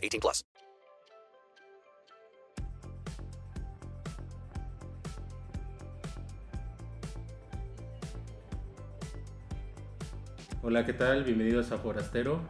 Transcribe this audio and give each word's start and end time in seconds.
18 0.00 0.20
plus. 0.20 0.44
Hola, 10.62 10.84
¿qué 10.84 10.92
tal? 10.92 11.24
Bienvenidos 11.24 11.72
a 11.72 11.78
Forastero. 11.78 12.40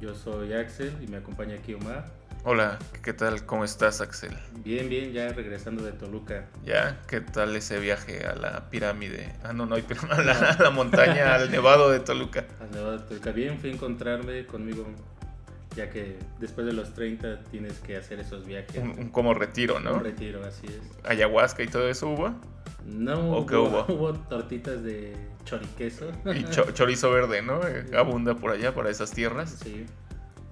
Yo 0.00 0.14
soy 0.14 0.54
Axel 0.54 0.96
y 1.02 1.06
me 1.06 1.18
acompaña 1.18 1.56
aquí 1.56 1.74
Omar. 1.74 2.10
Hola, 2.46 2.78
¿qué 3.02 3.14
tal? 3.14 3.46
¿Cómo 3.46 3.64
estás, 3.64 4.02
Axel? 4.02 4.36
Bien, 4.64 4.88
bien, 4.90 5.12
ya 5.12 5.28
regresando 5.28 5.82
de 5.82 5.92
Toluca. 5.92 6.46
¿Ya? 6.62 7.00
¿Qué 7.06 7.22
tal 7.22 7.56
ese 7.56 7.80
viaje 7.80 8.26
a 8.26 8.34
la 8.34 8.68
pirámide? 8.68 9.32
Ah, 9.42 9.54
no, 9.54 9.64
no, 9.64 9.76
a 9.76 10.22
la, 10.22 10.32
a 10.50 10.62
la 10.62 10.70
montaña, 10.70 11.34
al 11.34 11.50
nevado 11.52 11.90
de 11.90 12.00
Toluca. 12.00 12.44
Al 12.60 12.70
Nevado 12.70 12.98
de 12.98 13.04
Toluca. 13.06 13.32
Bien, 13.32 13.58
fui 13.58 13.70
a 13.70 13.72
encontrarme 13.72 14.46
conmigo, 14.46 14.86
ya 15.76 15.90
que 15.90 16.18
después 16.40 16.66
de 16.66 16.72
los 16.72 16.94
30 16.94 17.42
tienes 17.44 17.78
que 17.80 17.96
hacer 17.96 18.20
esos 18.20 18.46
viajes. 18.46 18.76
Un, 18.82 18.90
un 18.98 19.08
como 19.10 19.34
retiro, 19.34 19.80
¿no? 19.80 19.94
Un 19.94 20.04
retiro, 20.04 20.44
así 20.44 20.66
es. 20.66 20.80
Ayahuasca 21.04 21.62
y 21.62 21.66
todo 21.68 21.88
eso 21.88 22.08
hubo. 22.10 22.34
No, 22.86 23.32
¿O 23.38 23.46
qué 23.46 23.56
hubo? 23.56 23.84
hubo 23.88 24.12
tortitas 24.14 24.82
de 24.82 25.16
choriqueso. 25.44 26.10
Y 26.34 26.44
cho- 26.50 26.70
chorizo 26.72 27.10
verde, 27.10 27.42
¿no? 27.42 27.66
Eh, 27.66 27.86
abunda 27.96 28.34
por 28.34 28.50
allá, 28.52 28.74
para 28.74 28.90
esas 28.90 29.10
tierras. 29.12 29.58
Sí, 29.62 29.86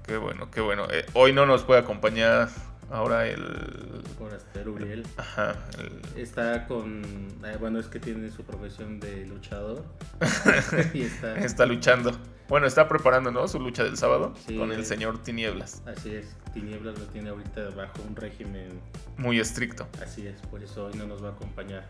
Qué 0.05 0.17
bueno, 0.17 0.51
qué 0.51 0.61
bueno. 0.61 0.87
Eh, 0.91 1.07
hoy 1.13 1.33
no 1.33 1.47
nos 1.47 1.63
puede 1.63 1.79
acompañar 1.81 2.49
ahora 2.91 3.29
el... 3.29 4.03
Forastero 4.19 4.73
Uriel. 4.73 5.07
Ajá, 5.17 5.55
el- 5.79 6.21
Está 6.21 6.67
con. 6.67 7.03
eh, 7.45 7.57
bueno, 7.61 7.79
es 7.79 7.87
que 7.87 8.01
tiene 8.01 8.29
su 8.33 8.43
profesión 8.43 8.99
de 8.99 9.25
luchador. 9.27 9.85
y 10.95 11.03
está. 11.03 11.37
Está 11.37 11.67
luchando. 11.67 12.11
Bueno, 12.49 12.67
está 12.67 12.89
preparando, 12.89 13.31
¿no? 13.31 13.49
Su 13.49 13.59
lucha 13.61 13.85
del 13.85 13.97
sábado 13.97 14.35
Sí. 14.47 14.57
con 14.59 14.73
el 14.73 14.85
señor 14.85 15.23
Tinieblas. 15.23 15.83
Así 15.87 16.15
es, 16.15 16.37
Tinieblas 16.53 16.99
lo 16.99 17.07
tiene 17.07 17.31
ahorita 17.31 17.71
bajo 17.71 18.03
un 18.07 18.15
régimen 18.17 18.81
Muy 19.17 19.41
estricto. 19.41 19.87
Así 20.03 20.27
es, 20.27 20.41
por 20.43 20.63
eso 20.63 20.87
hoy 20.87 20.95
no 20.95 21.07
nos 21.07 21.23
va 21.23 21.29
a 21.29 21.33
acompañar. 21.33 21.87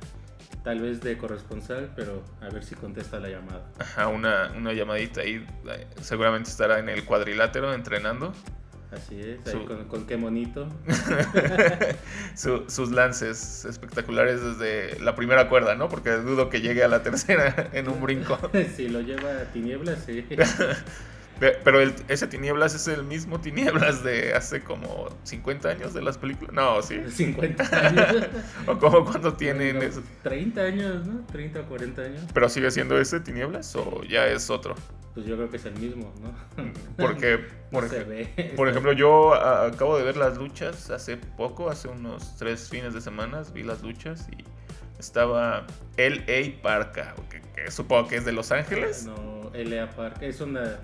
Tal 0.64 0.80
vez 0.80 1.00
de 1.00 1.16
corresponsal, 1.18 1.92
pero 1.96 2.22
a 2.40 2.48
ver 2.50 2.62
si 2.64 2.74
contesta 2.74 3.18
la 3.18 3.28
llamada. 3.28 3.64
Ajá, 3.78 4.08
una, 4.08 4.52
una 4.56 4.72
llamadita 4.72 5.22
ahí. 5.22 5.44
eh, 5.68 5.86
Seguramente 6.00 6.50
estará 6.50 6.78
en 6.78 6.88
el 6.88 7.04
cuadrilátero 7.04 7.72
entrenando. 7.74 8.32
Así 8.92 9.18
es, 9.18 9.46
ahí 9.46 9.52
Su- 9.52 9.64
con, 9.64 9.84
con 9.88 10.06
qué 10.06 10.16
monito. 10.18 10.68
Su- 12.36 12.64
sus 12.68 12.90
lances 12.90 13.64
espectaculares 13.64 14.40
desde 14.42 15.00
la 15.00 15.14
primera 15.14 15.48
cuerda, 15.48 15.74
¿no? 15.74 15.88
Porque 15.88 16.10
dudo 16.10 16.50
que 16.50 16.60
llegue 16.60 16.84
a 16.84 16.88
la 16.88 17.02
tercera 17.02 17.70
en 17.72 17.88
un 17.88 18.00
brinco. 18.02 18.38
si 18.76 18.88
lo 18.88 19.00
lleva 19.00 19.30
a 19.30 19.44
tinieblas, 19.52 19.98
sí. 20.04 20.26
Pe- 21.40 21.58
Pero 21.64 21.80
el- 21.80 21.94
ese 22.08 22.26
Tinieblas 22.28 22.74
es 22.74 22.86
el 22.88 23.02
mismo 23.04 23.40
Tinieblas 23.40 24.04
de 24.04 24.32
hace 24.34 24.62
como 24.62 25.08
50 25.24 25.68
años 25.70 25.92
de 25.94 26.02
las 26.02 26.18
películas. 26.18 26.52
No, 26.54 26.80
sí. 26.82 27.00
50 27.10 27.64
años. 27.88 28.26
O 28.66 28.78
como 28.78 29.04
cuando 29.04 29.34
tienen 29.34 29.76
No, 29.76 29.82
eso. 29.82 30.02
30 30.22 30.60
años, 30.62 31.06
¿no? 31.06 31.24
30 31.26 31.60
o 31.60 31.64
40 31.66 32.02
años. 32.02 32.22
Pero 32.32 32.48
sigue 32.48 32.70
siendo 32.70 32.98
ese 32.98 33.20
Tinieblas 33.20 33.74
o 33.76 34.02
ya 34.04 34.26
es 34.26 34.50
otro. 34.50 34.74
Pues 35.14 35.26
yo 35.26 35.36
creo 35.36 35.50
que 35.50 35.58
es 35.58 35.64
el 35.66 35.74
mismo, 35.78 36.10
¿no? 36.22 36.32
Porque, 36.96 37.38
No 37.70 37.80
por, 37.80 37.88
se 37.88 38.04
ve. 38.04 38.52
por 38.56 38.68
ejemplo, 38.68 38.92
yo 38.92 39.34
a- 39.34 39.66
acabo 39.66 39.98
de 39.98 40.04
ver 40.04 40.16
las 40.16 40.38
luchas 40.38 40.88
hace 40.90 41.16
poco, 41.18 41.68
hace 41.70 41.88
unos 41.88 42.36
tres 42.38 42.68
fines 42.70 42.94
de 42.94 43.00
semana, 43.02 43.42
vi 43.52 43.62
las 43.62 43.82
luchas 43.82 44.26
y 44.30 44.42
estaba 44.98 45.66
L.A. 45.96 46.62
Parka, 46.62 47.14
que, 47.28 47.42
que 47.54 47.70
supongo 47.70 48.08
que 48.08 48.16
es 48.16 48.24
de 48.24 48.32
Los 48.32 48.52
Ángeles. 48.52 49.04
No, 49.04 49.50
L.A. 49.52 49.90
Park. 49.90 50.18
Es 50.22 50.40
una 50.40 50.78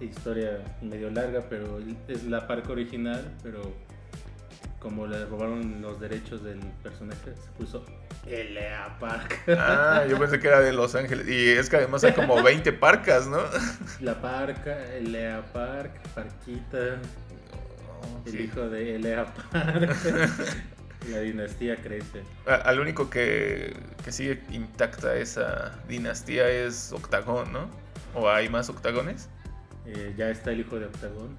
historia 0.00 0.58
medio 0.82 1.10
larga, 1.10 1.42
pero 1.48 1.78
es 2.08 2.24
la 2.24 2.46
parca 2.46 2.72
original, 2.72 3.32
pero 3.42 3.62
como 4.78 5.06
le 5.06 5.24
robaron 5.26 5.80
los 5.80 5.98
derechos 6.00 6.42
del 6.44 6.58
personaje, 6.82 7.34
se 7.34 7.50
puso 7.58 7.84
L.A. 8.26 8.98
Park. 8.98 9.40
Ah, 9.58 10.04
yo 10.08 10.18
pensé 10.18 10.38
que 10.40 10.48
era 10.48 10.60
de 10.60 10.72
Los 10.74 10.94
Ángeles. 10.94 11.26
Y 11.28 11.50
es 11.52 11.70
que 11.70 11.76
además 11.76 12.04
hay 12.04 12.12
como 12.12 12.42
20 12.42 12.70
parcas, 12.74 13.26
¿no? 13.26 13.38
La 14.00 14.20
parca, 14.20 14.76
L.A. 14.96 15.40
Park, 15.52 15.92
Parquita, 16.14 16.98
el 18.26 18.30
Sí. 18.32 18.38
hijo 18.42 18.68
de 18.68 18.96
L.A. 18.96 19.24
Park. 19.24 19.96
La 21.10 21.18
dinastía 21.20 21.76
crece. 21.76 22.22
A- 22.46 22.54
Al 22.54 22.80
único 22.80 23.08
que, 23.10 23.74
que 24.04 24.12
sigue 24.12 24.42
intacta 24.50 25.14
esa 25.16 25.78
dinastía 25.88 26.48
es 26.48 26.92
Octagón, 26.92 27.52
¿no? 27.52 27.68
¿O 28.14 28.28
hay 28.30 28.48
más 28.48 28.68
octagones? 28.70 29.28
Eh, 29.86 30.14
ya 30.16 30.30
está 30.30 30.52
el 30.52 30.60
hijo 30.60 30.78
de 30.78 30.86
Octagón. 30.86 31.36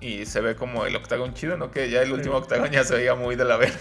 Y 0.00 0.26
se 0.26 0.40
ve 0.40 0.54
como 0.54 0.86
el 0.86 0.94
octagón 0.94 1.34
chido, 1.34 1.56
¿no? 1.56 1.72
Que 1.72 1.90
ya 1.90 2.02
el 2.02 2.12
último 2.12 2.36
octagón 2.36 2.70
ya 2.70 2.84
se 2.84 2.94
veía 2.94 3.16
muy 3.16 3.34
de 3.34 3.44
la 3.44 3.56
verga. 3.56 3.76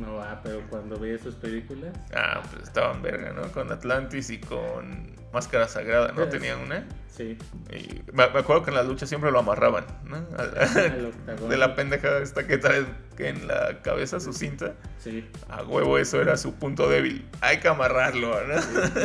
No, 0.00 0.20
ah, 0.20 0.40
pero 0.42 0.62
cuando 0.68 0.98
veía 0.98 1.16
sus 1.18 1.36
películas, 1.36 1.94
Ah, 2.12 2.42
pues 2.50 2.64
estaban 2.64 3.00
verga, 3.02 3.32
¿no? 3.32 3.42
Con 3.52 3.70
Atlantis 3.70 4.30
y 4.30 4.38
con 4.38 5.12
Máscara 5.32 5.68
Sagrada, 5.68 6.10
¿no? 6.10 6.24
Sí. 6.24 6.30
Tenían 6.30 6.58
una. 6.58 6.84
sí, 7.16 7.38
Y 7.72 8.02
me, 8.12 8.24
acuerdo 8.24 8.64
que 8.64 8.70
en 8.70 8.76
la 8.78 8.82
lucha 8.82 9.06
siempre 9.06 9.30
lo 9.30 9.38
amarraban, 9.38 9.84
¿no? 10.02 10.16
Al- 10.36 11.06
Octagón. 11.14 11.48
de 11.50 11.56
la 11.56 11.76
pendejada 11.76 12.20
esta 12.20 12.48
que 12.48 12.58
trae 12.58 12.84
en 13.18 13.46
la 13.46 13.80
cabeza 13.82 14.18
su 14.18 14.32
cinta. 14.32 14.74
Sí. 14.98 15.24
A 15.48 15.62
huevo, 15.62 15.98
eso 15.98 16.20
era 16.20 16.36
su 16.36 16.52
punto 16.56 16.88
débil. 16.90 17.24
Hay 17.42 17.58
que 17.60 17.68
amarrarlo, 17.68 18.34
¿no? 18.44 18.54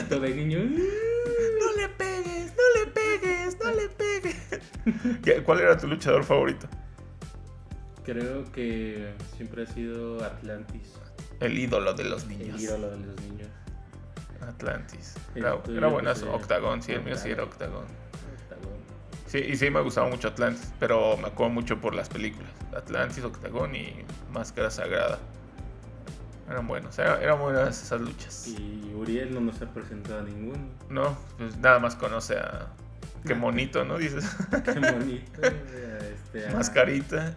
Todo 0.10 0.22
de 0.22 0.34
niño. 0.34 0.60
¿Cuál 5.46 5.62
era 5.62 5.78
tu 5.78 5.88
luchador 5.88 6.24
favorito? 6.24 6.68
Creo 8.04 8.52
que 8.52 9.14
siempre 9.36 9.64
ha 9.64 9.68
sido 9.68 10.24
Atlantis. 10.24 10.94
El 11.40 11.58
ídolo 11.58 11.94
de 11.94 12.04
los 12.06 12.24
El 12.24 12.30
niños. 12.30 12.62
ídolo 12.62 12.92
de 12.92 12.98
los 13.06 13.22
niños. 13.22 13.48
Atlantis. 14.42 15.16
El 15.34 15.42
Era, 15.44 15.50
era 15.54 15.62
pues, 15.64 15.92
buenazo. 15.92 16.20
sería 16.22 16.36
Octagón, 16.36 16.82
sí, 16.84 16.92
el 16.92 17.02
mío 17.04 17.18
sí 17.18 17.32
era. 17.32 17.44
Octagón. 17.44 17.86
Sí, 19.28 19.40
y 19.40 19.56
sí 19.58 19.70
me 19.72 19.82
gustaba 19.82 20.08
mucho 20.08 20.28
Atlantis, 20.30 20.72
pero 20.80 21.18
me 21.18 21.28
acuerdo 21.28 21.52
mucho 21.54 21.82
por 21.82 21.96
las 21.96 22.08
películas. 22.10 22.50
Atlantis, 22.76 23.24
Octagón 23.24 23.76
y 23.76 24.06
Máscara 24.32 24.70
Sagrada. 24.70 25.18
Eran 26.50 26.68
buenos, 26.68 26.98
era- 27.00 27.20
eran 27.24 27.40
buenas 27.40 27.82
esas 27.82 28.02
luchas. 28.02 28.48
Y 28.48 28.94
Uriel 28.96 29.34
no 29.34 29.42
nos 29.42 29.60
ha 29.64 29.74
presentado 29.74 30.20
a 30.20 30.24
ninguno. 30.24 30.60
No, 30.90 31.18
pues 31.40 31.58
nada 31.58 31.80
más 31.80 31.96
conoce 31.96 32.38
a... 32.38 32.68
Qué 33.26 33.36
monito, 33.36 33.84
¿no? 33.86 33.98
Dices. 33.98 34.26
Qué 34.66 34.80
bonito. 34.80 35.42
este, 35.44 36.48
a- 36.48 36.52
Mascarita. 36.54 37.36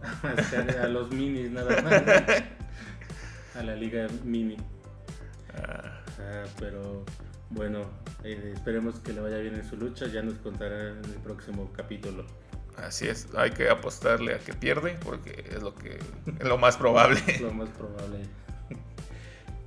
a 0.02 0.26
mascar- 0.34 0.78
a 0.80 0.88
los 0.88 1.10
minis 1.10 1.50
nada 1.50 1.82
más. 1.82 2.02
A 3.56 3.62
la 3.62 3.74
liga 3.74 4.06
mini. 4.24 4.56
Ah, 5.54 5.94
Ah, 6.20 6.44
pero 6.58 7.04
bueno, 7.50 7.86
eh, 8.24 8.52
esperemos 8.54 8.96
que 9.00 9.12
le 9.12 9.20
vaya 9.20 9.38
bien 9.38 9.54
en 9.54 9.64
su 9.68 9.76
lucha. 9.76 10.06
Ya 10.06 10.20
nos 10.22 10.34
contará 10.34 10.90
en 10.90 11.04
el 11.04 11.20
próximo 11.22 11.72
capítulo. 11.76 12.26
así 12.76 13.06
es, 13.08 13.28
hay 13.36 13.50
que 13.52 13.68
apostarle 13.70 14.34
a 14.34 14.38
que 14.38 14.52
pierde 14.52 14.98
porque 15.04 15.44
es 15.50 15.62
lo 15.62 15.74
que 15.74 15.98
es 16.38 16.44
lo 16.46 16.58
más 16.58 16.76
probable. 16.76 17.20
Lo 17.40 17.52
más 17.52 17.68
probable. 17.70 18.18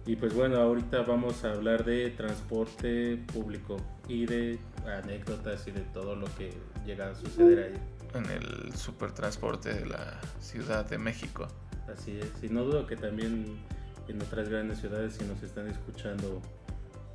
Y 0.06 0.15
pues 0.15 0.33
bueno, 0.33 0.57
ahorita 0.57 1.03
vamos 1.03 1.44
a 1.45 1.51
hablar 1.51 1.86
de 1.86 2.09
transporte 2.12 3.18
público 3.33 3.77
y 4.07 4.25
de 4.25 4.59
anécdotas 4.86 5.68
y 5.68 5.71
de 5.71 5.81
todo 5.94 6.15
lo 6.15 6.25
que 6.36 6.51
llega 6.86 7.09
a 7.12 7.15
suceder 7.15 7.71
ahí. 7.74 8.19
en 8.19 8.25
el 8.25 8.75
supertransporte 8.75 9.74
de 9.74 9.86
la 9.86 10.19
Ciudad 10.39 10.86
de 10.86 10.98
México. 10.98 11.48
Así 11.88 12.19
es. 12.19 12.44
Y 12.44 12.50
no 12.50 12.63
dudo 12.63 12.88
que 12.88 12.95
también 12.95 13.59
en 14.07 14.21
otras 14.21 14.50
grandes 14.50 14.80
ciudades, 14.80 15.13
si 15.13 15.25
nos 15.25 15.42
están 15.44 15.68
escuchando 15.68 16.42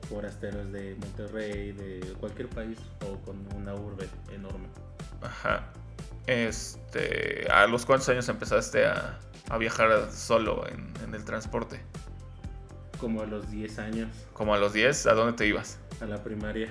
forasteros 0.09 0.71
de 0.73 0.95
Monterrey, 0.95 1.73
de 1.73 2.01
cualquier 2.21 2.49
país 2.49 2.79
o 3.05 3.19
con 3.25 3.45
una 3.57 3.75
urbe 3.75 4.09
enorme. 4.33 4.69
Ajá. 5.23 5.73
Este, 6.27 7.49
¿a 7.51 7.67
los 7.67 7.85
cuántos 7.85 8.09
años 8.09 8.29
empezaste 8.29 8.87
a, 8.87 9.19
a 9.51 9.59
viajar 9.59 10.11
solo 10.13 10.67
en, 10.69 10.93
en 11.05 11.15
el 11.15 11.25
transporte? 11.25 11.81
Como 12.99 13.23
a 13.23 13.27
los 13.27 13.51
10 13.51 13.79
años 13.79 14.09
Como 14.33 14.55
a 14.55 14.59
los 14.59 14.73
10, 14.73 15.07
¿a 15.07 15.15
dónde 15.15 15.33
te 15.37 15.47
ibas? 15.47 15.79
a 16.01 16.05
la 16.07 16.23
primaria. 16.23 16.69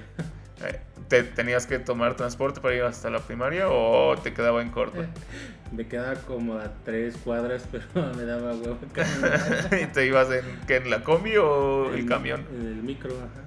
Eh, 0.63 0.79
¿Te 1.09 1.23
tenías 1.23 1.65
que 1.67 1.79
tomar 1.79 2.15
transporte 2.15 2.61
para 2.61 2.75
ir 2.75 2.83
hasta 2.83 3.09
la 3.09 3.19
primaria 3.19 3.67
o 3.69 4.15
te 4.17 4.33
quedaba 4.33 4.61
en 4.61 4.69
corto? 4.69 5.03
Me 5.71 5.87
quedaba 5.87 6.13
como 6.21 6.57
a 6.59 6.71
tres 6.83 7.17
cuadras, 7.17 7.67
pero 7.71 7.83
me 8.15 8.23
daba 8.23 8.53
huevo. 8.53 8.77
¿Y 9.81 9.85
te 9.87 10.05
ibas 10.05 10.29
en, 10.31 10.45
qué, 10.67 10.75
en 10.77 10.89
la 10.91 11.03
combi 11.03 11.35
o 11.37 11.91
el 11.91 12.01
En- 12.01 12.07
camión? 12.07 12.45
En 12.53 12.67
el 12.67 12.75
micro, 12.83 13.11
ajá. 13.15 13.41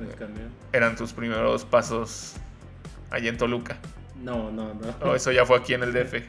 En 0.00 0.08
el 0.08 0.14
camión. 0.14 0.48
Eran 0.72 0.94
tus 0.96 1.12
primeros 1.12 1.64
pasos 1.64 2.34
allá 3.10 3.28
en 3.28 3.36
Toluca. 3.36 3.76
No, 4.22 4.50
no, 4.52 4.72
no. 4.74 4.80
O 5.10 5.14
eso 5.16 5.32
ya 5.32 5.44
fue 5.44 5.58
aquí 5.58 5.74
en 5.74 5.82
el 5.82 5.92
DF. 5.92 6.22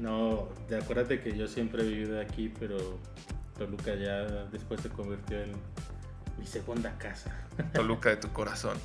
No, 0.00 0.48
acuérdate 0.76 1.20
que 1.20 1.36
yo 1.38 1.46
siempre 1.46 1.82
he 1.82 1.86
vivido 1.86 2.20
aquí, 2.20 2.52
pero 2.58 2.98
Toluca 3.64 3.94
ya 3.94 4.22
después 4.50 4.80
se 4.80 4.88
convirtió 4.88 5.40
en 5.40 5.52
mi 6.36 6.44
segunda 6.44 6.98
casa. 6.98 7.30
Toluca 7.72 8.08
de 8.08 8.16
tu 8.16 8.32
corazón. 8.32 8.76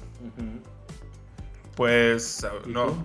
Pues 1.76 2.46
¿Y 2.66 2.70
no. 2.70 2.88
tú? 2.88 2.96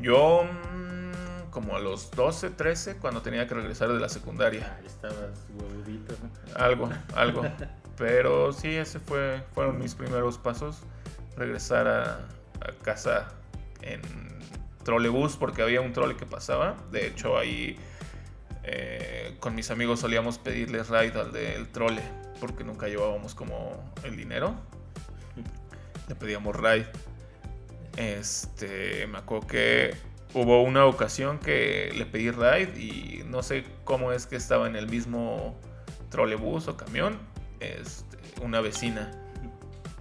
Yo 0.00 0.44
mm, 0.44 1.50
como 1.50 1.76
a 1.76 1.78
los 1.78 2.10
12, 2.12 2.50
13, 2.50 2.96
cuando 2.96 3.20
tenía 3.20 3.46
que 3.46 3.54
regresar 3.54 3.92
de 3.92 4.00
la 4.00 4.08
secundaria. 4.08 4.74
Ah, 4.74 4.80
estabas 4.86 5.46
huevudito. 5.54 6.14
Algo, 6.56 6.88
algo. 7.14 7.42
Pero 7.98 8.54
sí, 8.54 8.74
ese 8.74 8.98
fue, 8.98 9.42
fueron 9.52 9.78
mis 9.78 9.94
primeros 9.94 10.38
pasos. 10.38 10.78
Regresar 11.36 11.86
a, 11.86 12.14
a 12.60 12.72
casa 12.82 13.28
en 13.82 14.00
trolebús 14.84 15.36
porque 15.36 15.60
había 15.60 15.82
un 15.82 15.92
trole 15.92 16.16
que 16.16 16.24
pasaba. 16.24 16.76
De 16.90 17.06
hecho, 17.06 17.36
ahí 17.36 17.78
eh, 18.64 19.36
con 19.40 19.54
mis 19.54 19.70
amigos 19.70 20.00
solíamos 20.00 20.38
pedirles 20.38 20.88
ride 20.88 21.20
al 21.20 21.32
del 21.32 21.68
trole 21.68 22.02
porque 22.40 22.64
nunca 22.64 22.88
llevábamos 22.88 23.34
como 23.34 23.92
el 24.02 24.16
dinero. 24.16 24.54
Le 26.08 26.14
pedíamos 26.14 26.56
ride. 26.56 26.86
Este, 27.96 29.06
me 29.06 29.18
acuerdo 29.18 29.46
que 29.46 29.94
hubo 30.34 30.62
una 30.62 30.84
ocasión 30.86 31.38
que 31.38 31.92
le 31.96 32.06
pedí 32.06 32.30
ride 32.30 32.78
y 32.78 33.22
no 33.26 33.42
sé 33.42 33.64
cómo 33.84 34.12
es 34.12 34.26
que 34.26 34.36
estaba 34.36 34.66
en 34.66 34.76
el 34.76 34.88
mismo 34.88 35.58
trolebús 36.10 36.68
o 36.68 36.76
camión, 36.76 37.18
este, 37.60 38.18
una 38.42 38.60
vecina. 38.60 39.10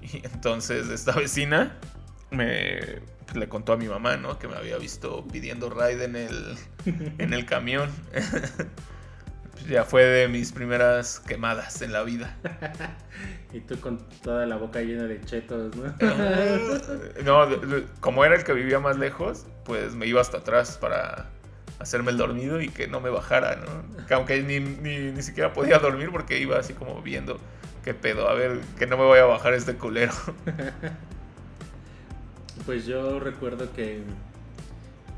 Y 0.01 0.17
entonces 0.17 0.89
esta 0.89 1.13
vecina 1.13 1.79
me 2.29 2.99
pues, 3.25 3.35
le 3.37 3.47
contó 3.49 3.73
a 3.73 3.77
mi 3.77 3.87
mamá, 3.87 4.17
¿no? 4.17 4.37
Que 4.39 4.47
me 4.47 4.55
había 4.55 4.77
visto 4.77 5.25
pidiendo 5.31 5.69
ride 5.69 6.05
en 6.05 6.15
el, 6.15 6.57
en 7.17 7.33
el 7.33 7.45
camión. 7.45 7.89
Pues 9.53 9.67
ya 9.67 9.83
fue 9.83 10.03
de 10.03 10.27
mis 10.27 10.51
primeras 10.51 11.19
quemadas 11.19 11.81
en 11.83 11.93
la 11.93 12.01
vida. 12.03 12.35
Y 13.53 13.59
tú 13.59 13.79
con 13.79 13.99
toda 14.23 14.47
la 14.47 14.55
boca 14.55 14.81
llena 14.81 15.03
de 15.03 15.21
chetos, 15.21 15.75
¿no? 15.75 15.93
No, 17.23 17.45
de- 17.45 17.57
de- 17.67 17.85
como 17.99 18.25
era 18.25 18.35
el 18.35 18.43
que 18.43 18.51
vivía 18.53 18.79
más 18.79 18.97
lejos, 18.97 19.45
pues 19.63 19.93
me 19.93 20.07
iba 20.07 20.19
hasta 20.21 20.39
atrás 20.39 20.79
para 20.79 21.29
hacerme 21.77 22.09
el 22.09 22.17
dormido 22.17 22.61
y 22.61 22.69
que 22.69 22.87
no 22.87 22.99
me 22.99 23.11
bajara, 23.11 23.57
¿no? 23.57 24.05
Que 24.07 24.15
Aunque 24.15 24.41
ni, 24.41 24.59
ni, 24.59 25.11
ni 25.11 25.21
siquiera 25.21 25.53
podía 25.53 25.77
dormir 25.77 26.09
porque 26.11 26.39
iba 26.39 26.57
así 26.57 26.73
como 26.73 26.99
viendo 27.03 27.39
qué 27.83 27.93
pedo, 27.93 28.27
a 28.27 28.33
ver, 28.33 28.59
que 28.79 28.87
no 28.87 28.97
me 28.97 29.03
voy 29.03 29.19
a 29.19 29.25
bajar 29.25 29.53
este 29.53 29.75
culero. 29.75 30.13
Pues 32.65 32.85
yo 32.85 33.19
recuerdo 33.19 33.71
que, 33.73 34.03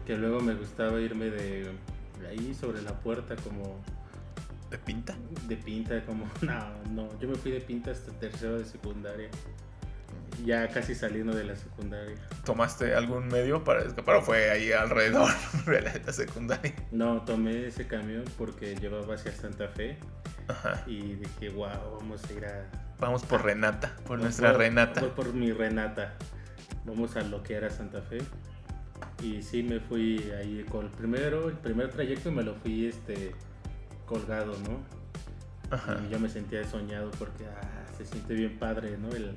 que 0.05 0.15
luego 0.17 0.39
me 0.39 0.53
gustaba 0.53 0.99
irme 0.99 1.25
de 1.29 1.71
de 2.19 2.27
ahí 2.27 2.53
sobre 2.53 2.81
la 2.81 2.93
puerta 2.99 3.35
como 3.35 3.81
¿De 4.69 4.77
pinta? 4.77 5.15
de 5.47 5.57
pinta, 5.57 6.03
como 6.05 6.25
no, 6.41 6.83
no, 6.91 7.19
yo 7.19 7.27
me 7.27 7.35
fui 7.35 7.51
de 7.51 7.61
pinta 7.61 7.91
hasta 7.91 8.11
tercero 8.13 8.57
de 8.57 8.65
secundaria. 8.65 9.29
Ya 10.43 10.67
casi 10.67 10.95
saliendo 10.95 11.33
de 11.33 11.45
la 11.45 11.55
secundaria. 11.55 12.15
¿Tomaste 12.43 12.93
algún 12.93 13.27
medio 13.27 13.63
para 13.63 13.83
escapar 13.83 14.17
o 14.17 14.21
fue 14.21 14.49
ahí 14.49 14.71
alrededor 14.71 15.29
de 15.65 15.81
la, 15.81 15.93
la 16.05 16.11
secundaria? 16.13 16.73
No, 16.91 17.21
tomé 17.21 17.67
ese 17.67 17.88
camión 17.88 18.25
porque 18.38 18.75
llevaba 18.75 19.15
hacia 19.15 19.31
Santa 19.31 19.67
Fe 19.69 19.97
Ajá. 20.47 20.83
y 20.88 21.15
dije, 21.15 21.49
wow, 21.49 21.99
vamos 21.99 22.21
a 22.25 22.33
ir 22.33 22.45
a... 22.45 22.65
Vamos 22.99 23.23
por 23.23 23.43
Renata, 23.43 23.95
por 24.05 24.19
nuestra 24.19 24.53
Renata. 24.53 25.01
por 25.15 25.33
mi 25.33 25.51
Renata. 25.51 26.13
Vamos 26.85 27.15
a 27.15 27.21
lo 27.21 27.41
que 27.43 27.55
era 27.55 27.69
Santa 27.69 28.01
Fe. 28.01 28.19
Y 29.23 29.41
sí, 29.41 29.63
me 29.63 29.79
fui 29.79 30.31
ahí 30.37 30.65
con 30.69 30.85
el 30.85 30.91
primero, 30.91 31.49
el 31.49 31.55
primer 31.55 31.89
trayecto 31.89 32.31
me 32.31 32.43
lo 32.43 32.53
fui 32.55 32.85
este 32.87 33.33
colgado, 34.05 34.53
¿no? 34.69 34.79
Ajá. 35.75 35.99
Y 36.07 36.11
yo 36.11 36.19
me 36.19 36.29
sentía 36.29 36.63
soñado 36.65 37.11
porque 37.17 37.45
ah, 37.45 37.85
se 37.97 38.05
siente 38.05 38.33
bien 38.35 38.57
padre, 38.59 38.97
¿no? 38.97 39.09
El, 39.15 39.35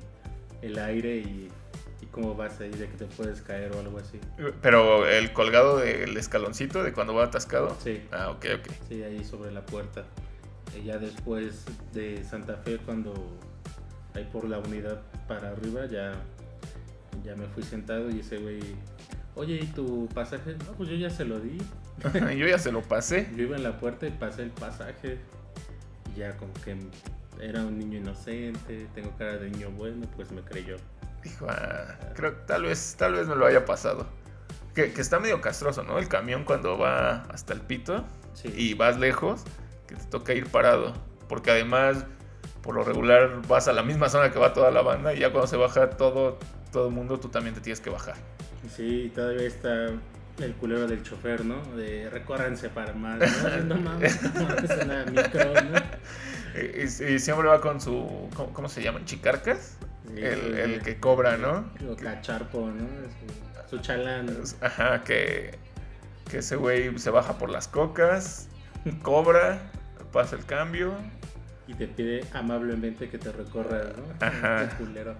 el 0.61 0.77
aire 0.77 1.17
y, 1.17 1.49
y 2.01 2.05
cómo 2.07 2.35
vas 2.35 2.59
ahí 2.61 2.69
de 2.71 2.87
que 2.87 2.97
te 2.97 3.05
puedes 3.05 3.41
caer 3.41 3.71
o 3.73 3.79
algo 3.79 3.97
así. 3.97 4.19
Pero 4.61 5.07
el 5.07 5.33
colgado 5.33 5.77
del 5.77 6.15
escaloncito 6.17 6.83
de 6.83 6.93
cuando 6.93 7.13
va 7.15 7.25
atascado. 7.25 7.75
Sí, 7.83 8.01
Ah, 8.11 8.29
ok, 8.29 8.45
ok. 8.59 8.71
sí, 8.87 9.01
ahí 9.03 9.23
sobre 9.23 9.51
la 9.51 9.65
puerta. 9.65 10.03
Y 10.79 10.83
ya 10.85 10.99
después 10.99 11.65
de 11.93 12.23
Santa 12.23 12.57
Fe, 12.57 12.77
cuando 12.85 13.13
ahí 14.13 14.27
por 14.31 14.47
la 14.47 14.59
unidad 14.59 15.01
para 15.27 15.49
arriba, 15.49 15.85
ya, 15.87 16.13
ya 17.23 17.35
me 17.35 17.47
fui 17.47 17.63
sentado 17.63 18.09
y 18.09 18.19
ese 18.19 18.37
güey, 18.37 18.59
oye, 19.35 19.59
¿y 19.61 19.65
tu 19.67 20.07
pasaje? 20.13 20.55
No, 20.65 20.73
pues 20.73 20.89
yo 20.89 20.95
ya 20.95 21.09
se 21.09 21.25
lo 21.25 21.39
di. 21.39 21.57
Yo 22.37 22.47
ya 22.47 22.57
se 22.57 22.71
lo 22.71 22.81
pasé. 22.81 23.29
Yo 23.35 23.43
iba 23.43 23.57
en 23.57 23.63
la 23.63 23.77
puerta 23.77 24.07
y 24.07 24.11
pasé 24.11 24.43
el 24.43 24.51
pasaje. 24.51 25.19
Y 26.15 26.19
ya 26.19 26.37
como 26.37 26.53
que 26.63 26.77
era 27.41 27.61
un 27.65 27.77
niño 27.77 27.97
inocente, 27.97 28.87
tengo 28.95 29.11
cara 29.17 29.35
de 29.37 29.49
niño 29.49 29.69
bueno, 29.71 30.07
pues 30.15 30.31
me 30.31 30.41
creyó. 30.41 30.77
Dijo, 31.23 31.47
ah, 31.49 31.97
creo 32.15 32.35
que 32.37 32.41
tal 32.47 32.63
vez, 32.63 32.95
tal 32.97 33.13
vez 33.15 33.27
me 33.27 33.35
lo 33.35 33.45
haya 33.45 33.65
pasado. 33.65 34.07
Que, 34.73 34.93
que 34.93 35.01
está 35.01 35.19
medio 35.19 35.41
castroso, 35.41 35.83
¿no? 35.83 35.99
El 35.99 36.07
camión 36.07 36.45
cuando 36.45 36.77
va 36.77 37.23
hasta 37.23 37.53
el 37.53 37.59
pito 37.61 38.05
Sí. 38.33 38.53
y 38.55 38.73
vas 38.75 38.97
lejos, 38.97 39.43
que 39.87 39.95
te 39.95 40.05
toca 40.05 40.33
ir 40.33 40.47
parado. 40.47 40.93
Porque 41.27 41.51
además, 41.51 42.05
por 42.61 42.75
lo 42.75 42.83
regular, 42.85 43.41
vas 43.49 43.67
a 43.67 43.73
la 43.73 43.83
misma 43.83 44.07
zona 44.07 44.31
que 44.31 44.39
va 44.39 44.53
toda 44.53 44.71
la 44.71 44.81
banda 44.81 45.13
y 45.13 45.19
ya 45.19 45.31
cuando 45.31 45.47
se 45.47 45.57
baja 45.57 45.89
todo, 45.91 46.39
todo 46.71 46.87
el 46.87 46.93
mundo, 46.93 47.19
tú 47.19 47.29
también 47.29 47.55
te 47.55 47.61
tienes 47.61 47.79
que 47.81 47.89
bajar. 47.89 48.15
Sí, 48.75 49.11
todavía 49.15 49.47
está 49.47 49.87
el 50.39 50.53
culero 50.59 50.87
del 50.87 51.03
chofer, 51.03 51.43
¿no? 51.45 51.61
De 51.75 52.09
recórranse 52.09 52.69
para 52.69 52.93
más, 52.93 53.19
¿no? 53.19 53.63
No 53.65 53.75
mames, 53.75 54.21
no 54.33 54.43
mames, 54.43 54.69
en 54.71 54.87
la 54.87 55.05
micro, 55.05 55.53
¿no? 55.53 55.79
Y, 56.55 56.81
y- 56.81 57.13
y 57.15 57.19
siempre 57.19 57.47
va 57.47 57.61
con 57.61 57.79
su, 57.81 58.29
¿cómo, 58.35 58.53
cómo 58.53 58.69
se 58.69 58.81
llaman? 58.81 59.05
¿Chicarcas? 59.05 59.77
Sí, 60.07 60.21
el, 60.23 60.81
que 60.81 60.99
cobra, 60.99 61.37
¿no? 61.37 61.69
O 61.91 61.95
cacharpo, 61.95 62.69
¿no? 62.71 62.87
Su, 63.69 63.77
su 63.77 63.81
chalán. 63.83 64.25
¿no? 64.25 64.33
Ajá, 64.65 65.03
que, 65.03 65.57
que 66.29 66.39
ese 66.39 66.55
güey 66.55 66.97
se 66.97 67.09
baja 67.11 67.37
por 67.37 67.49
las 67.49 67.67
cocas, 67.67 68.47
cobra, 69.03 69.61
pasa 70.11 70.35
el 70.35 70.45
cambio. 70.45 70.93
Y 71.67 71.75
te 71.75 71.87
pide 71.87 72.25
amablemente 72.33 73.09
que 73.09 73.19
te 73.19 73.31
recorras, 73.31 73.85
¿no? 73.95 74.25
Ajá. 74.25 74.63
Este 74.63 74.75
culero. 74.77 75.15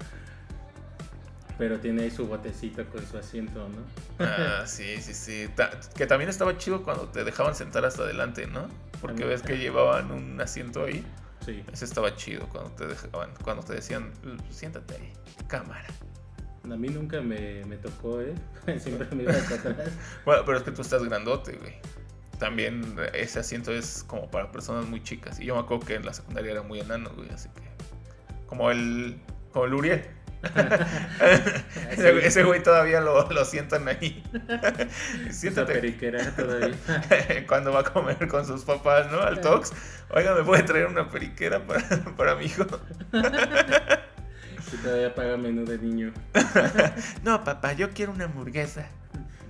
Pero 1.59 1.77
tiene 1.79 2.03
ahí 2.03 2.09
su 2.11 2.25
botecito 2.25 2.83
con 2.87 3.05
su 3.05 3.17
asiento, 3.17 3.67
¿no? 3.69 4.25
Ah, 4.25 4.63
sí, 4.65 4.99
sí, 5.01 5.13
sí. 5.13 5.47
Ta- 5.55 5.69
que 5.95 6.07
también 6.07 6.29
estaba 6.29 6.57
chido 6.57 6.81
cuando 6.83 7.09
te 7.09 7.23
dejaban 7.23 7.53
sentar 7.53 7.85
hasta 7.85 8.03
adelante, 8.03 8.47
¿no? 8.47 8.67
Porque 9.01 9.25
ves 9.25 9.41
que 9.43 9.57
llevaban 9.57 10.09
un 10.11 10.39
asiento 10.41 10.85
ahí. 10.85 11.05
Sí. 11.45 11.63
Ese 11.71 11.85
estaba 11.85 12.15
chido 12.15 12.47
cuando 12.49 12.71
te 12.71 12.87
dejaban, 12.87 13.29
cuando 13.43 13.61
te 13.63 13.73
decían, 13.73 14.11
siéntate 14.49 14.95
ahí, 14.95 15.13
cámara. 15.47 15.85
A 16.63 16.75
mí 16.75 16.87
nunca 16.89 17.21
me, 17.21 17.63
me 17.65 17.77
tocó, 17.77 18.21
¿eh? 18.21 18.33
Siempre 18.79 19.07
me 19.15 19.23
iba 19.23 19.33
hasta 19.33 19.55
atrás. 19.69 19.89
Bueno, 20.25 20.43
pero 20.45 20.57
es 20.57 20.63
que 20.63 20.71
tú 20.71 20.81
estás 20.81 21.03
grandote, 21.03 21.53
güey. 21.57 21.75
También 22.39 22.95
ese 23.13 23.39
asiento 23.39 23.73
es 23.73 24.03
como 24.07 24.31
para 24.31 24.49
personas 24.51 24.85
muy 24.87 25.03
chicas. 25.03 25.39
Y 25.41 25.45
yo 25.45 25.55
me 25.55 25.61
acuerdo 25.61 25.85
que 25.85 25.95
en 25.95 26.05
la 26.05 26.13
secundaria 26.13 26.51
era 26.51 26.61
muy 26.61 26.79
enano, 26.79 27.09
güey. 27.15 27.29
Así 27.31 27.49
que. 27.49 27.63
Como 28.47 28.71
el. 28.71 29.19
Como 29.51 29.65
el 29.65 29.73
Uriel. 29.73 30.05
Ese, 30.41 32.13
güey- 32.13 32.23
ese 32.23 32.43
güey 32.43 32.63
todavía 32.63 33.01
lo, 33.01 33.29
lo 33.31 33.45
sientan 33.45 33.87
ahí. 33.87 34.23
Siéntate 35.31 35.73
periquera 35.73 36.31
todavía. 36.31 36.75
cuando 37.47 37.71
va 37.73 37.81
a 37.81 37.83
comer 37.83 38.27
con 38.27 38.45
sus 38.45 38.63
papás, 38.63 39.11
¿no? 39.11 39.19
Al 39.21 39.41
Tox. 39.41 39.73
Oiga, 40.11 40.33
¿me 40.35 40.43
puede 40.43 40.63
traer 40.63 40.87
una 40.87 41.09
periquera 41.09 41.65
para, 41.65 41.83
para 42.17 42.35
mi 42.35 42.45
hijo? 42.45 42.65
Y 44.71 44.77
todavía 44.77 45.13
paga 45.13 45.35
menú 45.37 45.65
de 45.65 45.77
niño. 45.77 46.13
No, 47.23 47.43
papá, 47.43 47.73
yo 47.73 47.89
quiero 47.91 48.11
una 48.11 48.25
hamburguesa. 48.25 48.85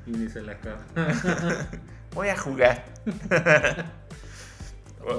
Y 0.08 0.12
ni 0.12 0.29
se 0.29 0.41
la 0.41 0.53
acaba. 0.53 0.79
Voy 2.13 2.29
a 2.29 2.38
jugar. 2.38 2.84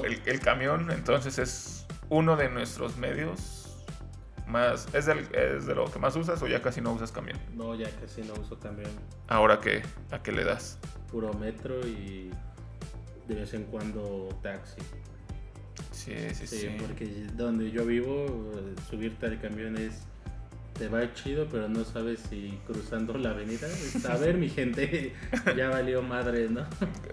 el, 0.04 0.22
el 0.26 0.40
camión, 0.40 0.90
entonces, 0.90 1.38
es 1.38 1.86
uno 2.08 2.36
de 2.36 2.48
nuestros 2.48 2.96
medios 2.96 3.59
más. 4.50 4.86
¿es, 4.94 5.06
del- 5.06 5.28
¿Es 5.34 5.66
de 5.66 5.74
lo 5.74 5.90
que 5.90 5.98
más 5.98 6.14
usas 6.16 6.42
o 6.42 6.46
ya 6.46 6.60
casi 6.60 6.80
no 6.80 6.92
usas 6.92 7.10
camión? 7.12 7.38
No, 7.54 7.74
ya 7.74 7.88
casi 8.00 8.22
no 8.22 8.34
uso 8.34 8.58
camión. 8.58 8.90
Ahora 9.28 9.60
que, 9.60 9.82
¿a 10.10 10.22
qué 10.22 10.32
le 10.32 10.44
das? 10.44 10.78
Puro 11.10 11.32
metro 11.34 11.80
y 11.86 12.30
de 13.28 13.34
vez 13.34 13.54
en 13.54 13.64
cuando 13.64 14.28
taxi. 14.42 14.80
Sí, 15.92 16.14
sí, 16.34 16.46
Sí, 16.46 16.58
sí. 16.58 16.76
porque 16.80 17.06
donde 17.36 17.70
yo 17.70 17.84
vivo, 17.84 18.52
subirte 18.88 19.26
al 19.26 19.40
camión 19.40 19.76
es 19.76 20.02
te 20.78 20.88
va 20.88 21.12
chido, 21.12 21.46
pero 21.50 21.68
no 21.68 21.84
sabes 21.84 22.20
si 22.30 22.58
cruzando 22.66 23.12
la 23.18 23.30
avenida. 23.32 23.68
A 24.08 24.16
ver, 24.16 24.36
mi 24.36 24.48
gente, 24.58 25.12
ya 25.56 25.68
valió 25.68 26.00
madre, 26.00 26.48
¿no? 26.48 26.64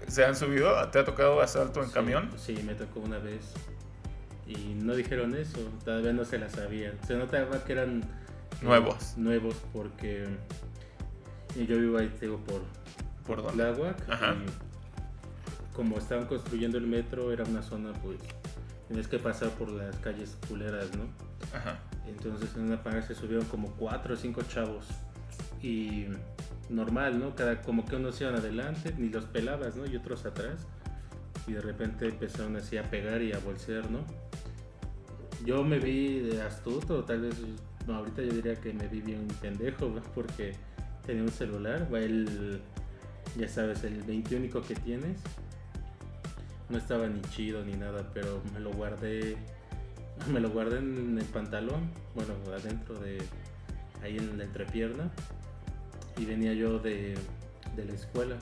¿Se 0.07 0.23
han 0.23 0.37
subido? 0.37 0.73
¿Te 0.89 0.99
ha 0.99 1.03
tocado 1.03 1.41
asalto 1.41 1.81
en 1.81 1.87
Sí, 1.87 1.93
camión? 1.93 2.29
Sí, 2.37 2.57
me 2.65 2.75
tocó 2.75 3.01
una 3.01 3.17
vez. 3.19 3.41
Y 4.47 4.75
no 4.75 4.95
dijeron 4.95 5.35
eso, 5.35 5.59
todavía 5.83 6.13
no 6.13 6.23
se 6.25 6.37
la 6.39 6.49
sabían. 6.49 6.93
Se 7.05 7.15
notaba 7.15 7.63
que 7.63 7.73
eran 7.73 8.01
eh, 8.01 8.05
Nuevos. 8.63 9.17
nuevos 9.17 9.55
porque 9.73 10.25
yo 11.55 11.77
vivo 11.77 11.97
ahí, 11.97 12.11
digo, 12.21 12.37
por 12.39 12.61
¿Por? 13.25 13.51
Tláhuac. 13.51 14.09
Ajá. 14.09 14.35
Y 14.35 15.75
como 15.75 15.97
estaban 15.97 16.25
construyendo 16.27 16.77
el 16.77 16.87
metro, 16.87 17.31
era 17.31 17.43
una 17.43 17.61
zona, 17.61 17.91
pues, 18.01 18.19
tenías 18.87 19.07
que 19.07 19.19
pasar 19.19 19.49
por 19.51 19.69
las 19.69 19.95
calles 19.97 20.37
culeras, 20.47 20.95
¿no? 20.95 21.03
Ajá. 21.55 21.79
Entonces 22.07 22.49
en 22.55 22.63
una 22.63 22.81
parada 22.81 23.01
se 23.01 23.15
subieron 23.15 23.45
como 23.45 23.71
cuatro 23.73 24.13
o 24.13 24.17
cinco 24.17 24.41
chavos. 24.43 24.85
Y 25.61 26.05
normal, 26.69 27.19
¿no? 27.19 27.35
Cada, 27.35 27.61
como 27.61 27.85
que 27.85 27.97
unos 27.97 28.19
iban 28.21 28.35
adelante, 28.35 28.93
ni 28.97 29.09
los 29.09 29.25
pelabas, 29.25 29.75
¿no? 29.75 29.85
Y 29.85 29.97
otros 29.97 30.25
atrás. 30.25 30.65
Y 31.47 31.53
de 31.53 31.61
repente 31.61 32.07
empezaron 32.07 32.55
así 32.55 32.77
a 32.77 32.83
pegar 32.89 33.21
y 33.21 33.33
a 33.33 33.39
bolsear, 33.39 33.91
¿no? 33.91 33.99
Yo 35.45 35.63
me 35.63 35.79
vi 35.79 36.19
de 36.19 36.41
astuto, 36.41 37.03
tal 37.03 37.21
vez, 37.21 37.35
ahorita 37.87 38.21
yo 38.21 38.33
diría 38.33 38.55
que 38.55 38.73
me 38.73 38.87
vi 38.87 39.01
bien 39.01 39.27
pendejo. 39.41 39.89
Porque 40.13 40.53
tenía 41.05 41.23
un 41.23 41.31
celular, 41.31 41.87
el, 41.93 42.61
ya 43.37 43.47
sabes, 43.47 43.83
el 43.83 44.01
21 44.03 44.61
que 44.61 44.75
tienes. 44.75 45.19
No 46.69 46.77
estaba 46.77 47.07
ni 47.07 47.21
chido 47.21 47.63
ni 47.63 47.73
nada, 47.73 48.09
pero 48.13 48.41
me 48.53 48.59
lo 48.59 48.71
guardé 48.73 49.37
me 50.31 50.39
lo 50.39 50.49
guardé 50.49 50.79
en 50.79 51.17
el 51.17 51.25
pantalón, 51.25 51.89
bueno, 52.13 52.33
adentro 52.53 52.99
de 52.99 53.19
ahí 54.03 54.17
en 54.17 54.37
la 54.37 54.43
entrepierna. 54.43 55.09
Y 56.17 56.25
venía 56.25 56.53
yo 56.53 56.79
de, 56.79 57.15
de 57.75 57.85
la 57.85 57.93
escuela. 57.93 58.35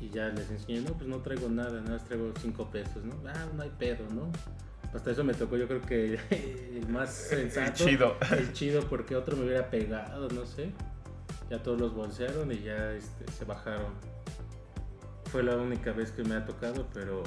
Y 0.00 0.08
ya 0.08 0.28
les 0.28 0.50
enseñé, 0.50 0.80
no, 0.80 0.94
pues 0.94 1.08
no 1.08 1.18
traigo 1.18 1.48
nada, 1.48 1.80
nada 1.82 1.98
más 1.98 2.04
traigo 2.06 2.32
cinco 2.40 2.70
pesos, 2.70 3.04
¿no? 3.04 3.14
Ah, 3.28 3.46
no 3.54 3.62
hay 3.62 3.70
pedo, 3.78 4.04
¿no? 4.14 4.32
Hasta 4.94 5.12
eso 5.12 5.22
me 5.24 5.34
tocó, 5.34 5.56
yo 5.56 5.68
creo 5.68 5.80
que 5.82 6.18
el 6.76 6.88
más 6.88 7.12
sensato. 7.12 7.84
chido. 7.84 8.16
El 8.32 8.52
chido, 8.52 8.82
porque 8.88 9.14
otro 9.16 9.36
me 9.36 9.44
hubiera 9.44 9.70
pegado, 9.70 10.28
no 10.30 10.44
sé. 10.46 10.72
Ya 11.48 11.62
todos 11.62 11.80
los 11.80 11.94
bolsearon 11.94 12.50
y 12.52 12.60
ya 12.62 12.92
este, 12.92 13.30
se 13.32 13.44
bajaron. 13.44 13.92
Fue 15.30 15.42
la 15.42 15.56
única 15.56 15.92
vez 15.92 16.10
que 16.10 16.24
me 16.24 16.34
ha 16.34 16.44
tocado, 16.44 16.86
pero 16.92 17.22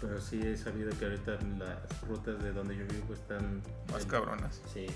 pero 0.00 0.20
sí 0.20 0.40
he 0.40 0.56
sabido 0.56 0.90
que 0.96 1.06
ahorita 1.06 1.38
las 1.58 2.00
rutas 2.08 2.40
de 2.40 2.52
donde 2.52 2.76
yo 2.76 2.84
vivo 2.86 3.14
están 3.14 3.60
Más 3.90 4.02
el- 4.02 4.08
cabronas. 4.08 4.62
Sí. 4.72 4.86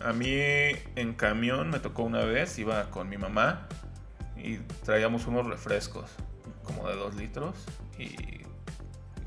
A 0.00 0.12
mí 0.14 0.34
en 0.96 1.12
camión 1.14 1.68
me 1.70 1.78
tocó 1.80 2.02
una 2.02 2.24
vez, 2.24 2.58
iba 2.58 2.90
con 2.90 3.08
mi 3.10 3.18
mamá 3.18 3.66
y 4.36 4.56
traíamos 4.84 5.26
unos 5.26 5.46
refrescos 5.46 6.10
como 6.62 6.88
de 6.88 6.96
dos 6.96 7.14
litros 7.14 7.54
y, 7.98 8.42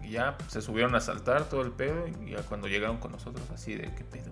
y 0.07 0.11
ya 0.11 0.37
se 0.47 0.61
subieron 0.61 0.95
a 0.95 1.01
saltar 1.01 1.49
todo 1.49 1.61
el 1.61 1.71
pedo 1.71 2.05
y 2.07 2.31
ya 2.31 2.41
cuando 2.43 2.67
llegaron 2.67 2.97
con 2.97 3.11
nosotros 3.11 3.45
así 3.53 3.75
de 3.75 3.93
qué 3.93 4.03
pedo. 4.03 4.31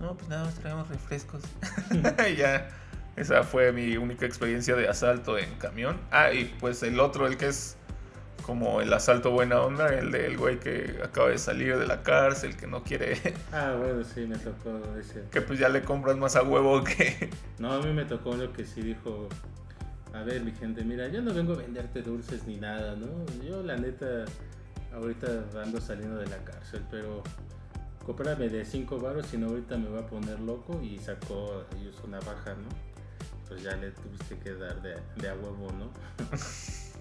No, 0.00 0.14
pues 0.14 0.28
nada 0.28 0.44
más 0.44 0.54
traemos 0.56 0.88
refrescos. 0.88 1.42
y 2.30 2.36
ya, 2.36 2.68
esa 3.16 3.42
fue 3.42 3.72
mi 3.72 3.96
única 3.96 4.26
experiencia 4.26 4.76
de 4.76 4.88
asalto 4.88 5.38
en 5.38 5.54
camión. 5.54 5.98
Ah, 6.10 6.32
y 6.32 6.44
pues 6.60 6.82
el 6.82 7.00
otro, 7.00 7.26
el 7.26 7.38
que 7.38 7.46
es 7.48 7.76
como 8.42 8.80
el 8.80 8.92
asalto 8.92 9.30
buena 9.30 9.60
onda, 9.60 9.88
el 9.88 10.12
del 10.12 10.36
güey 10.36 10.60
que 10.60 11.00
acaba 11.02 11.30
de 11.30 11.38
salir 11.38 11.78
de 11.78 11.86
la 11.86 12.02
cárcel, 12.02 12.56
que 12.56 12.66
no 12.66 12.84
quiere, 12.84 13.16
Ah, 13.52 13.74
bueno, 13.78 14.04
sí, 14.04 14.20
me 14.26 14.36
tocó 14.36 14.80
ese. 15.00 15.24
que 15.32 15.40
pues 15.40 15.58
ya 15.58 15.68
le 15.68 15.82
compras 15.82 16.16
más 16.16 16.36
a 16.36 16.42
huevo 16.42 16.84
que... 16.84 17.30
No, 17.58 17.72
a 17.72 17.80
mí 17.80 17.92
me 17.92 18.04
tocó 18.04 18.30
uno 18.30 18.52
que 18.52 18.64
sí 18.64 18.82
dijo, 18.82 19.28
a 20.12 20.22
ver, 20.22 20.42
mi 20.42 20.52
gente, 20.52 20.84
mira, 20.84 21.08
yo 21.08 21.22
no 21.22 21.32
vengo 21.32 21.54
a 21.54 21.56
venderte 21.56 22.02
dulces 22.02 22.46
ni 22.46 22.56
nada, 22.56 22.94
¿no? 22.94 23.06
Yo 23.42 23.62
la 23.62 23.76
neta, 23.76 24.26
ahorita 24.96 25.44
ando 25.62 25.80
saliendo 25.80 26.16
de 26.16 26.26
la 26.26 26.38
cárcel, 26.38 26.82
pero 26.90 27.22
cómprame 28.04 28.48
de 28.48 28.64
5 28.64 28.98
baros, 28.98 29.26
si 29.26 29.36
no 29.36 29.48
ahorita 29.48 29.76
me 29.76 29.88
va 29.88 30.00
a 30.00 30.06
poner 30.06 30.40
loco 30.40 30.80
y 30.82 30.98
sacó 30.98 31.64
ellos 31.78 32.00
una 32.04 32.18
baja, 32.20 32.54
¿no? 32.54 32.68
Pues 33.48 33.62
ya 33.62 33.76
le 33.76 33.90
tuviste 33.92 34.38
que 34.38 34.54
dar 34.54 34.80
de, 34.82 34.96
de 35.16 35.28
a 35.28 35.34
huevo, 35.34 35.68
¿no? 35.78 35.90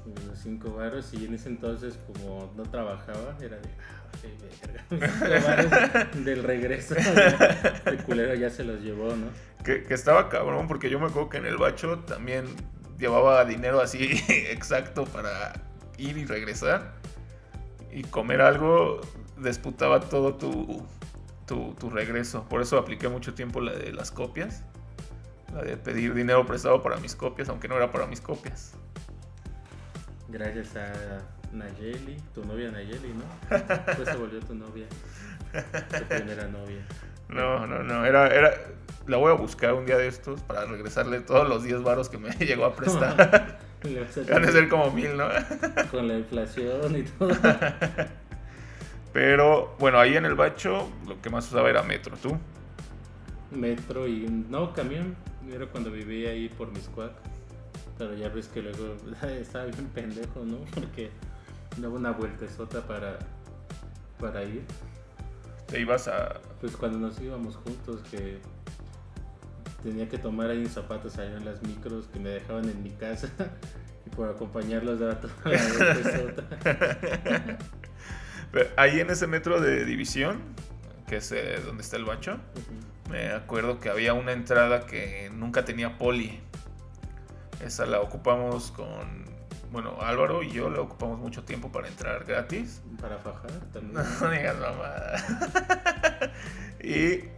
Unos 0.05 0.39
5 0.39 0.73
baros 0.73 1.13
y 1.13 1.25
en 1.25 1.33
ese 1.33 1.49
entonces 1.49 1.97
como 2.05 2.51
no 2.55 2.63
trabajaba, 2.63 3.37
era 3.41 3.57
de, 3.57 3.69
ah, 3.79 4.03
vale, 4.13 4.35
verga, 4.89 5.69
5 5.69 6.01
baros 6.03 6.25
del 6.25 6.43
regreso, 6.43 6.95
el 7.85 8.03
culero 8.03 8.35
ya 8.35 8.49
se 8.49 8.63
los 8.63 8.81
llevó, 8.81 9.15
¿no? 9.15 9.27
Que, 9.63 9.83
que 9.83 9.93
estaba 9.93 10.29
cabrón, 10.29 10.67
porque 10.67 10.89
yo 10.89 10.99
me 10.99 11.07
acuerdo 11.07 11.29
que 11.29 11.37
en 11.37 11.47
el 11.47 11.57
bacho 11.57 11.99
también 11.99 12.45
llevaba 12.99 13.45
dinero 13.45 13.81
así 13.81 14.21
exacto 14.29 15.05
para 15.05 15.53
ir 15.97 16.17
y 16.17 16.25
regresar. 16.25 16.93
Y 17.95 18.03
comer 18.03 18.41
algo 18.41 18.99
disputaba 19.37 20.01
todo 20.01 20.35
tu, 20.35 20.85
tu, 21.47 21.73
tu 21.79 21.89
regreso. 21.89 22.43
Por 22.49 22.61
eso 22.61 22.77
apliqué 22.77 23.07
mucho 23.07 23.33
tiempo 23.33 23.61
la 23.61 23.71
de 23.71 23.93
las 23.93 24.11
copias. 24.11 24.65
La 25.53 25.61
de 25.61 25.77
pedir 25.77 26.13
dinero 26.13 26.45
prestado 26.45 26.83
para 26.83 26.97
mis 26.97 27.15
copias, 27.15 27.47
aunque 27.47 27.69
no 27.69 27.77
era 27.77 27.93
para 27.93 28.05
mis 28.05 28.19
copias. 28.19 28.73
Gracias 30.27 30.75
a 30.75 31.21
Nayeli, 31.53 32.17
tu 32.33 32.43
novia 32.43 32.69
Nayeli, 32.69 33.13
¿no? 33.13 33.23
Pues 33.95 34.09
se 34.09 34.17
volvió 34.17 34.41
tu 34.41 34.55
novia. 34.55 34.87
Tu 35.53 36.03
primera 36.03 36.49
novia. 36.49 36.85
No, 37.29 37.65
no, 37.65 37.81
no. 37.81 38.03
Era, 38.03 38.27
era, 38.27 38.51
la 39.07 39.15
voy 39.15 39.31
a 39.31 39.35
buscar 39.35 39.73
un 39.73 39.85
día 39.85 39.95
de 39.95 40.07
estos 40.07 40.41
para 40.41 40.65
regresarle 40.65 41.21
todos 41.21 41.47
los 41.47 41.63
10 41.63 41.83
varos 41.83 42.09
que 42.09 42.17
me 42.17 42.29
llegó 42.45 42.65
a 42.65 42.75
prestar. 42.75 43.57
Van 44.29 44.43
a 44.43 44.51
ser 44.51 44.69
como 44.69 44.91
mil, 44.91 45.15
¿no? 45.15 45.27
Con 45.91 46.07
la 46.07 46.17
inflación 46.17 46.97
y 46.97 47.03
todo. 47.03 47.29
Pero 49.13 49.75
bueno, 49.79 49.99
ahí 49.99 50.17
en 50.17 50.25
el 50.25 50.35
bacho 50.35 50.89
lo 51.07 51.21
que 51.21 51.29
más 51.29 51.47
usaba 51.47 51.69
era 51.69 51.83
metro. 51.83 52.17
¿Tú? 52.17 52.37
Metro 53.51 54.07
y. 54.07 54.27
No, 54.49 54.73
camión. 54.73 55.15
Era 55.51 55.67
cuando 55.67 55.91
vivía 55.91 56.31
ahí 56.31 56.49
por 56.49 56.71
Miscuac. 56.71 57.13
Pero 57.97 58.13
ya 58.15 58.29
ves 58.29 58.47
que 58.47 58.61
luego 58.61 58.95
estaba 59.39 59.65
bien 59.65 59.87
pendejo, 59.93 60.43
¿no? 60.43 60.57
Porque 60.73 61.11
daba 61.77 61.93
una 61.93 62.11
vueltezota 62.11 62.81
para, 62.81 63.19
para 64.19 64.43
ir. 64.43 64.63
Te 65.67 65.79
ibas 65.79 66.07
a... 66.07 66.41
Pues 66.59 66.75
cuando 66.75 66.99
nos 66.99 67.19
íbamos 67.19 67.55
juntos, 67.55 68.01
que 68.11 68.39
tenía 69.85 70.09
que 70.09 70.17
tomar 70.17 70.49
ahí 70.49 70.65
zapatos 70.65 71.17
allá 71.19 71.37
en 71.37 71.45
las 71.45 71.61
micros 71.61 72.07
que 72.07 72.19
me 72.19 72.29
dejaban 72.29 72.67
en 72.67 72.83
mi 72.83 72.91
casa. 72.91 73.29
Y 74.07 74.11
por 74.11 74.29
acompañarlos 74.29 74.99
daba 74.99 75.19
toda 75.19 75.33
la 75.45 75.57
Ahí 78.77 78.99
en 78.99 79.09
ese 79.09 79.25
metro 79.25 79.59
de 79.59 79.83
división, 79.83 80.43
que 81.07 81.15
es 81.15 81.31
eh, 81.31 81.59
donde 81.65 81.81
está 81.81 81.97
el 81.97 82.05
bacho, 82.05 82.37
me 83.09 83.31
acuerdo 83.31 83.79
que 83.79 83.89
había 83.89 84.13
una 84.13 84.31
entrada 84.31 84.85
que 84.85 85.31
nunca 85.33 85.65
tenía 85.65 85.97
poli. 85.97 86.39
Esa 87.65 87.87
la 87.87 87.99
ocupamos 87.99 88.69
con... 88.69 89.25
Bueno, 89.71 89.97
Álvaro 89.99 90.43
y 90.43 90.51
yo 90.51 90.69
la 90.69 90.81
ocupamos 90.81 91.17
mucho 91.17 91.43
tiempo 91.43 91.71
para 91.71 91.87
entrar 91.87 92.25
gratis. 92.25 92.83
Para 93.01 93.17
fajar 93.17 93.49
también. 93.73 93.95
No 94.21 94.29
digas 94.29 94.59
mamada. 94.59 96.31
y 96.79 97.34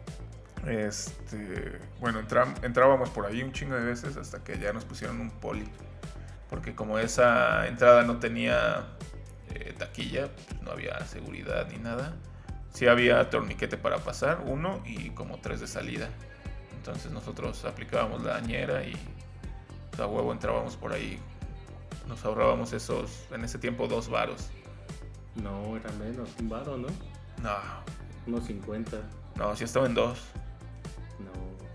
este, 0.68 1.80
bueno, 2.00 2.20
entrábamos 2.20 3.10
por 3.10 3.26
ahí 3.26 3.42
un 3.42 3.54
chingo 3.54 3.76
de 3.76 3.86
veces 3.86 4.18
hasta 4.18 4.44
que 4.44 4.60
ya 4.60 4.74
nos 4.74 4.86
pusieron 4.86 5.22
un 5.22 5.32
poli. 5.32 5.66
Porque 6.50 6.76
como 6.76 7.00
esa 7.00 7.68
entrada 7.68 8.04
no 8.04 8.20
tenía 8.20 8.86
eh, 9.54 9.74
taquilla, 9.78 10.30
pues 10.34 10.62
no 10.62 10.72
había 10.72 11.00
seguridad 11.06 11.68
ni 11.72 11.78
nada. 11.78 12.16
Sí 12.74 12.88
había 12.88 13.30
torniquete 13.30 13.78
para 13.78 13.98
pasar, 13.98 14.44
uno 14.46 14.82
y 14.86 15.10
como 15.12 15.40
tres 15.40 15.60
de 15.60 15.68
salida. 15.68 16.10
Entonces 16.76 17.12
nosotros 17.12 17.66
aplicábamos 17.66 18.24
la 18.24 18.34
dañera 18.34 18.84
y 18.84 18.96
pues, 19.90 20.00
a 20.00 20.08
huevo 20.08 20.32
entrábamos 20.32 20.76
por 20.76 20.94
ahí. 20.94 21.20
Nos 22.08 22.24
ahorrábamos 22.24 22.72
esos, 22.74 23.26
en 23.32 23.44
ese 23.44 23.58
tiempo, 23.58 23.88
dos 23.88 24.10
varos. 24.10 24.50
No, 25.36 25.76
era 25.76 25.92
menos. 25.94 26.30
Un 26.40 26.50
varo, 26.50 26.78
¿no? 26.78 26.88
No, 27.42 27.56
Unos 28.26 28.46
50. 28.46 28.98
no, 29.36 29.56
sí 29.56 29.64
estaba 29.64 29.86
en 29.86 29.94
dos. 29.94 30.26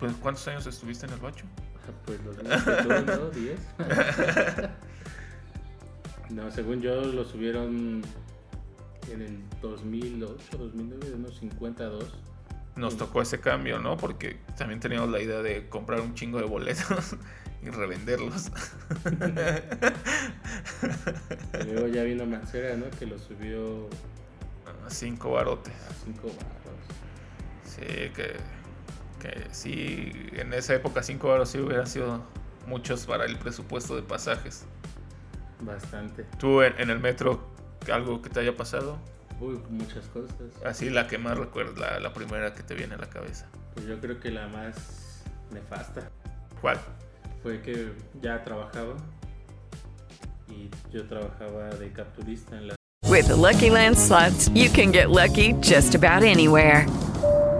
Pues, 0.02 0.14
¿cuántos 0.16 0.48
años 0.48 0.66
estuviste 0.66 1.06
en 1.06 1.12
el 1.12 1.20
bacho? 1.20 1.44
Pues 2.04 2.20
los 2.24 2.36
mismos 2.36 2.64
que 2.64 2.72
tú, 2.82 2.88
¿no? 2.88 3.30
10. 3.40 3.60
No, 6.30 6.50
según 6.50 6.80
yo 6.80 7.04
lo 7.04 7.24
subieron 7.24 8.02
en 9.12 9.22
el 9.22 9.38
2008, 9.60 10.58
2009, 10.58 11.08
de 11.08 11.14
unos 11.14 11.38
52. 11.38 12.04
Nos 12.74 12.96
tocó 12.96 13.22
ese 13.22 13.38
cambio, 13.38 13.78
¿no? 13.78 13.96
Porque 13.96 14.38
también 14.58 14.80
teníamos 14.80 15.10
la 15.10 15.20
idea 15.20 15.40
de 15.40 15.68
comprar 15.68 16.00
un 16.00 16.14
chingo 16.14 16.38
de 16.38 16.46
boletos 16.46 17.16
y 17.62 17.68
revenderlos. 17.70 18.50
Y 21.60 21.64
luego 21.70 21.86
ya 21.86 22.02
vino 22.02 22.26
Mancera, 22.26 22.76
¿no? 22.76 22.86
Que 22.98 23.06
lo 23.06 23.20
subió 23.20 23.88
A 24.84 24.90
Cinco 24.90 25.30
barotes. 25.32 25.72
a 25.74 25.94
5 26.04 26.26
baros. 26.26 26.36
Sí, 27.64 28.10
que 28.16 28.36
Que 29.22 29.46
sí, 29.52 30.10
en 30.32 30.52
esa 30.52 30.74
época 30.74 31.00
5 31.00 31.30
euros 31.30 31.48
sí 31.48 31.58
hubieran 31.60 31.86
sido 31.86 32.20
muchos 32.66 33.06
para 33.06 33.24
el 33.24 33.38
presupuesto 33.38 33.94
de 33.94 34.02
pasajes. 34.02 34.64
Bastante. 35.60 36.24
¿Tú 36.40 36.60
en, 36.60 36.74
en 36.80 36.90
el 36.90 36.98
metro 36.98 37.40
algo 37.92 38.20
que 38.20 38.30
te 38.30 38.40
haya 38.40 38.56
pasado? 38.56 38.98
Uy, 39.40 39.60
muchas 39.70 40.06
cosas. 40.06 40.34
Así 40.64 40.90
la 40.90 41.06
que 41.06 41.18
más 41.18 41.38
recuerdas, 41.38 41.78
la, 41.78 42.00
la 42.00 42.12
primera 42.12 42.52
que 42.52 42.64
te 42.64 42.74
viene 42.74 42.94
a 42.96 42.98
la 42.98 43.08
cabeza. 43.08 43.46
Pues 43.74 43.86
yo 43.86 44.00
creo 44.00 44.18
que 44.18 44.32
la 44.32 44.48
más 44.48 45.22
nefasta 45.52 46.10
¿Cuál? 46.60 46.78
fue 47.44 47.60
que 47.62 47.92
ya 48.20 48.42
trabajaba 48.42 48.94
y 50.48 50.68
yo 50.92 51.06
trabajaba 51.06 51.68
de 51.70 51.92
capturista 51.92 52.56
en 52.56 52.68
la 52.68 52.74
With 53.08 53.26
the 53.28 53.36
Lucky 53.36 53.70
Land 53.70 53.96
slots, 53.96 54.48
you 54.54 54.68
can 54.70 54.90
get 54.90 55.10
lucky 55.10 55.52
just 55.60 55.94
about 55.94 56.22
anywhere. 56.24 56.86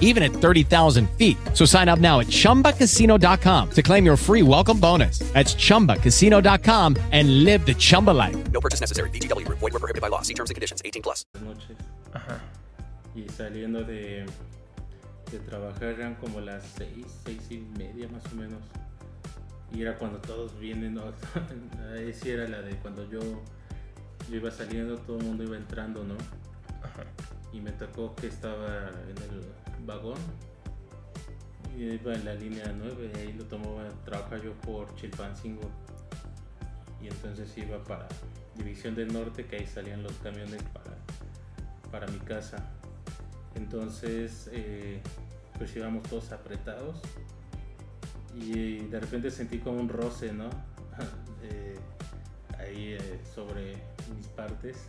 even 0.00 0.22
at 0.22 0.32
30,000 0.32 1.10
feet. 1.18 1.36
So 1.52 1.66
sign 1.66 1.88
up 1.90 1.98
now 1.98 2.20
at 2.20 2.28
chumbacasino.com 2.28 3.70
to 3.70 3.82
claim 3.82 4.06
your 4.06 4.16
free 4.16 4.42
welcome 4.42 4.78
bonus. 4.80 5.18
That's 5.34 5.54
chumbacasino.com 5.54 6.96
and 7.12 7.44
live 7.44 7.66
the 7.66 7.74
Chumba 7.74 8.12
life. 8.12 8.36
No 8.52 8.60
purchase 8.60 8.80
necessary. 8.80 9.10
VGW 9.10 9.44
Group. 9.44 9.58
Void 9.58 9.72
were 9.72 9.80
prohibited 9.80 10.00
by 10.00 10.08
law. 10.08 10.22
See 10.22 10.34
terms 10.34 10.50
and 10.50 10.54
conditions. 10.54 10.80
18 10.84 11.02
plus. 11.02 11.26
noches 11.42 11.76
Ajá. 12.12 12.40
y 13.14 13.28
saliendo 13.28 13.82
de, 13.84 14.24
de 15.30 15.38
trabajar 15.40 15.84
eran 15.84 16.14
como 16.16 16.40
las 16.40 16.64
seis, 16.76 17.06
seis 17.24 17.42
y 17.50 17.58
media 17.78 18.08
más 18.08 18.24
o 18.32 18.36
menos. 18.36 18.60
Y 19.72 19.82
era 19.82 19.96
cuando 19.98 20.18
todos 20.18 20.58
vienen, 20.58 20.94
¿no? 20.94 21.02
ahí 21.96 22.12
sí 22.12 22.30
era 22.30 22.48
la 22.48 22.62
de 22.62 22.76
cuando 22.76 23.08
yo, 23.10 23.20
yo 24.30 24.36
iba 24.36 24.50
saliendo, 24.50 24.96
todo 24.98 25.18
el 25.18 25.24
mundo 25.24 25.44
iba 25.44 25.56
entrando, 25.56 26.04
¿no? 26.04 26.14
Y 27.52 27.60
me 27.60 27.72
tocó 27.72 28.14
que 28.16 28.26
estaba 28.28 28.90
en 29.08 29.16
el 29.22 29.42
vagón. 29.86 30.18
Y 31.76 31.84
iba 31.84 32.14
en 32.14 32.24
la 32.24 32.34
línea 32.34 32.72
9, 32.76 33.12
y 33.14 33.18
ahí 33.18 33.32
lo 33.32 33.44
tomaba, 33.44 33.88
trabajaba 34.04 34.42
yo 34.42 34.52
por 34.60 34.94
Chilpancingo. 34.96 35.68
Y 37.02 37.08
entonces 37.08 37.56
iba 37.58 37.82
para 37.82 38.08
División 38.54 38.94
del 38.94 39.12
Norte, 39.12 39.46
que 39.46 39.56
ahí 39.56 39.66
salían 39.66 40.02
los 40.02 40.12
camiones 40.18 40.62
para, 40.72 40.96
para 41.90 42.06
mi 42.06 42.18
casa. 42.20 42.70
Entonces, 43.56 44.48
eh, 44.52 45.00
pues 45.58 45.74
íbamos 45.76 46.02
todos 46.04 46.32
apretados. 46.32 47.00
Y 48.34 48.78
de 48.86 49.00
repente 49.00 49.30
sentí 49.30 49.58
como 49.58 49.80
un 49.80 49.88
roce, 49.88 50.32
¿no? 50.32 50.50
Eh, 51.46 51.76
ahí 52.58 52.94
eh, 52.94 53.20
sobre 53.34 53.74
mis 54.16 54.28
partes. 54.28 54.88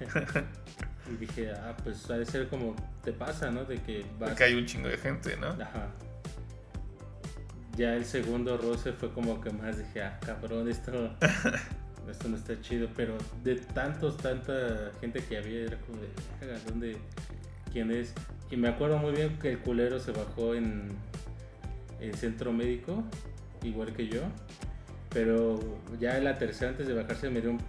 y 1.12 1.16
dije, 1.16 1.52
ah, 1.52 1.76
pues 1.82 2.08
ha 2.10 2.18
de 2.18 2.26
ser 2.26 2.48
como 2.48 2.74
te 3.04 3.12
pasa, 3.12 3.50
¿no? 3.50 3.64
De 3.64 3.76
que 3.82 4.04
vas. 4.18 4.30
Porque 4.30 4.44
hay 4.44 4.54
un 4.54 4.66
chingo 4.66 4.88
de 4.88 4.98
gente, 4.98 5.36
¿no? 5.36 5.48
Ajá. 5.48 5.88
Ya 7.76 7.94
el 7.94 8.04
segundo 8.04 8.56
roce 8.56 8.92
fue 8.92 9.12
como 9.12 9.40
que 9.40 9.50
más 9.50 9.78
dije, 9.78 10.02
ah, 10.02 10.18
cabrón, 10.24 10.68
esto, 10.68 11.10
esto 12.10 12.28
no 12.28 12.36
está 12.36 12.60
chido. 12.60 12.88
Pero 12.96 13.16
de 13.44 13.56
tantos, 13.56 14.16
tanta 14.16 14.90
gente 15.00 15.22
que 15.22 15.36
había, 15.36 15.64
era 15.64 15.78
como 15.78 16.00
de, 16.00 16.08
"Verga, 16.40 16.58
¿dónde? 16.66 16.96
¿Quién 17.72 17.90
es? 17.90 18.14
Y 18.50 18.56
me 18.56 18.68
acuerdo 18.68 18.98
muy 18.98 19.12
bien 19.12 19.38
que 19.38 19.52
el 19.52 19.58
culero 19.58 19.98
se 20.00 20.12
bajó 20.12 20.54
en 20.54 20.96
el 22.00 22.14
centro 22.14 22.52
médico, 22.52 23.04
igual 23.62 23.92
que 23.92 24.08
yo. 24.08 24.22
Pero 25.10 25.60
ya 26.00 26.16
en 26.16 26.24
la 26.24 26.38
tercera, 26.38 26.70
antes 26.70 26.86
de 26.86 26.94
bajarse, 26.94 27.28
me 27.30 27.40
dio 27.40 27.50
un, 27.50 27.60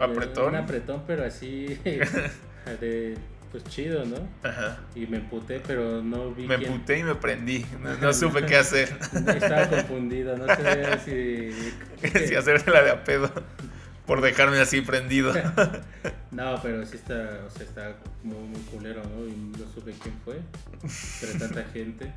Apretón. 0.00 0.48
un 0.50 0.56
apretón, 0.56 1.02
pero 1.06 1.24
así, 1.24 1.66
de, 2.80 3.16
pues 3.52 3.64
chido, 3.64 4.04
¿no? 4.04 4.16
Ajá. 4.48 4.78
Y 4.94 5.06
me 5.06 5.18
emputé, 5.18 5.60
pero 5.66 6.02
no 6.02 6.30
vi 6.32 6.46
Me 6.46 6.56
quién- 6.56 6.72
emputé 6.72 6.98
y 6.98 7.02
me 7.04 7.14
prendí. 7.14 7.64
No, 7.82 7.96
no 7.96 8.12
supe 8.14 8.44
qué 8.46 8.56
hacer. 8.56 8.96
Estaba 9.12 9.68
confundido, 9.68 10.36
no 10.36 10.46
sabía 10.46 10.98
si... 10.98 11.50
si 12.26 12.34
hacerme 12.34 12.72
la 12.72 12.82
de 12.82 12.90
a 12.90 13.04
pedo. 13.04 13.30
Por 14.06 14.20
dejarme 14.20 14.60
así 14.60 14.82
prendido. 14.82 15.32
No, 16.30 16.60
pero 16.62 16.86
sí 16.86 16.96
está, 16.96 17.40
o 17.44 17.50
sea, 17.50 17.62
está 17.64 17.96
muy, 18.22 18.38
muy 18.38 18.60
culero, 18.62 19.02
¿no? 19.02 19.26
Y 19.26 19.32
no 19.34 19.66
supe 19.74 19.92
quién 20.00 20.14
fue, 20.24 20.38
pero 21.20 21.38
tanta 21.40 21.64
gente. 21.72 22.12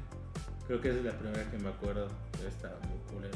Creo 0.67 0.79
que 0.81 0.89
esa 0.89 0.99
es 0.99 1.05
la 1.05 1.13
primera 1.13 1.49
que 1.49 1.57
me 1.57 1.69
acuerdo, 1.69 2.07
pero 2.33 2.47
está 2.47 2.67
muy 2.88 2.99
culero. 3.12 3.35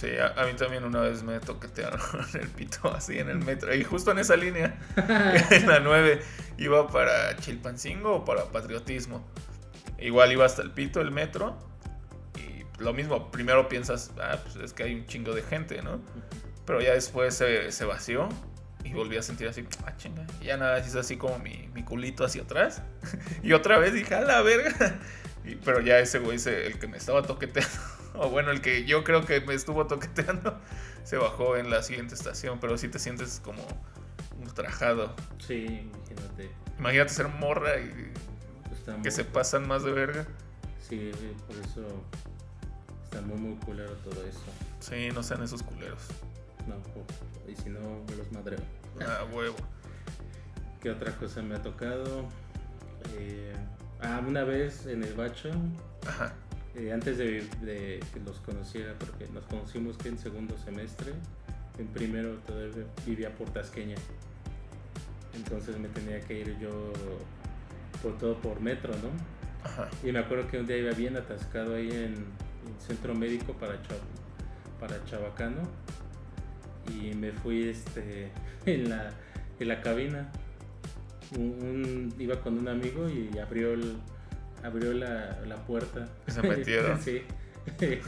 Sí, 0.00 0.08
a, 0.16 0.28
a 0.40 0.46
mí 0.46 0.54
también 0.54 0.84
una 0.84 1.00
vez 1.00 1.22
me 1.22 1.38
toquetearon 1.40 2.00
el 2.40 2.48
pito 2.48 2.90
así 2.94 3.18
en 3.18 3.28
el 3.28 3.38
metro. 3.38 3.74
Y 3.74 3.84
justo 3.84 4.12
en 4.12 4.18
esa 4.18 4.34
línea, 4.36 4.78
en 5.50 5.66
la 5.68 5.80
9, 5.80 6.22
iba 6.56 6.88
para 6.88 7.36
Chilpancingo 7.36 8.14
o 8.16 8.24
para 8.24 8.44
Patriotismo. 8.46 9.28
Igual 9.98 10.32
iba 10.32 10.46
hasta 10.46 10.62
el 10.62 10.70
pito 10.70 11.02
el 11.02 11.10
metro. 11.10 11.58
Y 12.38 12.64
lo 12.82 12.94
mismo, 12.94 13.30
primero 13.30 13.68
piensas, 13.68 14.12
ah, 14.22 14.38
pues 14.42 14.56
es 14.56 14.72
que 14.72 14.84
hay 14.84 14.94
un 14.94 15.04
chingo 15.06 15.34
de 15.34 15.42
gente, 15.42 15.82
¿no? 15.82 16.00
Pero 16.64 16.80
ya 16.80 16.94
después 16.94 17.34
se, 17.34 17.70
se 17.70 17.84
vació 17.84 18.28
y 18.82 18.94
volví 18.94 19.18
a 19.18 19.22
sentir 19.22 19.48
así, 19.48 19.66
ah, 19.84 19.94
chinga. 19.98 20.24
Y 20.40 20.46
ya 20.46 20.56
nada, 20.56 20.78
hice 20.78 20.98
así 20.98 21.18
como 21.18 21.38
mi, 21.40 21.68
mi 21.74 21.82
culito 21.82 22.24
hacia 22.24 22.42
atrás. 22.42 22.82
y 23.42 23.52
otra 23.52 23.76
vez 23.78 23.92
dije, 23.92 24.14
a 24.14 24.22
la 24.22 24.40
verga. 24.40 24.98
Y- 25.44 25.56
pero 25.56 25.80
ya 25.80 25.98
ese 25.98 26.20
güey, 26.20 26.38
se- 26.38 26.66
el 26.66 26.78
que 26.78 26.86
me 26.86 26.96
estaba 26.96 27.20
toqueteando, 27.22 27.70
o 28.14 28.28
bueno, 28.30 28.50
el 28.50 28.60
que 28.60 28.84
yo 28.84 29.04
creo 29.04 29.24
que 29.24 29.40
me 29.40 29.54
estuvo 29.54 29.86
toqueteando, 29.86 30.58
se 31.04 31.16
bajó 31.16 31.56
en 31.56 31.70
la 31.70 31.82
siguiente 31.82 32.14
estación. 32.14 32.58
Pero 32.60 32.76
sí 32.78 32.88
te 32.88 32.98
sientes 32.98 33.40
como 33.44 33.62
ultrajado. 34.40 35.14
Sí, 35.38 35.90
imagínate. 35.94 36.50
Imagínate 36.78 37.12
ser 37.12 37.28
morra 37.28 37.78
y 37.78 38.12
Está 38.72 38.92
que 38.94 38.98
muy- 38.98 39.10
se 39.10 39.24
pasan 39.24 39.68
más 39.68 39.82
de 39.84 39.92
verga. 39.92 40.26
Sí, 40.88 41.10
por 41.46 41.56
eso 41.56 41.86
está 43.04 43.20
muy, 43.20 43.36
muy 43.38 43.56
culero 43.58 43.92
todo 43.96 44.24
eso. 44.26 44.40
Sí, 44.80 45.10
no 45.14 45.22
sean 45.22 45.42
esos 45.42 45.62
culeros. 45.62 46.00
No, 46.66 46.76
y 47.50 47.54
si 47.56 47.68
no, 47.68 47.80
me 48.08 48.16
los 48.16 48.30
madreo. 48.32 48.58
Ah, 49.00 49.24
huevo. 49.32 49.56
¿Qué 50.82 50.90
otra 50.90 51.12
cosa 51.16 51.42
me 51.42 51.54
ha 51.56 51.62
tocado? 51.62 52.26
Eh, 53.16 53.52
ah, 54.00 54.20
una 54.26 54.44
vez 54.44 54.86
en 54.86 55.04
el 55.04 55.14
bacho, 55.14 55.50
Ajá. 56.06 56.32
Eh, 56.80 56.92
antes 56.92 57.18
de, 57.18 57.42
de 57.62 58.00
que 58.12 58.20
los 58.20 58.38
conociera, 58.40 58.94
porque 58.98 59.26
nos 59.32 59.44
conocimos 59.44 59.96
que 59.96 60.08
en 60.08 60.18
segundo 60.18 60.56
semestre, 60.58 61.12
en 61.78 61.86
primero 61.88 62.34
todavía 62.46 62.84
vivía 63.06 63.34
por 63.34 63.50
Tasqueña. 63.50 63.96
Entonces 65.34 65.78
me 65.78 65.88
tenía 65.88 66.20
que 66.20 66.40
ir 66.40 66.58
yo 66.58 66.92
por 68.02 68.18
todo 68.18 68.36
por 68.40 68.60
metro, 68.60 68.92
¿no? 68.94 69.10
Ajá. 69.68 69.88
Y 70.02 70.10
me 70.12 70.18
acuerdo 70.20 70.48
que 70.48 70.58
un 70.58 70.66
día 70.66 70.78
iba 70.78 70.92
bien 70.92 71.16
atascado 71.16 71.74
ahí 71.76 71.90
en 71.90 72.14
el 72.14 72.80
centro 72.86 73.14
médico 73.14 73.52
para, 73.54 73.74
Chav- 73.74 74.78
para 74.80 75.04
Chabacano 75.04 75.62
y 76.88 77.14
me 77.14 77.30
fui 77.32 77.68
este, 77.68 78.30
en, 78.66 78.88
la, 78.88 79.10
en 79.58 79.68
la 79.68 79.80
cabina. 79.82 80.30
Un- 81.36 81.58
un- 81.62 82.14
iba 82.18 82.40
con 82.40 82.58
un 82.58 82.68
amigo 82.68 83.08
y 83.08 83.38
abrió, 83.38 83.72
el- 83.74 83.96
abrió 84.62 84.92
la, 84.92 85.38
la 85.46 85.56
puerta. 85.56 86.08
Y 86.26 86.30
se 86.30 86.42
metieron. 86.42 87.00
sí. 87.04 87.22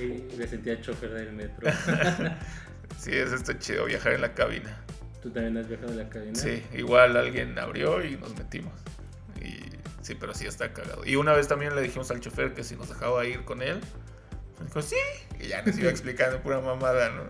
y 0.00 0.36
me 0.36 0.46
sentía 0.46 0.80
chofer 0.80 1.10
del 1.12 1.32
metro. 1.32 1.70
Sí, 2.98 3.10
es 3.12 3.32
esto 3.32 3.54
chido, 3.54 3.86
viajar 3.86 4.12
en 4.12 4.20
la 4.20 4.34
cabina. 4.34 4.78
¿Tú 5.22 5.30
también 5.30 5.56
has 5.56 5.66
viajado 5.66 5.90
en 5.92 5.98
la 5.98 6.08
cabina? 6.08 6.34
Sí, 6.38 6.62
igual 6.74 7.16
alguien 7.16 7.58
abrió 7.58 8.04
y 8.04 8.16
nos 8.16 8.36
metimos. 8.36 8.72
Y 9.42 9.58
sí, 10.02 10.14
pero 10.14 10.32
sí 10.34 10.46
está 10.46 10.72
cagado. 10.72 11.04
Y 11.04 11.16
una 11.16 11.32
vez 11.32 11.48
también 11.48 11.74
le 11.74 11.82
dijimos 11.82 12.10
al 12.12 12.20
chofer 12.20 12.54
que 12.54 12.62
si 12.62 12.76
nos 12.76 12.88
dejaba 12.90 13.24
ir 13.26 13.44
con 13.44 13.62
él. 13.62 13.80
Dijo, 14.64 14.80
sí. 14.80 14.96
Y 15.40 15.48
ya 15.48 15.62
nos 15.62 15.76
iba 15.76 15.90
explicando 15.90 16.40
pura 16.40 16.60
mamada, 16.60 17.10
¿no? 17.10 17.24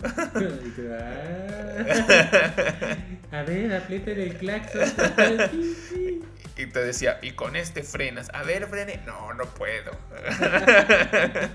Y 0.66 0.70
tú, 0.70 0.82
"Ah". 0.92 1.78
A 3.32 3.42
ver, 3.44 3.72
aprieten 3.74 4.20
el 4.20 4.36
claxon. 4.36 4.82
Y 6.56 6.66
te 6.66 6.84
decía, 6.84 7.18
y 7.22 7.32
con 7.32 7.56
este 7.56 7.82
frenas. 7.82 8.30
A 8.32 8.42
ver, 8.44 8.66
frene. 8.68 9.02
No, 9.06 9.34
no 9.34 9.44
puedo. 9.46 9.90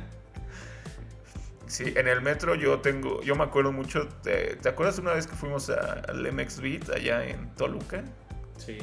Sí, 1.68 1.94
en 1.96 2.08
el 2.08 2.22
metro 2.22 2.56
yo 2.56 2.80
tengo, 2.80 3.22
yo 3.22 3.36
me 3.36 3.44
acuerdo 3.44 3.72
mucho, 3.72 4.08
¿te, 4.24 4.56
¿te 4.56 4.70
acuerdas 4.70 4.98
una 4.98 5.14
vez 5.14 5.28
que 5.28 5.36
fuimos 5.36 5.70
a- 5.70 6.02
al 6.08 6.26
MX 6.34 6.62
Beat 6.62 6.90
allá 6.90 7.24
en 7.24 7.54
Toluca? 7.56 8.04
Sí. 8.58 8.80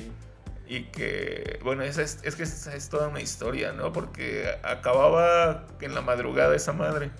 Y 0.68 0.84
que, 0.84 1.58
bueno, 1.64 1.82
esa 1.82 2.02
es, 2.02 2.20
es 2.22 2.36
que 2.36 2.44
esa 2.44 2.74
es 2.76 2.88
toda 2.88 3.08
una 3.08 3.20
historia, 3.20 3.72
¿no? 3.72 3.92
Porque 3.92 4.48
acababa 4.62 5.66
en 5.80 5.94
la 5.96 6.00
madrugada 6.00 6.54
esa 6.54 6.72
madre. 6.72 7.10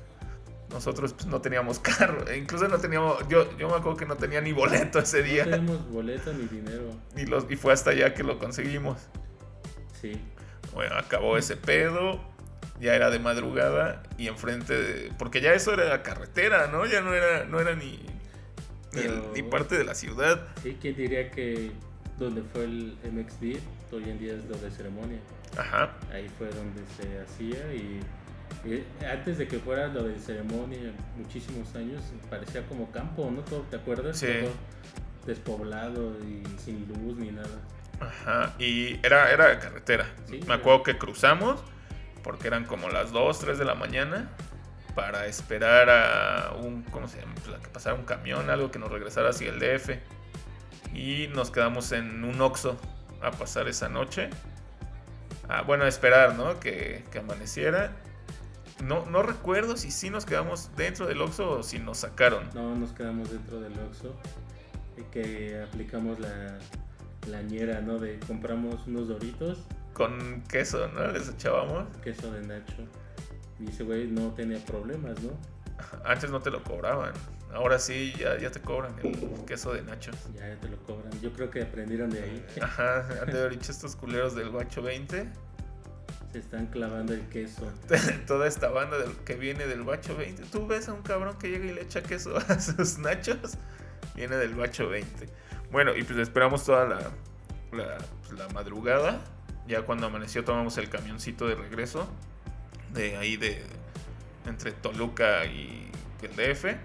Nosotros 0.71 1.13
pues, 1.13 1.27
no 1.27 1.41
teníamos 1.41 1.79
carro, 1.81 2.29
e 2.29 2.37
incluso 2.39 2.69
no 2.69 2.79
teníamos, 2.79 3.27
yo, 3.29 3.57
yo 3.57 3.69
me 3.69 3.75
acuerdo 3.77 3.97
que 3.97 4.07
no 4.07 4.17
tenía 4.17 4.41
ni 4.41 4.53
boleto 4.53 4.99
ese 4.99 5.19
No 5.21 5.25
día. 5.25 5.45
tenemos 5.45 5.89
boleto 5.91 6.33
ni 6.33 6.45
dinero. 6.47 6.91
Y, 7.17 7.27
los, 7.27 7.47
y 7.51 7.57
fue 7.57 7.73
hasta 7.73 7.91
allá 7.91 8.15
que 8.15 8.23
lo 8.23 8.39
conseguimos. 8.39 8.99
Sí. 10.01 10.21
Bueno, 10.75 10.97
acabó 10.97 11.39
ese 11.39 11.57
pedo, 11.57 12.21
ya 12.81 12.95
era 12.95 13.09
de 13.11 13.19
madrugada 13.19 14.03
y 14.19 14.27
enfrente 14.29 14.75
de... 14.75 15.13
Porque 15.19 15.41
ya 15.41 15.53
eso 15.55 15.73
era 15.73 16.03
carretera, 16.03 16.67
¿no? 16.67 16.85
Ya 16.85 17.01
no 17.01 17.15
era, 17.15 17.45
no 17.45 17.61
era 17.61 17.75
ni, 17.75 18.05
ni, 18.93 19.01
el- 19.01 19.07
Pero- 19.21 19.33
ni 19.35 19.43
parte 19.45 19.79
de 19.79 19.85
la 19.85 19.95
ciudad. 19.95 20.49
Sí, 20.63 20.77
¿quién 20.81 20.97
diría 20.97 21.31
que 21.31 21.71
donde 22.19 22.43
fue 22.43 22.65
el 22.65 22.99
MXB 23.11 23.59
hoy 23.95 24.05
en 24.11 24.19
día 24.19 24.35
es 24.35 24.45
lo 24.45 24.57
de 24.59 24.71
ceremonia? 24.71 25.21
Ajá. 25.57 25.97
Ahí 26.13 26.29
fue 26.37 26.49
donde 26.49 26.83
se 27.01 27.21
hacía 27.21 27.73
y, 27.73 28.01
antes 29.11 29.39
de 29.39 29.49
que 29.49 29.59
fuera 29.59 29.89
lo 29.89 30.05
de 30.05 30.19
ceremonia, 30.19 30.93
muchísimos 31.17 31.75
años, 31.75 32.03
parecía 32.29 32.67
como 32.67 32.91
campo, 32.91 33.31
¿no? 33.31 33.43
Todo, 33.43 33.61
¿Te 33.71 33.77
acuerdas? 33.77 34.19
Sí. 34.19 34.27
Todo 34.41 34.53
despoblado 35.27 36.17
y 36.21 36.43
sin 36.59 36.87
luz 36.89 37.19
ni 37.19 37.31
nada. 37.31 37.61
Ajá, 38.01 38.55
y 38.59 38.99
era, 39.05 39.31
era 39.31 39.59
carretera. 39.59 40.07
Sí, 40.27 40.41
Me 40.47 40.55
acuerdo 40.55 40.83
que 40.83 40.97
cruzamos 40.97 41.61
porque 42.23 42.49
eran 42.49 42.65
como 42.65 42.89
las 42.89 43.13
2, 43.13 43.39
3 43.39 43.59
de 43.59 43.65
la 43.65 43.75
mañana 43.75 44.31
para 44.95 45.27
esperar 45.27 45.91
a 45.91 46.53
un, 46.53 46.83
¿cómo 46.85 47.09
se 47.09 47.21
llama? 47.21 47.35
Pues, 47.45 47.57
a 47.57 47.61
que 47.61 47.69
pasara 47.69 47.95
un 47.95 48.05
camión, 48.05 48.49
algo 48.49 48.71
que 48.71 48.79
nos 48.79 48.91
regresara 48.91 49.31
hacia 49.31 49.51
el 49.51 49.59
DF. 49.59 49.99
Y 50.95 51.29
nos 51.29 51.51
quedamos 51.51 51.93
en 51.93 52.25
un 52.25 52.41
Oxxo 52.41 52.79
a 53.21 53.31
pasar 53.31 53.69
esa 53.69 53.89
noche. 53.89 54.31
Ah, 55.49 55.63
bueno, 55.63 55.85
a 55.85 55.89
esperar, 55.89 56.35
¿no? 56.35 56.59
Que, 56.59 57.05
que 57.13 57.19
amaneciera. 57.19 57.93
No, 58.85 59.07
no 59.07 59.23
recuerdo 59.23 59.77
si 59.77 59.91
sí 59.91 60.11
nos 60.11 60.27
quedamos 60.27 60.71
dentro 60.77 61.07
del 61.07 61.21
Oxxo 61.23 61.51
o 61.51 61.63
si 61.63 61.79
nos 61.79 61.99
sacaron. 61.99 62.49
No, 62.55 62.75
nos 62.75 62.93
quedamos 62.93 63.31
dentro 63.31 63.61
del 63.61 63.73
Oxxo 63.81 64.15
y 64.99 65.03
que 65.05 65.63
aplicamos 65.63 66.21
la, 66.21 66.59
la 67.29 67.43
ñera, 67.43 67.81
¿no? 67.81 67.99
De 67.99 68.19
compramos 68.27 68.87
unos 68.87 69.09
doritos, 69.09 69.59
Con 69.95 70.43
queso, 70.43 70.89
¿no? 70.89 71.07
Les 71.13 71.29
echábamos. 71.29 71.87
queso 72.05 72.31
de 72.33 72.43
Nacho. 72.47 72.85
Y 73.59 73.71
ese 73.71 73.85
güey 73.85 74.07
no 74.09 74.33
tenía 74.35 74.59
problemas, 74.65 75.21
¿no? 75.23 75.31
Antes 76.05 76.31
no 76.31 76.41
te 76.41 76.51
lo 76.51 76.63
cobraban. 76.63 77.13
Ahora 77.55 77.79
sí, 77.79 78.13
ya, 78.19 78.37
ya 78.39 78.51
te 78.51 78.61
cobran 78.61 78.95
el 79.03 79.45
queso 79.47 79.73
de 79.73 79.81
Nacho. 79.83 80.11
Ya 80.35 80.55
te 80.61 80.69
lo 80.69 80.77
cobran. 80.83 81.11
Yo 81.23 81.33
creo 81.33 81.51
que 81.51 81.63
aprendieron 81.63 82.11
de 82.11 82.23
ahí. 82.23 82.47
Ajá, 82.61 83.07
han 83.23 83.27
de 83.33 83.39
haber 83.39 83.53
dicho 83.53 83.73
estos 83.73 83.97
culeros 83.97 84.35
del 84.35 84.51
Guacho 84.51 84.83
20. 84.83 85.27
Están 86.37 86.67
clavando 86.67 87.15
el 87.15 87.23
queso. 87.29 87.73
Toda 88.27 88.47
esta 88.47 88.69
banda 88.69 88.99
que 89.25 89.37
viene 89.37 89.67
del 89.67 89.83
Guacho 89.83 90.17
20. 90.17 90.43
Tú 90.45 90.67
ves 90.67 90.89
a 90.89 90.93
un 90.93 91.03
cabrón 91.03 91.39
que 91.39 91.49
llega 91.49 91.65
y 91.65 91.73
le 91.73 91.81
echa 91.81 92.03
queso 92.03 92.37
a 92.37 92.61
sus 92.61 92.99
nachos. 92.99 93.57
Viene 94.15 94.37
del 94.37 94.55
Guacho 94.55 94.89
20. 94.89 95.27
Bueno, 95.71 95.97
y 95.97 96.03
pues 96.03 96.19
esperamos 96.19 96.65
toda 96.65 96.87
la, 96.87 96.99
la, 97.73 97.99
pues, 98.21 98.39
la 98.39 98.49
madrugada. 98.49 99.19
Ya 99.67 99.83
cuando 99.83 100.07
amaneció 100.09 100.45
tomamos 100.45 100.77
el 100.77 100.91
camioncito 100.91 101.49
de 101.49 101.55
regreso. 101.55 102.07
De 102.93 103.17
ahí 103.17 103.39
de 103.39 103.65
entre 104.45 104.73
Toluca 104.73 105.47
y 105.47 105.91
el 106.21 106.37
DF. 106.37 106.77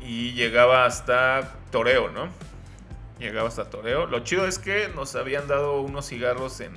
Y 0.00 0.32
llegaba 0.34 0.86
hasta 0.86 1.56
Toreo, 1.72 2.10
¿no? 2.10 2.28
Llegaba 3.18 3.48
hasta 3.48 3.68
Toreo. 3.68 4.06
Lo 4.06 4.20
chido 4.20 4.46
es 4.46 4.60
que 4.60 4.88
nos 4.94 5.16
habían 5.16 5.48
dado 5.48 5.80
unos 5.80 6.06
cigarros 6.06 6.60
en 6.60 6.72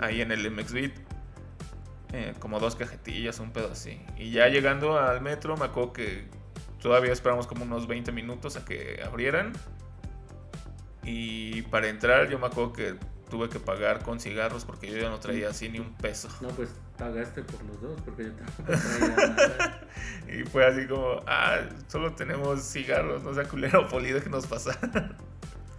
ahí 0.00 0.20
en 0.20 0.32
el 0.32 0.50
MX 0.50 0.72
Beat. 0.72 0.92
Eh, 2.12 2.34
como 2.40 2.58
dos 2.58 2.74
cajetillas, 2.74 3.38
un 3.38 3.52
pedo 3.52 3.70
así. 3.70 4.00
Y 4.16 4.32
ya 4.32 4.48
llegando 4.48 4.98
al 4.98 5.20
metro, 5.20 5.56
me 5.56 5.66
acuerdo 5.66 5.92
que 5.92 6.24
todavía 6.80 7.12
esperamos 7.12 7.46
como 7.46 7.64
unos 7.64 7.86
20 7.86 8.10
minutos 8.10 8.56
a 8.56 8.64
que 8.64 9.00
abrieran. 9.04 9.52
Y 11.04 11.62
para 11.62 11.88
entrar, 11.88 12.28
yo 12.28 12.38
me 12.38 12.46
acuerdo 12.46 12.72
que 12.72 12.96
tuve 13.30 13.48
que 13.48 13.60
pagar 13.60 14.02
con 14.02 14.18
cigarros 14.18 14.64
porque 14.64 14.90
yo 14.90 14.98
ya 14.98 15.08
no 15.08 15.20
traía 15.20 15.50
así 15.50 15.68
ni 15.68 15.78
un 15.78 15.94
peso. 15.94 16.28
No, 16.40 16.48
pues 16.48 16.74
pagaste 16.98 17.42
por 17.42 17.62
los 17.62 17.80
dos 17.80 18.00
porque 18.02 18.24
yo 18.24 18.32
tampoco 18.32 18.72
traía 18.98 19.28
nada. 19.28 19.80
Y 20.28 20.42
fue 20.44 20.66
así 20.66 20.86
como, 20.88 21.22
ah, 21.26 21.60
solo 21.86 22.12
tenemos 22.14 22.60
cigarros, 22.60 23.22
no 23.22 23.32
sea 23.32 23.44
culero 23.44 23.88
polido 23.88 24.20
que 24.20 24.28
nos 24.28 24.46
pasa. 24.46 24.76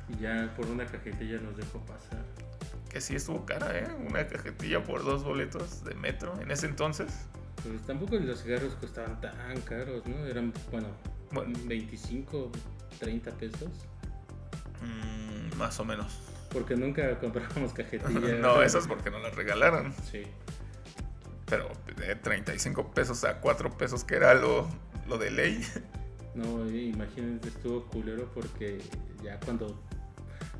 Y 0.08 0.22
ya 0.22 0.52
por 0.56 0.66
una 0.68 0.86
cajetilla 0.86 1.40
nos 1.42 1.58
dejó 1.58 1.80
pasar. 1.86 2.24
Que 2.91 2.99
sí 2.99 3.15
estuvo 3.15 3.45
cara, 3.45 3.77
¿eh? 3.77 3.88
Una 4.08 4.27
cajetilla 4.27 4.84
por 4.84 5.04
dos 5.06 5.23
boletos 5.23 5.84
de 5.86 5.95
metro 5.95 6.39
en 6.41 6.51
ese 6.51 6.67
entonces. 6.67 7.08
Pues 7.63 7.82
tampoco 7.84 8.17
los 8.17 8.43
cigarros 8.43 8.73
costaban 8.75 9.21
tan 9.21 9.62
caros, 9.62 10.06
¿no? 10.06 10.25
Eran, 10.25 10.54
bueno, 10.71 10.89
Bueno. 11.32 11.58
25, 11.65 12.51
30 12.99 13.32
pesos. 13.32 13.69
Mm, 14.82 15.58
más 15.58 15.80
o 15.80 15.86
menos. 15.86 16.19
Porque 16.51 16.75
nunca 16.75 17.17
comprábamos 17.19 17.71
cajetilla. 17.71 18.36
no, 18.41 18.62
eso 18.62 18.80
es 18.80 18.88
porque 18.88 19.10
nos 19.10 19.21
las 19.21 19.36
regalaron. 19.36 19.93
Sí. 20.12 20.23
Pero 21.45 21.69
de 21.95 22.15
35 22.15 22.91
pesos 22.91 23.23
a 23.23 23.39
4 23.39 23.77
pesos, 23.77 24.04
que 24.04 24.15
era 24.15 24.34
lo, 24.34 24.67
lo 25.08 25.17
de 25.17 25.32
ley. 25.32 25.65
No, 26.34 26.65
eh, 26.65 26.84
imagínate, 26.84 27.49
estuvo 27.49 27.86
culero 27.88 28.32
porque 28.34 28.80
ya 29.21 29.38
cuando 29.41 29.77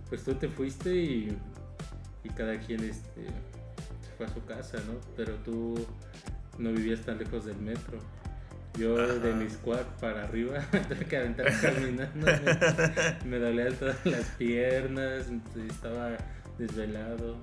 pues 0.10 0.22
tú 0.26 0.36
te 0.36 0.50
fuiste 0.50 0.94
y, 0.94 1.38
y 2.24 2.30
cada 2.30 2.58
quien 2.60 2.84
este, 2.84 3.26
se 3.26 4.12
fue 4.18 4.26
a 4.26 4.30
su 4.30 4.44
casa, 4.46 4.78
¿no? 4.88 4.94
Pero 5.16 5.34
tú 5.46 5.86
no 6.58 6.72
vivías 6.72 7.02
tan 7.02 7.18
lejos 7.18 7.46
del 7.46 7.58
metro. 7.58 7.98
Yo 8.78 8.96
de 8.96 9.30
Ajá. 9.32 9.38
mi 9.38 9.50
squad 9.50 9.84
para 10.00 10.24
arriba 10.24 10.60
tuve 10.90 11.06
que 11.06 11.18
aventar 11.18 11.48
caminando. 11.62 12.26
Me, 13.24 13.30
me 13.30 13.40
dolían 13.40 13.74
todas 13.76 14.06
las 14.06 14.26
piernas, 14.38 15.26
estaba 15.70 16.12
desvelado, 16.58 17.38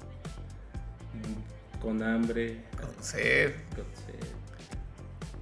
con 1.82 2.02
hambre, 2.02 2.62
Con 2.80 3.02
sed. 3.02 3.52
con 3.74 3.84
sed. 3.94 4.26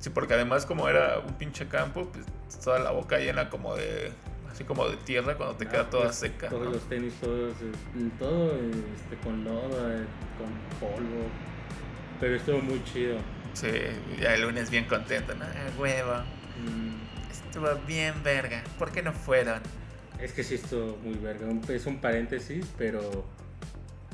Sí, 0.01 0.11
porque 0.11 0.35
además 0.35 0.67
como 0.67 0.89
era 0.89 1.19
un 1.21 1.35
pinche 1.35 1.67
campo, 1.69 2.11
pues 2.13 2.27
toda 2.63 2.79
la 2.79 2.91
boca 2.91 3.19
llena 3.19 3.49
como 3.49 3.75
de... 3.77 4.11
Así 4.57 4.65
como 4.65 4.89
de 4.89 4.97
tierra 4.97 5.37
cuando 5.37 5.55
te 5.55 5.67
Ah, 5.67 5.71
queda 5.71 5.91
toda 5.91 6.05
pues, 6.05 6.17
seca. 6.17 6.49
Todos 6.49 6.65
¿no? 6.65 6.71
los 6.73 6.89
tenis, 6.89 7.13
todos, 7.21 7.53
eh, 7.61 8.09
todo 8.19 8.55
este, 8.57 9.17
con 9.23 9.45
lodo, 9.45 9.93
eh, 9.93 10.07
con 10.39 10.81
polvo. 10.89 11.27
Pero 12.19 12.37
estuvo 12.37 12.63
muy 12.63 12.83
chido. 12.85 13.19
Sí, 13.53 13.69
ya 14.19 14.33
el 14.35 14.41
lunes 14.41 14.71
bien 14.71 14.87
contento, 14.87 15.35
¿no? 15.35 15.45
Ah, 15.45 15.69
huevo. 15.79 16.15
Mm, 16.65 17.31
Estuvo 17.31 17.69
bien 17.87 18.15
verga. 18.23 18.65
¿Por 18.79 18.91
qué 18.93 19.03
no 19.03 19.13
fueron? 19.13 19.61
es 20.19 20.33
que 20.33 20.43
sí 20.43 20.55
estuvo 20.55 20.97
muy 21.05 21.19
verga. 21.19 21.47
Es 21.69 21.85
un 21.85 21.99
paréntesis, 22.01 22.65
pero 22.79 23.27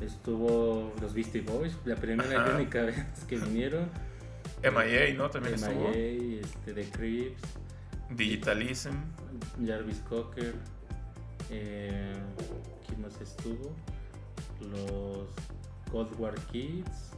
estuvo 0.05 0.93
los 1.01 1.13
Beastie 1.13 1.39
Boys, 1.39 1.77
la 1.85 1.95
primera 1.95 2.49
y 2.49 2.55
única 2.55 2.81
vez 2.83 2.97
que 3.29 3.37
vinieron. 3.37 3.89
MIA, 4.61 5.13
¿no? 5.15 5.29
También 5.29 5.55
estuvo. 5.55 5.87
MIA, 5.91 6.41
este, 6.41 6.73
The 6.73 6.83
Crips, 6.89 7.41
Digitalism. 8.15 8.91
Jarvis 9.65 9.99
Cocker. 10.09 10.55
Eh, 11.49 12.13
¿Quién 12.87 13.01
más 13.01 13.19
estuvo? 13.21 13.71
Los 14.71 15.27
Cold 15.91 16.19
War 16.19 16.35
Kids 16.51 17.11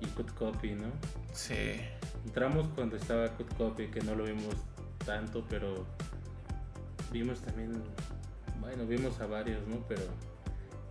y 0.00 0.06
Good 0.16 0.30
Copy, 0.38 0.72
¿no? 0.72 0.88
Sí. 1.32 1.80
Entramos 2.24 2.68
cuando 2.74 2.96
estaba 2.96 3.28
Good 3.28 3.52
Copy, 3.58 3.88
que 3.88 4.00
no 4.00 4.14
lo 4.14 4.24
vimos 4.24 4.56
tanto, 5.04 5.44
pero 5.48 5.84
vimos 7.12 7.40
también, 7.40 7.72
bueno, 8.60 8.86
vimos 8.86 9.20
a 9.20 9.26
varios, 9.26 9.66
¿no? 9.68 9.76
Pero, 9.88 10.02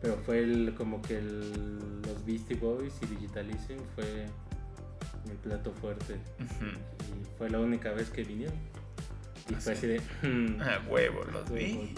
pero 0.02 0.18
fue 0.18 0.40
el, 0.40 0.76
como 0.76 1.02
que 1.02 1.18
el- 1.18 2.02
los 2.02 2.26
Beastie 2.26 2.56
Boys 2.58 2.94
y 3.02 3.06
Digitalism 3.08 3.78
fue 3.96 4.26
el 5.30 5.38
plato 5.44 5.72
fuerte. 5.74 6.16
Y 6.40 7.38
fue 7.38 7.50
la 7.50 7.60
única 7.60 7.92
vez 7.92 8.10
que 8.10 8.24
vinieron. 8.24 8.56
Y 9.50 9.54
fue 9.56 9.74
así 9.74 9.88
de... 9.88 10.02
"Hmm, 10.22 10.62
Ah, 10.62 10.80
huevo, 10.88 11.24
los 11.26 11.50
vi. 11.52 11.94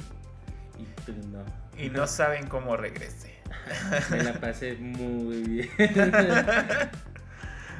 Y 0.79 0.85
pues, 1.05 1.17
no, 1.27 1.43
Y 1.77 1.89
no 1.89 2.07
saben 2.07 2.47
cómo 2.47 2.75
regresé. 2.77 3.33
me 4.09 4.23
la 4.23 4.33
pasé 4.39 4.75
muy 4.75 5.43
bien. 5.43 5.69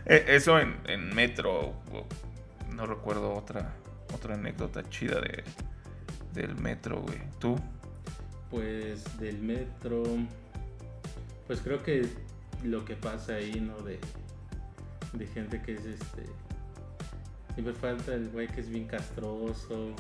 Eh, 0.06 0.26
Eso 0.36 0.60
en, 0.60 0.76
en 0.86 1.16
metro. 1.16 1.74
No 2.76 2.86
recuerdo 2.86 3.34
otra, 3.34 3.74
otra 4.14 4.34
anécdota 4.36 4.84
chida 4.90 5.22
de, 5.22 5.44
del 6.34 6.56
metro, 6.56 7.00
güey. 7.02 7.20
¿Tú? 7.40 7.58
Pues 8.52 9.18
del 9.18 9.38
metro. 9.40 10.04
Pues 11.48 11.62
creo 11.62 11.82
que 11.84 12.06
lo 12.66 12.84
que 12.84 12.96
pasa 12.96 13.36
ahí, 13.36 13.62
¿no? 13.62 13.78
De, 13.82 13.98
de 15.14 15.28
gente 15.28 15.62
que 15.62 15.76
es 15.76 15.86
este. 15.86 16.26
Siempre 17.54 17.74
falta 17.74 18.14
el 18.14 18.30
güey 18.30 18.48
que 18.48 18.62
es 18.62 18.70
bien 18.70 18.86
castroso. 18.88 19.96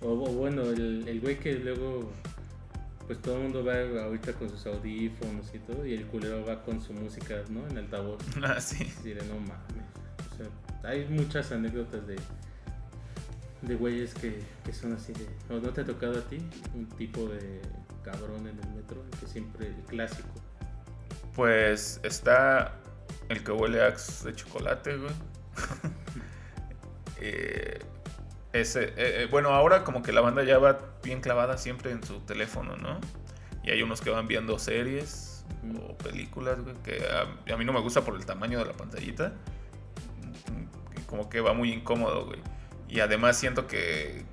O, 0.00 0.08
o 0.08 0.32
bueno, 0.32 0.62
el, 0.62 1.06
el 1.06 1.20
güey 1.20 1.38
que 1.38 1.54
luego. 1.54 2.12
Pues 3.06 3.20
todo 3.20 3.36
el 3.36 3.42
mundo 3.42 3.64
va 3.64 3.74
ahorita 4.04 4.32
con 4.34 4.48
sus 4.48 4.64
audífonos 4.66 5.52
y 5.54 5.58
todo. 5.58 5.84
Y 5.86 5.94
el 5.94 6.06
culero 6.06 6.44
va 6.44 6.62
con 6.62 6.80
su 6.80 6.92
música, 6.92 7.42
¿no? 7.50 7.66
En 7.68 7.78
altavoz. 7.78 8.22
Ah, 8.42 8.60
sí. 8.60 8.90
Y 9.00 9.08
diré, 9.08 9.22
no 9.26 9.34
mames. 9.34 9.84
O 10.32 10.36
sea, 10.36 10.90
hay 10.90 11.06
muchas 11.08 11.52
anécdotas 11.52 12.06
de. 12.06 12.16
De 13.62 13.76
güeyes 13.76 14.12
que, 14.14 14.42
que 14.64 14.72
son 14.72 14.92
así 14.92 15.12
de. 15.12 15.28
¿O 15.54 15.60
no 15.60 15.68
te 15.70 15.82
ha 15.82 15.84
tocado 15.84 16.18
a 16.18 16.22
ti? 16.22 16.38
Un 16.74 16.88
tipo 16.88 17.28
de 17.28 17.60
cabrón 18.02 18.40
en 18.40 18.58
el 18.58 18.74
metro, 18.74 19.04
que 19.20 19.26
siempre. 19.26 19.68
El 19.68 19.82
clásico. 19.84 20.28
Pues 21.34 22.00
está 22.02 22.74
el 23.28 23.42
que 23.42 23.52
huele 23.52 23.82
a 23.82 23.88
Axe 23.88 24.28
de 24.28 24.34
chocolate, 24.34 24.96
güey. 24.96 25.12
Eh, 27.24 27.78
ese, 28.52 28.82
eh, 28.84 28.94
eh, 28.96 29.28
bueno, 29.30 29.50
ahora 29.50 29.84
como 29.84 30.02
que 30.02 30.10
la 30.12 30.20
banda 30.20 30.42
ya 30.42 30.58
va 30.58 30.78
bien 31.04 31.20
clavada 31.20 31.56
siempre 31.56 31.92
en 31.92 32.02
su 32.02 32.18
teléfono, 32.20 32.76
¿no? 32.76 32.98
Y 33.62 33.70
hay 33.70 33.80
unos 33.82 34.00
que 34.00 34.10
van 34.10 34.26
viendo 34.26 34.58
series 34.58 35.44
o 35.88 35.96
películas, 35.98 36.60
güey, 36.60 36.74
que 36.82 37.00
a, 37.06 37.52
a 37.52 37.56
mí 37.56 37.64
no 37.64 37.72
me 37.72 37.80
gusta 37.80 38.02
por 38.02 38.16
el 38.16 38.26
tamaño 38.26 38.58
de 38.58 38.64
la 38.64 38.72
pantallita. 38.72 39.34
Y 40.98 41.00
Como 41.02 41.30
que 41.30 41.40
va 41.40 41.52
muy 41.54 41.72
incómodo, 41.72 42.26
güey. 42.26 42.40
Y 42.88 42.98
además 42.98 43.38
siento 43.38 43.68
que, 43.68 44.24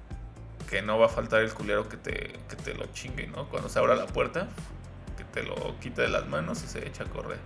que 0.67 0.81
no 0.81 0.97
va 0.97 1.05
a 1.05 1.09
faltar 1.09 1.41
el 1.41 1.53
culero 1.53 1.87
que 1.87 1.97
te, 1.97 2.33
que 2.49 2.55
te 2.55 2.73
lo 2.73 2.87
chingue, 2.87 3.27
¿no? 3.27 3.47
Cuando 3.49 3.69
se 3.69 3.77
abra 3.77 3.95
la 3.95 4.07
puerta, 4.07 4.47
que 5.15 5.25
te 5.25 5.43
lo 5.43 5.79
quite 5.79 6.01
de 6.01 6.09
las 6.09 6.27
manos 6.27 6.63
y 6.63 6.67
se 6.67 6.87
echa 6.87 7.03
a 7.03 7.07
correr. 7.07 7.37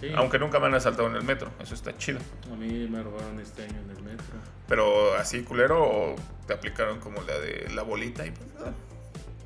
Sí. 0.00 0.10
Aunque 0.14 0.38
nunca 0.38 0.58
me 0.60 0.66
han 0.66 0.74
asaltado 0.74 1.08
en 1.08 1.16
el 1.16 1.24
metro, 1.24 1.50
eso 1.58 1.74
está 1.74 1.96
chido. 1.96 2.18
A 2.52 2.54
mí 2.56 2.86
me 2.88 3.02
robaron 3.02 3.40
este 3.40 3.64
año 3.64 3.80
en 3.80 3.90
el 3.96 4.02
metro. 4.02 4.26
Pero 4.68 5.14
así 5.14 5.42
culero 5.42 5.82
o 5.82 6.16
te 6.46 6.52
aplicaron 6.52 7.00
como 7.00 7.22
la 7.22 7.38
de 7.38 7.68
la 7.74 7.82
bolita 7.82 8.26
y 8.26 8.30
pues, 8.30 8.48
ah, 8.60 8.72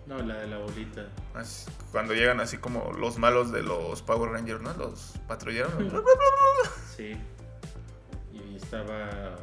No, 0.06 0.18
la 0.22 0.38
de 0.38 0.48
la 0.48 0.58
bolita. 0.58 1.06
cuando 1.92 2.14
llegan 2.14 2.40
así 2.40 2.56
como 2.58 2.92
los 2.92 3.18
malos 3.18 3.52
de 3.52 3.62
los 3.62 4.02
Power 4.02 4.32
Rangers, 4.32 4.60
¿no? 4.60 4.72
Los 4.74 5.14
patrulleros. 5.28 5.72
Sí. 6.96 7.16
Y 8.32 8.56
estaba. 8.56 9.36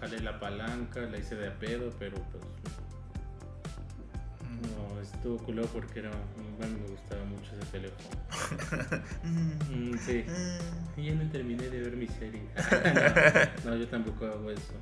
Jalé 0.00 0.18
la 0.20 0.40
palanca, 0.40 1.00
la 1.00 1.18
hice 1.18 1.36
de 1.36 1.48
a 1.48 1.58
pedo, 1.58 1.92
pero 1.98 2.16
pues. 2.32 2.42
No, 4.62 5.00
estuvo 5.00 5.38
culero 5.38 5.66
porque 5.68 6.00
era. 6.00 6.10
Bueno, 6.58 6.78
me 6.78 6.88
gustaba 6.88 7.24
mucho 7.24 7.52
ese 7.60 7.66
teléfono. 7.70 9.02
Mm, 9.24 9.98
sí. 9.98 10.24
Y 10.96 11.06
ya 11.06 11.14
no 11.14 11.28
terminé 11.30 11.68
de 11.68 11.80
ver 11.80 11.96
mi 11.96 12.06
serie. 12.06 12.42
no, 13.64 13.70
no, 13.70 13.76
yo 13.76 13.88
tampoco 13.88 14.26
hago 14.26 14.50
eso. 14.50 14.72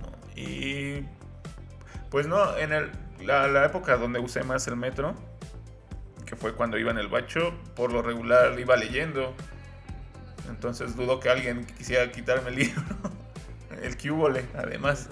No, 0.00 0.40
Y 0.40 1.04
pues 2.10 2.26
no, 2.26 2.56
en 2.56 2.72
el, 2.72 2.90
la, 3.24 3.48
la 3.48 3.64
época 3.66 3.96
donde 3.96 4.18
usé 4.20 4.42
más 4.44 4.66
el 4.68 4.76
metro, 4.76 5.14
que 6.26 6.36
fue 6.36 6.54
cuando 6.54 6.78
iba 6.78 6.90
en 6.90 6.98
el 6.98 7.08
bacho, 7.08 7.54
por 7.74 7.92
lo 7.92 8.02
regular 8.02 8.58
iba 8.58 8.76
leyendo. 8.76 9.34
Entonces 10.48 10.94
dudo 10.96 11.18
que 11.20 11.28
alguien 11.30 11.64
quisiera 11.64 12.10
quitarme 12.12 12.50
el 12.50 12.56
libro. 12.56 12.82
El 13.82 13.94
cubole, 13.98 14.46
además. 14.54 15.10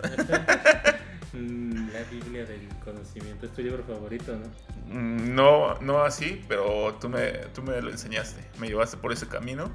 La 1.34 2.02
Biblia 2.10 2.44
del 2.46 2.68
conocimiento. 2.84 3.46
Es 3.46 3.52
tu 3.52 3.62
libro 3.62 3.82
favorito, 3.84 4.32
¿no? 4.36 4.46
Mm, 4.94 5.34
No, 5.34 5.74
no 5.80 6.02
así, 6.02 6.44
pero 6.48 6.94
tú 7.00 7.08
me, 7.08 7.30
tú 7.54 7.62
me 7.62 7.80
lo 7.82 7.90
enseñaste. 7.90 8.42
Me 8.58 8.68
llevaste 8.68 8.96
por 8.96 9.12
ese 9.12 9.26
camino 9.26 9.70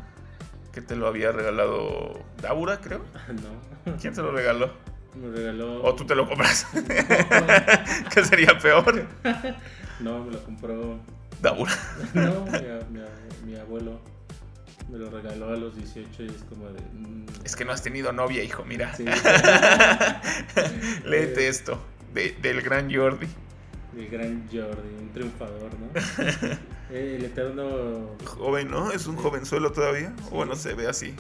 que 0.71 0.81
te 0.81 0.95
lo 0.95 1.07
había 1.07 1.31
regalado 1.31 2.23
Daura, 2.41 2.79
creo. 2.79 2.99
no. 3.85 3.97
¿Quién 3.99 4.13
te 4.13 4.21
lo 4.21 4.31
regaló? 4.31 4.71
Me 5.15 5.35
regaló. 5.35 5.83
O 5.83 5.95
tú 5.95 6.05
te 6.05 6.15
lo 6.15 6.27
compras. 6.27 6.65
¿Qué 8.13 8.23
sería 8.23 8.57
peor? 8.57 9.05
No, 9.99 10.23
me 10.23 10.31
lo 10.31 10.43
compró. 10.43 10.99
Daura. 11.41 11.73
No, 12.13 12.45
mi, 12.45 12.99
mi- 12.99 13.51
mi 13.51 13.55
abuelo 13.59 13.99
me 14.91 14.97
lo 14.97 15.09
regaló 15.09 15.49
a 15.53 15.57
los 15.57 15.75
18 15.75 16.23
y 16.23 16.27
es 16.27 16.43
como 16.49 16.67
de. 16.69 16.81
mm, 16.81 17.25
Es 17.43 17.55
que 17.55 17.65
no 17.65 17.71
has 17.71 17.83
tenido 17.83 18.11
novia, 18.11 18.43
hijo, 18.43 18.63
mira. 18.65 18.95
Sí, 18.95 19.05
Léete 21.05 21.47
esto, 21.47 21.79
de- 22.13 22.35
del 22.41 22.61
gran 22.61 22.93
Jordi. 22.93 23.27
el 23.97 24.09
gran 24.09 24.47
Jordi, 24.51 24.89
un 24.99 25.09
triunfador, 25.13 25.71
¿no? 25.79 25.87
Eh, 26.91 27.17
el 27.19 27.25
eterno 27.25 28.15
Joven, 28.25 28.71
¿no? 28.71 28.91
Es 28.91 29.05
un 29.05 29.15
jovenzuelo 29.15 29.71
todavía. 29.71 30.11
O 30.31 30.37
bueno, 30.37 30.55
se 30.55 30.73
ve 30.73 30.87
así. 30.87 31.13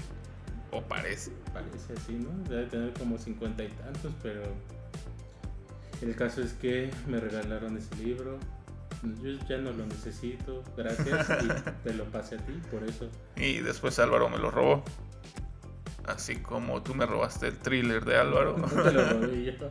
O 0.71 0.81
parece. 0.81 1.29
parece 1.53 1.93
así, 1.95 2.13
¿no? 2.13 2.29
Debe 2.49 2.65
tener 2.65 2.91
como 2.93 3.19
cincuenta 3.19 3.63
y 3.63 3.67
tantos, 3.67 4.11
pero. 4.23 4.41
El 6.01 6.15
caso 6.15 6.41
es 6.41 6.53
que 6.53 6.89
me 7.07 7.19
regalaron 7.19 7.77
ese 7.77 7.93
libro. 8.03 8.39
Yo 9.23 9.31
ya 9.47 9.57
no 9.57 9.71
lo 9.71 9.85
necesito, 9.85 10.63
gracias. 10.75 11.29
Y 11.43 11.47
te 11.83 11.93
lo 11.93 12.05
pasé 12.05 12.35
a 12.35 12.37
ti, 12.39 12.53
por 12.71 12.83
eso. 12.83 13.09
Y 13.35 13.59
después 13.59 13.99
Álvaro 13.99 14.29
me 14.29 14.37
lo 14.37 14.51
robó. 14.51 14.83
Así 16.05 16.37
como 16.37 16.81
tú 16.81 16.95
me 16.95 17.05
robaste 17.05 17.47
el 17.47 17.57
thriller 17.57 18.03
de 18.03 18.17
Álvaro. 18.17 18.57
No 18.75 18.83
te 18.83 18.91
lo 18.91 19.09
robé 19.09 19.43
yo. 19.45 19.69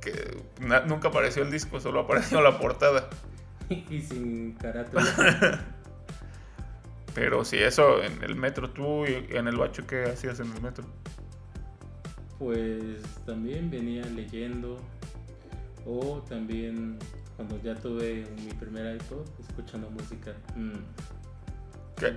que 0.00 0.42
nunca 0.86 1.08
apareció 1.08 1.42
el 1.42 1.50
disco, 1.50 1.80
solo 1.80 2.00
apareció 2.00 2.40
la 2.40 2.58
portada. 2.58 3.08
Y 3.68 4.00
sin 4.02 4.52
carátula. 4.54 5.60
Pero 7.14 7.44
si 7.44 7.56
eso 7.56 8.02
en 8.02 8.22
el 8.22 8.36
metro, 8.36 8.70
tú 8.70 9.04
y 9.06 9.26
en 9.30 9.48
el 9.48 9.56
bacho, 9.56 9.86
¿qué 9.86 10.04
hacías 10.04 10.40
en 10.40 10.52
el 10.52 10.60
metro? 10.60 10.84
Pues 12.38 13.02
también 13.26 13.70
venía 13.70 14.04
leyendo 14.06 14.78
o 15.86 16.22
también 16.28 16.98
cuando 17.40 17.58
ya 17.62 17.74
tuve 17.74 18.26
mi 18.44 18.52
primer 18.52 18.96
iPod 18.96 19.26
escuchando 19.48 19.88
música. 19.90 20.34
Mm, 20.56 20.74
Que, 21.96 22.14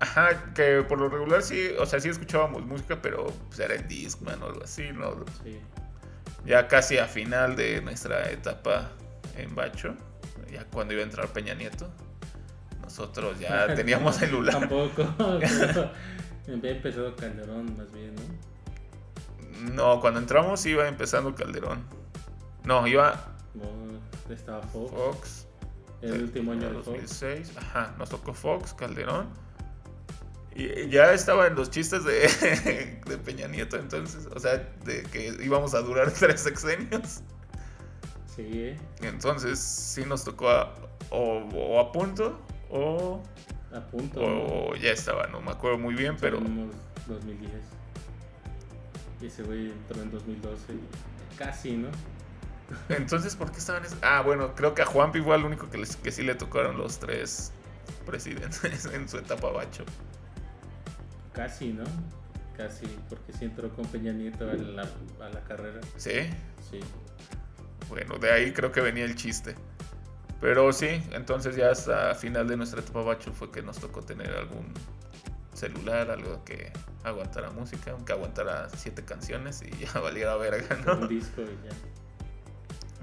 ajá, 0.00 0.52
que 0.52 0.82
por 0.82 0.98
lo 0.98 1.08
regular 1.08 1.42
sí, 1.42 1.70
o 1.78 1.86
sea, 1.86 2.00
sí 2.00 2.08
escuchábamos 2.08 2.66
música, 2.66 3.00
pero 3.00 3.26
pues 3.46 3.60
era 3.60 3.76
en 3.76 3.86
Discman 3.86 4.42
o 4.42 4.46
algo 4.46 4.64
así, 4.64 4.90
¿no? 4.92 5.24
sí. 5.44 5.60
Ya 6.44 6.66
casi 6.66 6.98
a 6.98 7.06
final 7.06 7.54
de 7.54 7.80
nuestra 7.82 8.28
etapa 8.30 8.90
en 9.36 9.54
Bacho, 9.54 9.94
ya 10.52 10.64
cuando 10.64 10.92
iba 10.92 11.02
a 11.02 11.06
entrar 11.06 11.28
Peña 11.28 11.54
Nieto, 11.54 11.88
nosotros 12.82 13.38
ya 13.38 13.72
teníamos 13.76 14.16
celular. 14.16 14.58
Tampoco. 14.58 15.06
pero 15.18 15.90
Había 16.48 16.70
empezado 16.72 17.14
Calderón 17.14 17.76
más 17.78 17.92
bien, 17.92 18.14
¿no? 18.16 19.72
No, 19.72 20.00
cuando 20.00 20.18
entramos 20.18 20.66
iba 20.66 20.88
empezando 20.88 21.32
Calderón. 21.36 21.84
No, 22.64 22.86
iba 22.88 23.24
No, 23.54 23.83
estaba 24.30 24.62
Fox. 24.62 24.90
Fox. 24.92 25.46
el 26.02 26.22
último 26.24 26.52
año 26.52 26.68
de 26.68 26.74
Fox. 26.74 26.86
2006. 26.86 27.52
Ajá, 27.56 27.94
nos 27.98 28.08
tocó 28.10 28.32
Fox, 28.34 28.72
Calderón. 28.74 29.28
Y 30.56 30.88
ya 30.88 31.12
estaba 31.12 31.46
en 31.48 31.56
los 31.56 31.68
chistes 31.70 32.04
de, 32.04 33.00
de 33.06 33.18
Peña 33.18 33.48
Nieto 33.48 33.76
entonces. 33.76 34.26
O 34.34 34.38
sea, 34.38 34.56
de 34.84 35.02
que 35.04 35.36
íbamos 35.44 35.74
a 35.74 35.80
durar 35.80 36.10
tres 36.18 36.40
sexenios. 36.42 37.22
Sí. 38.36 38.74
Entonces 39.00 39.58
sí 39.58 40.04
nos 40.06 40.24
tocó 40.24 40.48
a- 40.50 40.74
o, 41.10 41.38
o 41.54 41.80
a 41.80 41.92
punto 41.92 42.38
o, 42.70 43.20
a 43.72 43.80
punto. 43.80 44.20
¿no? 44.20 44.44
o 44.70 44.76
ya 44.76 44.90
estaba, 44.90 45.26
no 45.28 45.40
me 45.40 45.50
acuerdo 45.50 45.78
muy 45.78 45.94
bien, 45.94 46.16
pero 46.20 46.38
Salimos 46.38 46.74
2010. 47.08 47.52
Y 49.20 49.26
ese 49.26 49.42
güey 49.42 49.70
entró 49.70 50.02
en 50.02 50.10
2012. 50.10 50.72
Casi, 51.38 51.72
¿no? 51.76 51.88
Entonces 52.88 53.36
¿por 53.36 53.50
qué 53.50 53.58
estaban? 53.58 53.84
es- 53.84 53.96
Ah, 54.02 54.22
bueno, 54.22 54.54
creo 54.54 54.74
que 54.74 54.82
a 54.82 54.86
Juanpi 54.86 55.20
fue 55.20 55.36
el 55.36 55.44
único 55.44 55.68
que, 55.70 55.78
les- 55.78 55.96
que 55.96 56.10
sí 56.12 56.22
le 56.22 56.34
tocaron 56.34 56.76
los 56.78 56.98
tres 56.98 57.52
presidentes 58.06 58.84
en 58.92 59.08
su 59.08 59.18
etapa 59.18 59.50
bacho. 59.50 59.84
Casi, 61.32 61.72
¿no? 61.72 61.84
Casi, 62.56 62.86
porque 63.08 63.32
sí 63.32 63.44
entró 63.46 63.68
con 63.74 63.84
Peña 63.86 64.12
Nieto 64.12 64.48
a 64.48 64.54
la, 64.54 64.82
a 65.20 65.28
la 65.28 65.40
carrera. 65.42 65.80
¿Sí? 65.96 66.30
Sí. 66.70 66.78
Bueno, 67.88 68.16
de 68.18 68.30
ahí 68.30 68.52
creo 68.52 68.70
que 68.70 68.80
venía 68.80 69.04
el 69.04 69.16
chiste. 69.16 69.56
Pero 70.40 70.72
sí, 70.72 71.02
entonces 71.12 71.56
ya 71.56 71.70
hasta 71.70 72.14
final 72.14 72.46
de 72.46 72.56
nuestra 72.56 72.80
etapa 72.80 73.02
bacho 73.02 73.32
fue 73.32 73.50
que 73.50 73.62
nos 73.62 73.78
tocó 73.78 74.02
tener 74.02 74.30
algún 74.36 74.72
celular, 75.54 76.10
algo 76.10 76.44
que 76.44 76.72
aguantara 77.02 77.50
música, 77.50 77.92
aunque 77.92 78.12
aguantara 78.12 78.68
siete 78.76 79.04
canciones 79.04 79.62
y 79.62 79.70
ya 79.86 79.98
valiera 80.00 80.36
verga, 80.36 80.76
Un 80.92 81.00
¿no? 81.00 81.06
disco 81.08 81.42
y 81.42 81.46
ya. 81.66 81.74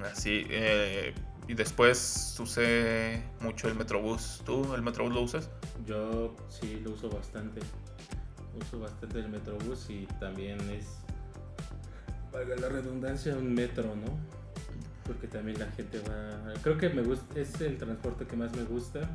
Así, 0.05 0.45
eh, 0.49 1.13
y 1.47 1.53
después 1.53 2.35
usé 2.39 3.23
mucho 3.39 3.67
el 3.67 3.75
Metrobús. 3.75 4.41
¿Tú 4.45 4.73
el 4.73 4.81
Metrobús 4.81 5.13
lo 5.13 5.21
usas? 5.21 5.49
Yo 5.85 6.35
sí 6.49 6.81
lo 6.83 6.91
uso 6.91 7.09
bastante. 7.09 7.61
Uso 8.59 8.79
bastante 8.79 9.19
el 9.19 9.29
Metrobús 9.29 9.89
y 9.89 10.05
también 10.19 10.59
es, 10.69 10.87
valga 12.31 12.55
la 12.55 12.69
redundancia, 12.69 13.35
un 13.35 13.53
metro, 13.53 13.95
¿no? 13.95 14.17
Porque 15.05 15.27
también 15.27 15.59
la 15.59 15.67
gente 15.71 15.99
va... 16.07 16.53
Creo 16.61 16.77
que 16.77 16.89
me 16.89 17.01
gusta, 17.01 17.39
es 17.39 17.59
el 17.61 17.77
transporte 17.77 18.25
que 18.25 18.35
más 18.35 18.55
me 18.55 18.63
gusta 18.63 19.09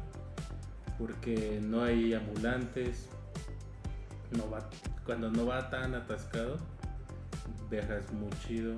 porque 0.98 1.60
no 1.62 1.82
hay 1.82 2.14
ambulantes. 2.14 3.08
No 4.36 4.50
va, 4.50 4.68
cuando 5.04 5.30
no 5.30 5.46
va 5.46 5.70
tan 5.70 5.94
atascado, 5.94 6.56
viajas 7.70 8.12
muy 8.12 8.30
chido. 8.46 8.74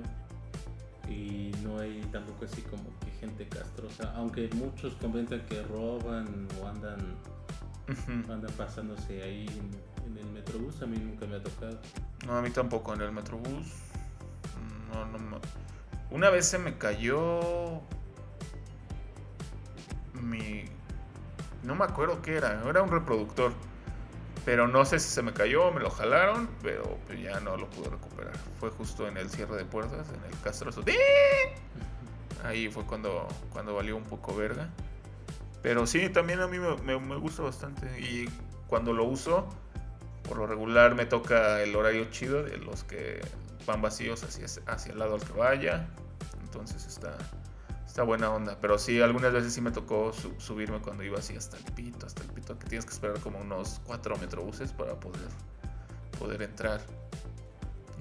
Y 1.09 1.51
no 1.63 1.79
hay 1.79 2.01
tampoco 2.11 2.45
así 2.45 2.61
como 2.61 2.83
que 2.99 3.11
gente 3.19 3.47
castrosa. 3.47 4.13
Aunque 4.15 4.49
muchos 4.53 4.93
comentan 4.95 5.41
que 5.47 5.61
roban 5.63 6.47
o 6.61 6.67
andan, 6.67 7.15
andan 8.31 8.51
pasándose 8.55 9.23
ahí 9.23 9.45
en, 9.47 10.11
en 10.11 10.17
el 10.17 10.31
metrobús. 10.31 10.81
A 10.81 10.85
mí 10.85 10.97
nunca 10.97 11.25
me 11.25 11.35
ha 11.37 11.43
tocado. 11.43 11.79
No, 12.27 12.37
a 12.37 12.41
mí 12.41 12.49
tampoco, 12.51 12.93
en 12.93 13.01
el 13.01 13.11
Metrobús. 13.11 13.67
No, 14.93 15.05
no 15.05 15.17
me- 15.17 15.37
Una 16.11 16.29
vez 16.29 16.45
se 16.45 16.59
me 16.59 16.77
cayó. 16.77 17.81
Mi. 20.13 20.65
No 21.63 21.75
me 21.75 21.85
acuerdo 21.85 22.21
qué 22.21 22.35
era, 22.35 22.61
era 22.67 22.81
un 22.83 22.89
reproductor. 22.91 23.53
Pero 24.45 24.67
no 24.67 24.85
sé 24.85 24.99
si 24.99 25.09
se 25.09 25.21
me 25.21 25.33
cayó, 25.33 25.71
me 25.71 25.79
lo 25.81 25.89
jalaron, 25.91 26.49
pero 26.63 26.97
pues 27.05 27.21
ya 27.21 27.39
no 27.39 27.57
lo 27.57 27.69
pude 27.69 27.89
recuperar. 27.89 28.35
Fue 28.59 28.69
justo 28.71 29.07
en 29.07 29.17
el 29.17 29.29
cierre 29.29 29.57
de 29.57 29.65
puertas, 29.65 30.07
en 30.09 30.23
el 30.31 30.39
castroso. 30.41 30.81
¡Ting! 30.81 30.95
Ahí 32.43 32.69
fue 32.69 32.85
cuando, 32.85 33.27
cuando 33.51 33.75
valió 33.75 33.97
un 33.97 34.03
poco 34.03 34.35
verga. 34.35 34.69
Pero 35.61 35.85
sí, 35.85 36.09
también 36.09 36.39
a 36.39 36.47
mí 36.47 36.57
me, 36.57 36.75
me- 36.77 36.99
me 36.99 37.15
gusta 37.17 37.41
bastante. 37.43 37.85
Y 37.99 38.29
cuando 38.67 38.93
lo 38.93 39.03
uso, 39.03 39.47
por 40.23 40.37
lo 40.37 40.47
regular 40.47 40.95
me 40.95 41.05
toca 41.05 41.61
el 41.61 41.75
horario 41.75 42.05
chido 42.05 42.43
de 42.43 42.57
los 42.57 42.83
que 42.85 43.19
van 43.65 43.81
vacíos 43.81 44.23
hacia, 44.23 44.45
hacia 44.67 44.93
el 44.93 44.99
lado 44.99 45.15
al 45.15 45.21
que 45.23 45.33
vaya. 45.33 45.85
Entonces 46.43 46.87
está, 46.87 47.15
buena 48.03 48.29
onda. 48.31 48.57
Pero 48.59 48.77
sí, 48.77 49.01
algunas 49.01 49.33
veces 49.33 49.53
sí 49.53 49.61
me 49.61 49.71
tocó 49.71 50.11
su- 50.13 50.33
subirme 50.39 50.79
cuando 50.79 51.03
iba 51.03 51.19
así 51.19 51.35
hasta 51.35 51.57
el 51.57 51.63
pito, 51.73 52.05
hasta 52.05 52.23
el 52.23 52.29
pito, 52.29 52.57
que 52.57 52.67
tienes 52.67 52.85
que 52.85 52.91
esperar 52.93 53.19
como 53.19 53.39
unos 53.39 53.81
cuatro 53.85 54.15
metrobuses 54.17 54.71
para 54.73 54.99
poder, 54.99 55.27
poder 56.17 56.41
entrar. 56.41 56.81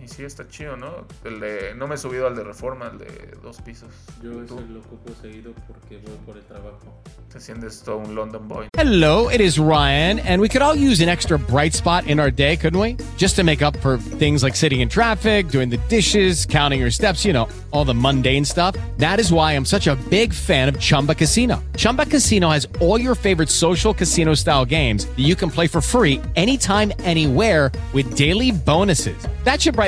Y 0.02 0.06
sí, 0.06 0.22
está 0.22 0.46
chido, 0.48 0.76
¿no? 0.76 1.06
El 1.24 1.40
de, 1.40 1.74
no 1.76 1.88
me 1.88 1.96
he 1.96 1.98
subido 1.98 2.26
al 2.26 2.36
de 2.36 2.44
reforma, 2.44 2.86
al 2.86 2.98
de 2.98 3.34
dos 3.42 3.60
pisos. 3.60 3.88
Yo 4.22 4.30
¿Tú? 4.30 4.44
eso 4.44 4.60
lo 4.70 4.80
ocupo 4.80 5.12
seguido 5.20 5.52
porque 5.66 5.98
voy 5.98 6.16
por 6.24 6.36
el 6.36 6.44
trabajo. 6.44 7.02
Te 7.32 7.40
sientes 7.40 7.82
todo 7.82 7.98
un 7.98 8.14
London 8.14 8.48
Boy. 8.48 8.68
Hello, 8.76 9.28
it 9.28 9.40
is 9.40 9.58
Ryan, 9.58 10.18
and 10.20 10.40
we 10.40 10.48
could 10.48 10.62
all 10.62 10.74
use 10.74 11.02
an 11.02 11.08
extra 11.08 11.38
bright 11.38 11.74
spot 11.74 12.06
in 12.06 12.20
our 12.20 12.30
day, 12.30 12.56
couldn't 12.56 12.80
we? 12.80 12.96
Just 13.16 13.36
to 13.36 13.44
make 13.44 13.60
up 13.60 13.76
for 13.78 13.98
things 13.98 14.42
like 14.42 14.56
sitting 14.56 14.80
in 14.80 14.88
traffic, 14.88 15.48
doing 15.48 15.68
the 15.68 15.76
dishes, 15.88 16.46
counting 16.46 16.80
your 16.80 16.90
steps, 16.90 17.24
you 17.24 17.32
know, 17.32 17.48
all 17.70 17.84
the 17.84 17.94
mundane 17.94 18.44
stuff. 18.44 18.76
That 18.98 19.18
is 19.20 19.30
why 19.32 19.52
I'm 19.52 19.66
such 19.66 19.88
a 19.88 19.96
big 20.08 20.32
fan 20.32 20.68
of 20.68 20.78
Chumba 20.78 21.14
Casino. 21.14 21.62
Chumba 21.76 22.06
Casino 22.06 22.48
has 22.50 22.66
all 22.80 22.98
your 23.00 23.14
favorite 23.14 23.50
social 23.50 23.92
casino 23.92 24.34
style 24.34 24.64
games 24.64 25.06
that 25.06 25.18
you 25.18 25.34
can 25.34 25.50
play 25.50 25.66
for 25.66 25.80
free 25.80 26.20
anytime, 26.36 26.92
anywhere 27.00 27.70
with 27.92 28.16
daily 28.16 28.52
bonuses. 28.52 29.26
That 29.44 29.60
should 29.60 29.74
brighten 29.74 29.87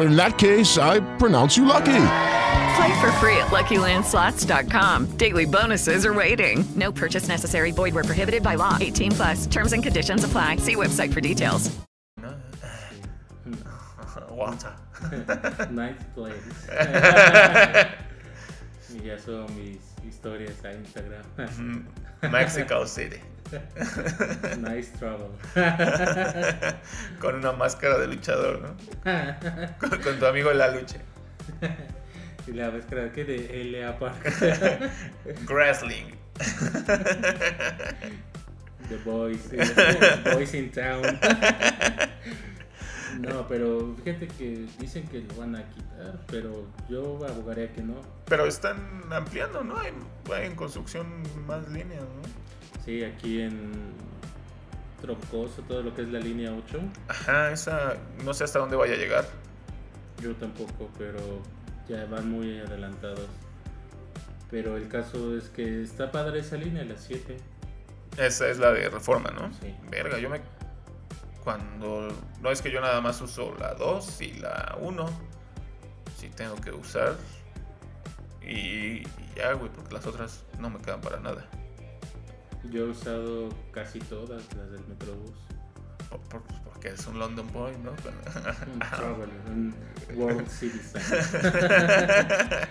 In 0.00 0.16
that 0.16 0.38
case, 0.38 0.78
I 0.78 1.00
pronounce 1.16 1.56
you 1.56 1.64
lucky. 1.64 2.06
Play 2.76 3.00
for 3.00 3.12
free 3.12 3.36
at 3.36 3.48
LuckyLandSlots.com. 3.48 5.16
Daily 5.16 5.44
bonuses 5.44 6.06
are 6.06 6.14
waiting. 6.14 6.64
No 6.76 6.92
purchase 6.92 7.28
necessary. 7.28 7.72
Void 7.72 7.94
where 7.94 8.04
prohibited 8.04 8.42
by 8.42 8.54
law. 8.54 8.78
18 8.80 9.12
plus. 9.12 9.46
Terms 9.46 9.72
and 9.72 9.82
conditions 9.82 10.24
apply. 10.24 10.56
See 10.56 10.76
website 10.76 11.12
for 11.12 11.20
details. 11.20 11.70
¿no? 12.16 12.34
Aguanta. 14.40 15.70
Night 15.70 15.96
place. 16.14 16.68
y 18.94 19.02
ya 19.06 19.18
son 19.18 19.46
mis 19.56 19.78
historias 20.06 20.64
a 20.64 20.72
Instagram. 20.72 21.24
Mm-hmm. 21.36 22.30
Mexico 22.30 22.84
City. 22.86 23.20
nice 24.58 24.92
travel. 24.98 25.30
Con 27.20 27.36
una 27.36 27.52
máscara 27.52 27.98
de 27.98 28.08
luchador, 28.08 28.60
¿no? 28.60 28.76
Con, 29.78 29.90
con 30.00 30.18
tu 30.18 30.26
amigo 30.26 30.52
La 30.52 30.68
Lucha. 30.68 30.98
y 32.46 32.52
la 32.52 32.70
creo 32.88 33.12
que 33.12 33.24
de 33.24 33.62
L.A. 33.62 33.98
Park. 33.98 34.16
Wrestling. 35.48 36.14
The 38.88 38.96
Boys. 39.04 39.52
eh, 39.52 40.32
Boys 40.32 40.54
in 40.54 40.70
Town. 40.70 41.02
No, 43.20 43.46
pero 43.46 43.94
fíjate 44.02 44.28
que 44.28 44.66
dicen 44.78 45.06
que 45.08 45.20
lo 45.20 45.34
van 45.34 45.54
a 45.56 45.68
quitar, 45.68 46.18
pero 46.26 46.66
yo 46.88 47.18
abogaría 47.28 47.70
que 47.72 47.82
no. 47.82 48.00
Pero 48.26 48.46
están 48.46 49.02
ampliando, 49.12 49.62
¿no? 49.62 49.78
Hay, 49.78 49.92
hay 50.34 50.46
en 50.46 50.54
construcción 50.56 51.06
más 51.46 51.68
líneas, 51.68 52.02
¿no? 52.02 52.39
Sí, 52.84 53.04
aquí 53.04 53.42
en 53.42 53.92
Troncoso, 55.00 55.62
todo 55.62 55.82
lo 55.82 55.94
que 55.94 56.02
es 56.02 56.08
la 56.08 56.18
línea 56.20 56.52
8, 56.52 56.80
Ajá, 57.08 57.52
esa 57.52 57.96
no 58.24 58.34
sé 58.34 58.44
hasta 58.44 58.58
dónde 58.58 58.76
vaya 58.76 58.94
a 58.94 58.96
llegar. 58.98 59.24
yo 60.22 60.34
tampoco, 60.36 60.90
pero 60.98 61.18
ya 61.88 62.04
van 62.06 62.30
muy 62.30 62.58
adelantados. 62.60 63.26
Pero 64.50 64.76
el 64.76 64.88
caso 64.88 65.36
es 65.36 65.48
que 65.48 65.82
está 65.82 66.10
padre 66.10 66.40
esa 66.40 66.56
línea, 66.56 66.84
la 66.84 66.96
7. 66.98 67.36
Esa 68.16 68.48
es 68.48 68.58
la 68.58 68.72
de 68.72 68.88
reforma, 68.88 69.30
¿no? 69.30 69.52
Sí. 69.60 69.72
Verga, 69.90 70.18
yo 70.18 70.28
me. 70.28 70.40
Cuando. 71.44 72.08
No 72.40 72.50
es 72.50 72.60
que 72.60 72.70
yo 72.72 72.80
nada 72.80 73.00
más 73.00 73.20
uso 73.20 73.54
la 73.58 73.74
2 73.74 74.20
y 74.22 74.32
la 74.34 74.76
1. 74.80 75.06
Sí 76.18 76.28
tengo 76.34 76.56
que 76.56 76.72
usar. 76.72 77.14
Y, 78.42 79.02
y 79.02 79.06
ya, 79.36 79.52
güey, 79.52 79.70
porque 79.70 79.94
las 79.94 80.04
otras 80.06 80.44
no 80.58 80.68
me 80.68 80.80
quedan 80.80 81.00
para 81.00 81.20
nada. 81.20 81.46
Yo 82.70 82.86
he 82.86 82.88
usado 82.90 83.48
casi 83.72 83.98
todas 84.00 84.42
las 84.56 84.70
del 84.70 84.86
Metrobús. 84.88 85.32
Por- 86.08 86.20
por- 86.22 86.42
porque 86.64 86.88
es 86.90 87.06
un 87.06 87.18
London 87.18 87.50
Boy, 87.52 87.72
¿no? 87.84 87.92
Un 89.50 89.74
world 90.16 90.48
citizen. 90.48 91.00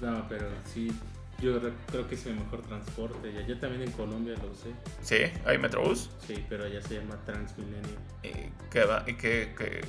No, 0.00 0.26
pero 0.28 0.46
sí, 0.74 0.92
yo 1.40 1.58
re- 1.58 1.72
creo 1.90 2.06
que 2.06 2.16
es 2.16 2.26
el 2.26 2.34
mejor 2.36 2.60
transporte. 2.62 3.30
Y 3.32 3.38
allá 3.38 3.58
también 3.58 3.82
en 3.82 3.92
Colombia 3.92 4.34
lo 4.42 4.50
usé. 4.50 4.70
sí, 5.02 5.32
hay 5.46 5.56
Metrobús. 5.58 6.10
Sí, 6.26 6.44
pero 6.50 6.64
allá 6.64 6.82
se 6.82 6.96
llama 7.00 7.16
Transmilenio. 7.24 7.96
¿Y 8.22 8.50
qué 8.70 8.84
va? 8.84 9.04
¿Y 9.06 9.14
qué, 9.14 9.54
qué- 9.56 9.80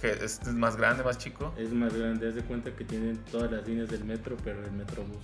qué 0.00 0.24
es 0.24 0.44
más 0.48 0.76
grande, 0.76 1.04
más 1.04 1.18
chico? 1.18 1.54
Es 1.56 1.72
más 1.72 1.94
grande, 1.94 2.28
haz 2.28 2.34
de 2.34 2.42
cuenta 2.42 2.72
que 2.74 2.84
tienen 2.84 3.18
todas 3.30 3.50
las 3.52 3.66
líneas 3.66 3.88
del 3.90 4.04
metro, 4.04 4.36
pero 4.42 4.64
el 4.64 4.72
Metrobús. 4.72 5.22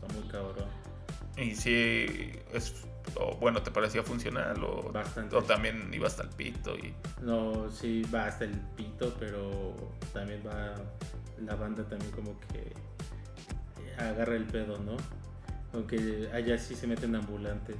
Está 0.00 0.14
muy 0.18 0.26
cabrón. 0.28 0.68
Y 1.38 1.54
si 1.54 2.32
es. 2.52 2.74
o, 3.14 3.36
bueno, 3.36 3.62
¿te 3.62 3.70
parecía 3.70 4.02
funcional? 4.02 4.62
O, 4.64 4.90
Bastante. 4.92 5.36
o 5.36 5.42
también 5.42 5.88
iba 5.94 6.06
hasta 6.08 6.22
el 6.24 6.30
pito 6.30 6.76
y. 6.76 6.92
No, 7.22 7.70
sí 7.70 8.02
va 8.14 8.26
hasta 8.26 8.44
el 8.44 8.58
pito, 8.76 9.14
pero 9.18 9.74
también 10.12 10.42
va 10.46 10.74
la 11.44 11.54
banda 11.54 11.84
también 11.88 12.10
como 12.12 12.38
que 12.40 12.72
agarra 14.02 14.34
el 14.36 14.44
pedo, 14.44 14.78
¿no? 14.78 14.96
Aunque 15.72 16.28
allá 16.32 16.58
sí 16.58 16.74
se 16.74 16.86
meten 16.86 17.14
ambulantes. 17.14 17.76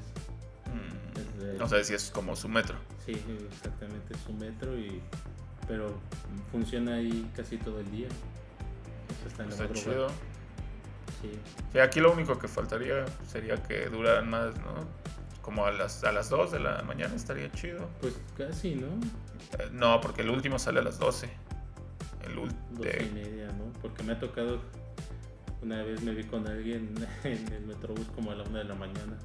mm, 0.67 1.39
Desde- 1.43 1.59
no 1.59 1.69
sé 1.69 1.83
si 1.85 1.95
es 1.95 2.11
como 2.11 2.37
su 2.37 2.49
metro. 2.49 2.77
Sí, 3.05 3.13
exactamente, 3.51 4.15
es 4.15 4.27
un 4.29 4.39
metro 4.39 4.79
y 4.79 5.01
pero 5.67 5.99
funciona 6.53 6.95
ahí 6.95 7.31
casi 7.37 7.57
todo 7.59 7.81
el 7.81 7.91
día. 7.91 8.09
O 8.09 9.19
sea, 9.19 9.29
hasta 9.29 9.43
en 9.43 9.49
la 9.51 9.55
Está 9.55 9.65
madrugada. 9.69 9.93
chido. 9.93 10.38
Sí. 11.21 11.31
Sí, 11.73 11.79
aquí 11.79 12.01
lo 12.01 12.13
único 12.13 12.39
que 12.39 12.49
faltaría 12.49 13.05
sería 13.31 13.57
que 13.63 13.87
duraran 13.87 14.29
más, 14.31 14.55
¿no? 14.59 14.87
Como 15.43 15.65
a 15.67 15.73
las, 15.73 16.05
a 16.05 16.13
las 16.13 16.29
2 16.29 16.53
de 16.53 16.61
la 16.61 16.83
mañana 16.83 17.15
estaría 17.15 17.51
chido. 17.53 17.89
Pues 18.01 18.15
casi, 18.37 18.75
¿no? 18.75 18.87
Eh, 19.59 19.69
no, 19.73 20.01
porque 20.01 20.23
el 20.23 20.31
último 20.31 20.59
sale 20.59 20.81
a 20.81 20.83
las 20.83 20.99
12. 20.99 21.29
El 22.25 22.35
Doce 22.35 22.49
y 23.01 23.03
último. 23.05 23.15
media, 23.15 23.47
¿no? 23.47 23.73
Porque 23.81 24.03
me 24.03 24.13
ha 24.13 24.19
tocado 24.21 24.61
una 25.63 25.83
vez 25.83 26.03
me 26.03 26.13
vi 26.13 26.25
con 26.25 26.47
alguien 26.47 26.95
en 27.25 27.53
el 27.53 27.67
metrobús 27.67 28.07
como 28.15 28.31
a 28.31 28.35
la 28.37 28.45
una 28.45 28.59
de 28.61 28.65
la 28.65 28.75
mañana. 28.75 29.17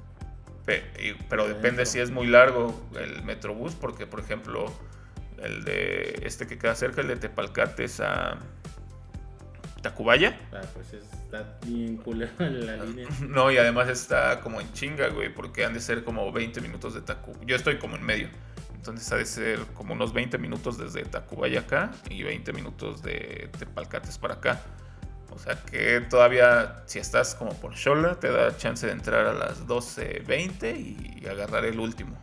pero 1.28 1.46
depende 1.46 1.82
Adentro. 1.82 1.86
si 1.86 2.00
es 2.00 2.10
muy 2.10 2.26
largo 2.26 2.80
el 2.98 3.22
metrobús, 3.22 3.74
porque 3.74 4.06
por 4.06 4.20
ejemplo, 4.20 4.66
el 5.38 5.62
de 5.64 6.22
este 6.24 6.46
que 6.46 6.58
queda 6.58 6.74
cerca, 6.74 7.02
el 7.02 7.08
de 7.08 7.16
Tepalcates 7.16 8.00
a 8.00 8.38
Tacubaya. 9.84 10.40
Ah, 10.50 10.62
pues 10.72 10.94
está 10.94 11.58
bien 11.66 11.98
culero 11.98 12.32
la 12.38 12.76
línea. 12.76 13.06
No, 13.20 13.52
y 13.52 13.58
además 13.58 13.88
está 13.88 14.40
como 14.40 14.60
en 14.60 14.72
chinga, 14.72 15.08
güey, 15.08 15.32
porque 15.32 15.64
han 15.64 15.74
de 15.74 15.80
ser 15.80 16.04
como 16.04 16.32
20 16.32 16.60
minutos 16.62 16.94
de 16.94 17.02
Tacu. 17.02 17.32
Yo 17.46 17.54
estoy 17.54 17.76
como 17.76 17.96
en 17.96 18.02
medio. 18.02 18.28
Entonces 18.74 19.12
ha 19.12 19.16
de 19.16 19.26
ser 19.26 19.60
como 19.74 19.92
unos 19.92 20.14
20 20.14 20.38
minutos 20.38 20.78
desde 20.78 21.04
Tacubaya 21.04 21.60
acá 21.60 21.90
y 22.08 22.22
20 22.22 22.52
minutos 22.54 23.02
de 23.02 23.50
Tepalcates 23.58 24.16
para 24.16 24.34
acá. 24.34 24.62
O 25.30 25.38
sea 25.38 25.54
que 25.54 26.00
todavía, 26.00 26.82
si 26.86 26.98
estás 26.98 27.34
como 27.34 27.52
por 27.54 27.76
Xola, 27.76 28.18
te 28.18 28.30
da 28.30 28.56
chance 28.56 28.86
de 28.86 28.92
entrar 28.92 29.26
a 29.26 29.34
las 29.34 29.66
12.20 29.66 31.20
y 31.20 31.26
agarrar 31.26 31.64
el 31.66 31.78
último. 31.78 32.16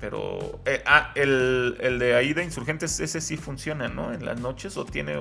Pero, 0.00 0.60
eh, 0.64 0.82
ah, 0.86 1.10
el, 1.16 1.76
el 1.80 1.98
de 1.98 2.14
ahí 2.14 2.34
de 2.34 2.44
Insurgentes, 2.44 3.00
ese 3.00 3.20
sí 3.20 3.36
funciona, 3.36 3.88
¿no? 3.88 4.12
En 4.12 4.24
las 4.24 4.38
noches 4.40 4.76
o 4.76 4.84
tiene, 4.84 5.16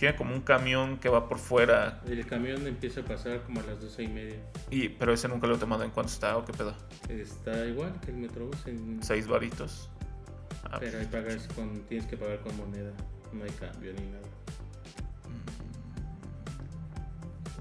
tiene 0.00 0.16
como 0.16 0.34
un 0.34 0.40
camión 0.40 0.96
que 0.96 1.10
va 1.10 1.28
por 1.28 1.38
fuera. 1.38 2.00
El 2.06 2.24
camión 2.24 2.66
empieza 2.66 3.02
a 3.02 3.04
pasar 3.04 3.42
como 3.42 3.60
a 3.60 3.64
las 3.64 3.82
12 3.82 4.02
y 4.02 4.08
media. 4.08 4.36
Y, 4.70 4.88
pero 4.88 5.12
ese 5.12 5.28
nunca 5.28 5.46
lo 5.46 5.56
he 5.56 5.58
tomado 5.58 5.84
en 5.84 5.90
cuánto 5.90 6.10
está 6.10 6.38
o 6.38 6.44
qué 6.46 6.54
pedo. 6.54 6.74
Está 7.10 7.66
igual 7.66 7.92
que 8.00 8.10
el 8.10 8.16
Metrobús 8.16 8.66
en... 8.66 9.02
Seis 9.02 9.28
varitos. 9.28 9.90
Ah, 10.64 10.78
Pero 10.80 11.00
ahí 11.00 11.04
pagas 11.04 11.46
con, 11.48 11.82
tienes 11.82 12.06
que 12.06 12.16
pagar 12.16 12.40
con 12.40 12.56
moneda. 12.56 12.92
No 13.34 13.44
hay 13.44 13.50
cambio 13.50 13.92
ni 13.92 14.06
nada. 14.06 14.26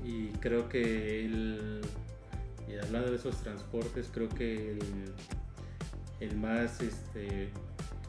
Y 0.06 0.30
creo 0.40 0.70
que 0.70 1.26
el... 1.26 1.82
Y 2.70 2.78
hablando 2.78 3.10
de 3.12 3.18
esos 3.18 3.36
transportes, 3.44 4.10
creo 4.14 4.30
que 4.30 4.72
el, 4.72 5.14
el 6.22 6.38
más 6.38 6.80
este, 6.80 7.50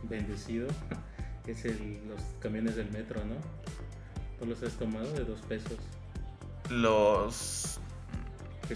bendecido 0.04 0.68
es 1.48 1.64
el, 1.64 2.00
los 2.06 2.22
camiones 2.38 2.76
del 2.76 2.92
metro, 2.92 3.24
¿no? 3.24 3.34
¿Tú 4.40 4.46
los 4.46 4.62
has 4.62 4.72
tomado 4.72 5.12
de 5.12 5.24
dos 5.24 5.40
pesos? 5.42 5.76
Los. 6.70 7.78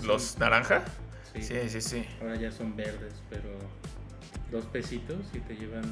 ¿Los 0.04 0.38
naranja? 0.38 0.84
Sí. 1.32 1.42
Sí, 1.42 1.68
sí, 1.68 1.80
sí. 1.80 2.06
Ahora 2.20 2.36
ya 2.36 2.52
son 2.52 2.76
verdes, 2.76 3.14
pero 3.30 3.48
dos 4.52 4.64
pesitos 4.66 5.18
y 5.32 5.40
te 5.40 5.56
llevan... 5.56 5.82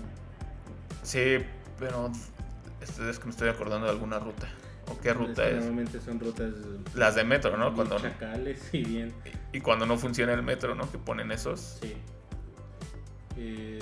Sí, 1.02 1.38
pero 1.78 2.12
es 2.80 3.18
que 3.18 3.24
me 3.24 3.30
estoy 3.30 3.48
acordando 3.48 3.86
de 3.86 3.92
alguna 3.92 4.18
ruta. 4.18 4.48
¿O 4.88 4.98
qué 5.00 5.14
ruta 5.14 5.48
es? 5.48 5.56
Normalmente 5.56 6.00
son 6.00 6.20
rutas... 6.20 6.52
Las 6.94 7.14
de 7.14 7.24
metro, 7.24 7.56
¿no? 7.56 7.74
Cuando, 7.74 7.98
chacales 7.98 8.68
y 8.72 8.84
bien... 8.84 9.14
y 9.52 9.60
cuando 9.60 9.86
no 9.86 9.96
funciona 9.96 10.32
el 10.34 10.42
metro, 10.42 10.74
¿no? 10.74 10.90
Que 10.90 10.98
ponen 10.98 11.32
esos. 11.32 11.78
Sí. 11.80 11.94
Eh, 13.36 13.78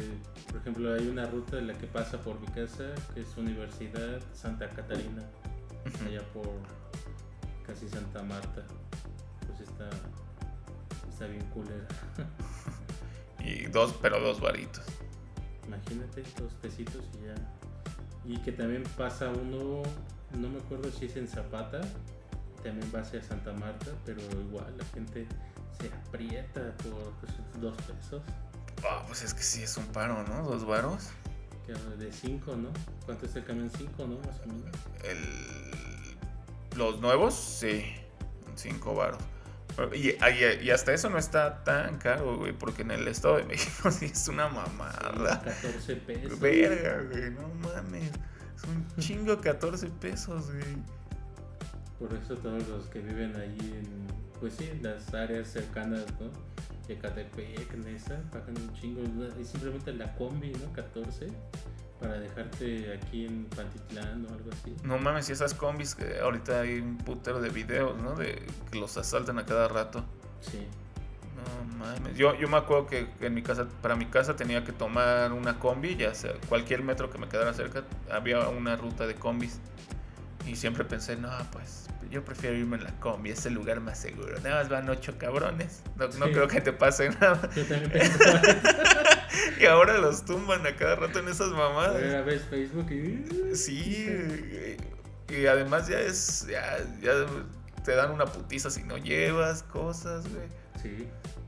por 0.47 0.61
ejemplo, 0.61 0.95
hay 0.95 1.09
una 1.09 1.27
ruta 1.27 1.59
en 1.59 1.67
la 1.67 1.75
que 1.75 1.87
pasa 1.87 2.21
por 2.21 2.39
mi 2.41 2.47
casa, 2.47 2.95
que 3.13 3.21
es 3.21 3.37
Universidad 3.37 4.21
Santa 4.33 4.69
Catarina, 4.69 5.25
allá 6.07 6.23
por 6.33 6.47
casi 7.67 7.89
Santa 7.89 8.23
Marta. 8.23 8.65
Pues 9.47 9.61
está, 9.61 9.89
está 11.09 11.27
bien 11.27 11.45
culera. 11.51 11.89
Y 13.43 13.67
dos, 13.69 13.95
pero 14.03 14.21
dos 14.21 14.41
varitos. 14.41 14.85
Imagínate, 15.67 16.23
dos 16.39 16.53
pesitos 16.61 17.03
y 17.19 17.27
ya. 17.27 17.35
Y 18.25 18.39
que 18.43 18.53
también 18.53 18.83
pasa 18.97 19.31
uno, 19.31 19.83
no 20.39 20.49
me 20.49 20.59
acuerdo 20.59 20.91
si 20.91 21.07
es 21.07 21.17
en 21.17 21.27
Zapata, 21.27 21.81
también 22.63 22.93
va 22.95 23.01
hacia 23.01 23.23
Santa 23.23 23.53
Marta, 23.53 23.93
pero 24.05 24.21
igual 24.21 24.75
la 24.77 24.85
gente 24.87 25.27
se 25.81 25.89
aprieta 25.89 26.77
por 26.79 27.13
pues, 27.21 27.33
dos 27.61 27.77
pesos. 27.83 28.23
Ah, 28.85 29.03
pues 29.07 29.23
es 29.23 29.35
que 29.35 29.43
sí 29.43 29.63
es 29.63 29.77
un 29.77 29.87
paro, 29.87 30.23
¿no? 30.25 30.43
Dos 30.43 30.65
varos. 30.67 31.11
De 31.99 32.11
5, 32.13 32.57
¿no? 32.57 32.69
¿Cuánto 33.07 33.27
es 33.27 33.37
el 33.37 33.45
camión? 33.45 33.71
5, 33.71 34.07
¿no? 34.07 34.17
Más 34.19 34.41
o 34.41 34.47
menos. 34.49 34.77
El... 35.05 36.79
Los 36.79 37.01
nuevos, 37.01 37.35
sí. 37.35 37.85
Cinco 38.57 38.95
varos. 38.95 39.19
Y, 39.95 40.09
y- 40.11 40.17
y 40.65 40.71
hasta 40.71 40.93
eso 40.93 41.09
no 41.11 41.19
está 41.19 41.63
tan 41.63 41.97
caro, 41.99 42.37
güey, 42.39 42.53
porque 42.53 42.83
en 42.83 42.91
el 42.91 43.07
Estado 43.09 43.37
de 43.37 43.45
México 43.45 43.91
sí 43.93 44.07
es 44.07 44.27
una 44.29 44.49
mamada. 44.49 45.41
14 45.45 45.97
pesos. 45.97 46.41
Verga, 46.41 47.03
güey, 47.09 47.31
no 47.31 47.49
mames. 47.63 48.11
Es 48.57 48.65
un 48.65 48.87
chingo 48.99 49.41
14 49.41 49.87
pesos, 50.01 50.51
güey. 50.51 50.65
Por 51.99 52.13
eso 52.15 52.35
todos 52.37 52.67
los 52.69 52.87
que 52.87 52.99
viven 53.01 53.37
ahí 53.37 53.59
en, 53.61 54.07
pues 54.41 54.55
sí, 54.59 54.69
en 54.73 54.83
las 54.83 55.13
áreas 55.15 55.49
cercanas, 55.49 56.05
¿no? 56.19 56.31
Ecatepec, 56.93 57.75
Nesa, 57.77 58.21
pagan 58.31 58.57
un 58.57 58.73
chingo. 58.75 59.03
Y 59.41 59.45
simplemente 59.45 59.93
la 59.93 60.15
combi, 60.17 60.53
¿no? 60.53 60.73
14, 60.73 61.29
para 62.01 62.19
dejarte 62.19 62.93
aquí 62.95 63.27
en 63.27 63.45
Pantitlán 63.45 64.27
o 64.27 64.35
algo 64.35 64.51
así. 64.53 64.75
No 64.83 64.99
mames, 64.99 65.29
y 65.29 65.33
esas 65.33 65.55
combis 65.55 65.95
que 65.95 66.19
ahorita 66.21 66.61
hay 66.61 66.79
un 66.79 66.97
putero 66.99 67.41
de 67.41 67.51
videos, 67.51 68.01
¿no? 68.03 68.15
De 68.15 68.43
que 68.71 68.79
los 68.79 68.97
asaltan 68.97 69.39
a 69.39 69.47
cada 69.47 69.69
rato. 69.69 70.05
Sí. 70.41 70.67
No 71.37 71.79
mames. 71.79 72.17
Yo, 72.17 72.35
yo 72.35 72.49
me 72.49 72.57
acuerdo 72.57 72.87
que 72.87 73.07
en 73.21 73.35
mi 73.35 73.43
casa, 73.43 73.67
para 73.83 73.97
mi 73.97 74.07
casa 74.07 74.37
tenía 74.37 74.65
que 74.65 74.73
tomar 74.73 75.33
una 75.33 75.59
combi, 75.59 75.97
ya 75.97 76.15
sea 76.15 76.33
cualquier 76.49 76.83
metro 76.83 77.11
que 77.11 77.19
me 77.19 77.29
quedara 77.29 77.55
cerca, 77.55 77.85
había 78.11 78.49
una 78.49 78.77
ruta 78.77 79.07
de 79.07 79.15
combis. 79.15 79.59
Y 80.47 80.57
siempre 80.57 80.85
pensé, 80.85 81.17
no, 81.17 81.31
pues 81.53 81.87
yo 82.11 82.25
prefiero 82.25 82.57
irme 82.57 82.77
en 82.77 82.85
la 82.85 82.91
combi, 83.01 83.31
es 83.31 83.47
el 83.47 83.55
lugar 83.55 83.81
más 83.81 83.99
seguro. 83.99 84.39
Nada 84.41 84.57
más 84.57 84.69
van 84.69 84.89
ocho 84.89 85.17
cabrones. 85.19 85.83
No, 85.97 86.07
no 86.07 86.27
Sí. 86.27 86.33
creo 86.33 86.49
que 86.49 86.61
te 86.61 86.73
pase 86.73 87.11
nada. 87.21 87.49
Yo 87.55 87.65
también 87.65 87.93
Y 89.61 89.67
ahora 89.67 89.99
los 89.99 90.25
tumban 90.25 90.67
a 90.67 90.75
cada 90.77 90.97
rato 90.97 91.19
en 91.21 91.29
esas 91.29 91.51
mamadas. 91.51 91.97
a 91.97 92.21
ver 92.23 92.41
Facebook 92.41 92.91
y... 92.91 93.55
Sí, 93.55 94.77
y, 95.29 95.47
además 95.47 95.87
ya 95.89 96.01
es, 96.01 96.47
ya, 96.51 96.79
ya 97.01 97.13
te 97.85 97.95
dan 97.95 98.11
una 98.11 98.27
putiza 98.27 98.69
si 98.71 98.83
no 98.83 98.99
llevas 98.99 99.63
cosas, 99.63 100.25
güey. 100.29 100.49
Sí. 100.83 101.07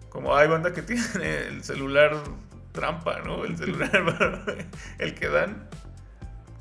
Como 0.09 0.37
hay 0.37 0.47
banda 0.49 0.73
que 0.73 0.83
tiene 0.83 1.39
el 1.49 1.65
celular 1.65 2.17
trampa, 2.73 3.21
¿no? 3.21 3.45
El 3.45 3.57
celular, 3.57 4.45
el 4.99 5.15
que 5.15 5.29
dan. 5.29 5.69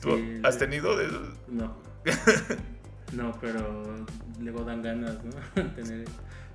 ¿Tú 0.02 0.16
Sí, 0.18 0.41
has 0.43 0.58
tenido 0.58 0.97
de 0.97 1.08
No. 1.47 1.78
No, 3.14 3.38
pero 3.41 3.95
luego 4.39 4.64
dan 4.64 4.82
ganas, 4.82 5.18
¿no? 5.24 5.64
Tener 5.76 6.05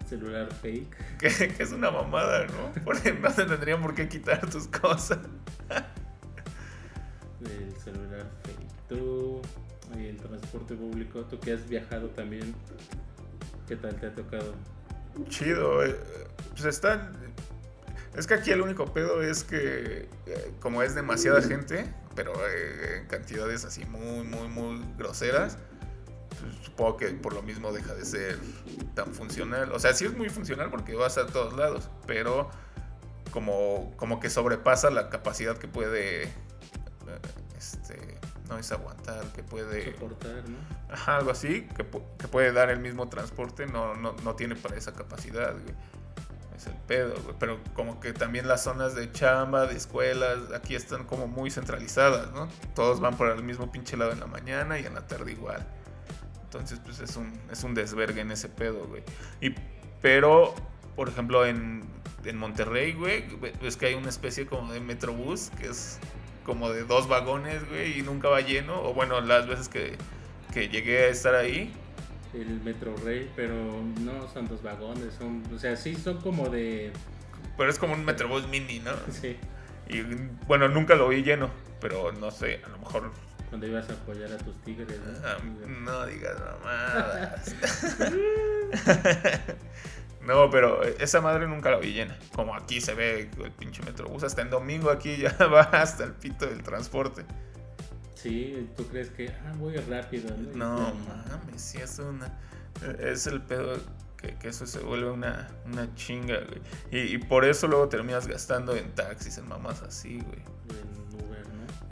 celular 0.09 0.53
fake. 0.53 0.97
que, 1.19 1.49
que 1.49 1.63
es 1.63 1.73
una 1.73 1.91
mamada, 1.91 2.47
¿no? 2.47 2.73
Porque 2.85 3.13
no 3.13 3.33
te 3.33 3.45
tendrían 3.45 3.83
por 3.83 3.95
qué 3.95 4.09
quitar 4.09 4.49
tus 4.49 4.69
cosas. 4.69 5.19
del 7.41 7.77
celular 7.77 8.27
fake. 8.45 8.67
Tú, 8.89 9.43
y 9.99 10.07
el 10.07 10.17
transporte 10.17 10.75
público, 10.75 11.25
tú 11.25 11.39
que 11.41 11.53
has 11.53 11.69
viajado 11.69 12.09
también, 12.11 12.55
¿qué 13.67 13.77
tal 13.77 13.97
te 13.97 14.07
ha 14.07 14.15
tocado? 14.15 14.55
Chido, 15.29 15.85
eh, 15.85 15.97
pues 16.51 16.65
están. 16.65 17.13
Es 18.17 18.27
que 18.27 18.35
aquí 18.35 18.51
el 18.51 18.63
único 18.63 18.93
pedo 18.95 19.23
es 19.23 19.45
que, 19.45 20.09
eh, 20.27 20.53
como 20.61 20.83
es 20.83 20.95
demasiada 20.95 21.43
gente, 21.43 21.93
pero 22.15 22.33
eh, 22.49 22.99
en 23.01 23.07
cantidades 23.07 23.65
así 23.65 23.85
muy, 23.85 24.25
muy, 24.25 24.49
muy 24.49 24.83
groseras, 24.97 25.59
supongo 26.63 26.97
que 26.97 27.09
por 27.09 27.33
lo 27.35 27.43
mismo 27.43 27.73
deja 27.73 27.95
de 27.95 28.05
ser 28.05 28.39
tan 28.95 29.13
funcional. 29.15 29.73
O 29.73 29.79
sea, 29.79 29.95
sí 29.95 30.05
es 30.05 30.17
muy 30.17 30.29
funcional 30.29 30.71
porque 30.71 30.95
vas 30.95 31.19
a 31.19 31.27
todos 31.27 31.55
lados, 31.55 31.91
pero 32.07 32.51
como, 33.33 33.93
como 33.97 34.21
que 34.21 34.31
sobrepasa 34.31 34.91
la 34.91 35.11
capacidad 35.11 35.57
que 35.59 35.69
puede. 35.69 36.25
eh, 36.25 36.31
Este, 37.57 38.19
no 38.49 38.59
es 38.59 38.71
aguantar, 38.73 39.25
que 39.33 39.43
puede. 39.43 39.93
Soportar, 39.93 40.49
¿no? 40.49 40.59
Ajá, 40.93 41.17
algo 41.19 41.31
así, 41.33 41.67
que, 41.77 41.85
que 42.19 42.29
puede 42.29 42.53
dar 42.53 42.71
el 42.71 42.79
mismo 42.81 43.09
transporte, 43.09 43.67
no, 43.67 43.95
no, 43.95 44.15
no 44.23 44.37
tiene 44.37 44.55
para 44.57 44.77
esa 44.77 44.93
capacidad, 44.93 45.53
güey. 45.53 45.75
Es 46.57 46.67
el 46.67 46.77
pedo, 46.87 47.15
güey. 47.23 47.35
Pero 47.39 47.59
como 47.75 48.01
que 48.01 48.13
también 48.13 48.49
las 48.49 48.63
zonas 48.65 48.95
de 48.95 49.11
chamba, 49.13 49.67
de 49.67 49.77
escuelas, 49.77 50.39
aquí 50.55 50.75
están 50.75 51.05
como 51.05 51.27
muy 51.27 51.51
centralizadas, 51.51 52.33
¿no? 52.33 52.49
Todos 52.75 53.01
van 53.01 53.17
por 53.17 53.29
el 53.29 53.43
mismo 53.43 53.71
pinche 53.71 53.97
lado 53.97 54.13
en 54.13 54.21
la 54.21 54.27
mañana 54.27 54.79
y 54.79 54.87
en 54.87 54.95
la 54.95 55.07
tarde 55.07 55.33
igual. 55.33 55.67
Entonces, 56.47 56.81
pues 56.85 57.01
es 57.01 57.17
un, 57.17 57.33
es 57.51 57.63
un 57.65 57.75
desvergue 57.75 58.21
en 58.21 58.31
ese 58.31 58.49
pedo, 58.49 58.87
güey. 58.87 59.03
Y, 59.41 59.55
pero, 60.01 60.55
por 60.95 61.09
ejemplo, 61.09 61.45
en, 61.45 61.85
en 62.25 62.39
Monterrey, 62.39 62.93
güey, 62.93 63.25
es 63.63 63.77
que 63.77 63.87
hay 63.87 63.95
una 63.95 64.09
especie 64.09 64.47
como 64.47 64.73
de 64.73 64.81
metrobús 64.81 65.51
que 65.59 65.69
es 65.69 65.99
como 66.45 66.71
de 66.71 66.85
dos 66.85 67.09
vagones, 67.09 67.69
güey, 67.69 67.99
y 67.99 68.03
nunca 68.03 68.29
va 68.29 68.41
lleno. 68.41 68.81
O 68.83 68.95
bueno, 68.95 69.21
las 69.21 69.47
veces 69.47 69.69
que, 69.69 69.97
que 70.55 70.69
llegué 70.69 71.05
a 71.05 71.09
estar 71.09 71.35
ahí, 71.35 71.73
El 72.33 72.61
Metro 72.63 72.95
Rail, 73.05 73.29
pero 73.35 73.55
no 74.01 74.29
son 74.33 74.49
dos 74.49 74.63
vagones, 74.63 75.15
son, 75.19 75.43
o 75.55 75.59
sea, 75.59 75.77
sí 75.77 75.97
son 75.97 76.21
como 76.21 76.49
de, 76.49 76.93
pero 77.57 77.71
es 77.71 77.79
como 77.79 77.95
un 77.95 78.05
metrobús 78.05 78.47
mini, 78.49 78.81
¿no? 78.81 78.93
sí, 79.11 79.37
Y 79.89 80.03
bueno, 80.47 80.69
nunca 80.69 80.95
lo 80.95 81.09
vi 81.09 81.23
lleno, 81.23 81.51
pero 81.81 82.13
no 82.13 82.31
sé, 82.31 82.61
a 82.65 82.69
lo 82.69 82.79
mejor. 82.79 83.13
Cuando 83.49 83.67
ibas 83.67 83.89
a 83.91 83.93
apoyar 83.93 84.33
a 84.33 84.39
tus 84.39 84.57
tigres, 84.63 84.99
¿no? 85.01 85.13
ah, 85.25 85.37
no 85.81 86.07
digas 86.07 86.37
mamadas. 86.41 87.55
No, 90.27 90.51
pero 90.51 90.83
esa 90.83 91.21
madre 91.21 91.47
nunca 91.47 91.71
la 91.71 91.79
vi 91.79 91.93
llena. 91.93 92.19
Como 92.35 92.55
aquí 92.55 92.81
se 92.81 92.95
ve 92.95 93.31
el 93.43 93.53
pinche 93.53 93.83
metrobús. 93.85 94.25
Hasta 94.25 94.43
en 94.43 94.51
domingo 94.51 94.91
aquí 94.91 95.17
ya 95.17 95.31
va 95.47 95.63
hasta 95.63 96.05
el 96.05 96.13
pito 96.13 96.47
del 96.47 96.63
transporte. 96.63 97.25
Sí, 98.15 98.69
tú 98.77 98.89
crees 98.89 99.11
que, 99.11 99.29
ah, 99.29 99.53
voy 99.57 99.77
rápido, 99.77 100.35
¿no? 100.55 100.93
Mames, 101.29 101.63
sí 101.63 101.79
es 101.79 101.99
una. 102.01 102.37
Es 102.99 103.29
el 103.29 103.41
pedo 103.41 103.79
que, 104.17 104.35
que 104.35 104.49
eso 104.49 104.67
se 104.67 104.81
vuelve 104.81 105.11
una, 105.11 105.49
una 105.65 105.95
chinga, 105.95 106.41
güey. 106.41 106.61
Y, 106.91 107.15
y 107.15 107.19
por 107.19 107.45
eso 107.45 107.69
luego 107.69 107.89
terminas 107.89 108.27
gastando 108.27 108.75
en 108.75 108.93
taxis, 108.97 109.39
en 109.39 109.47
mamás 109.47 109.83
así, 109.83 110.19
güey. 110.19 110.41
En 110.71 110.96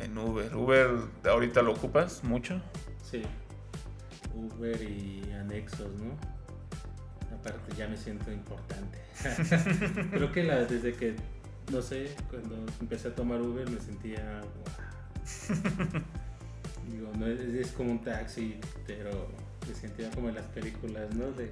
En 0.05 0.19
Uber. 0.19 0.55
Uber, 0.55 0.91
¿ahorita 1.29 1.63
lo 1.63 1.73
ocupas 1.73 2.23
mucho? 2.25 2.61
Sí. 3.11 3.23
Uber 4.35 4.81
y 4.83 5.31
anexos, 5.33 5.91
¿no? 5.95 6.13
Aparte 7.35 7.75
ya 7.77 7.89
me 7.89 7.97
siento 7.97 8.31
importante. 8.31 8.99
Creo 10.11 10.31
que 10.33 10.45
la, 10.45 10.65
desde 10.65 10.93
que, 10.95 11.15
no 11.73 11.81
sé, 11.81 12.15
cuando 12.31 12.57
empecé 12.81 13.09
a 13.09 13.15
tomar 13.15 13.41
Uber 13.41 13.69
me 13.71 13.81
sentía... 13.81 14.41
"Wow". 14.43 16.03
Digo, 16.91 17.11
no 17.19 17.27
es, 17.27 17.41
es 17.41 17.73
como 17.73 17.93
un 17.93 18.03
taxi, 18.03 18.61
pero 18.87 19.29
me 19.67 19.75
sentía 19.75 20.11
como 20.11 20.29
en 20.29 20.35
las 20.35 20.45
películas, 20.47 21.15
¿no? 21.15 21.31
De, 21.33 21.51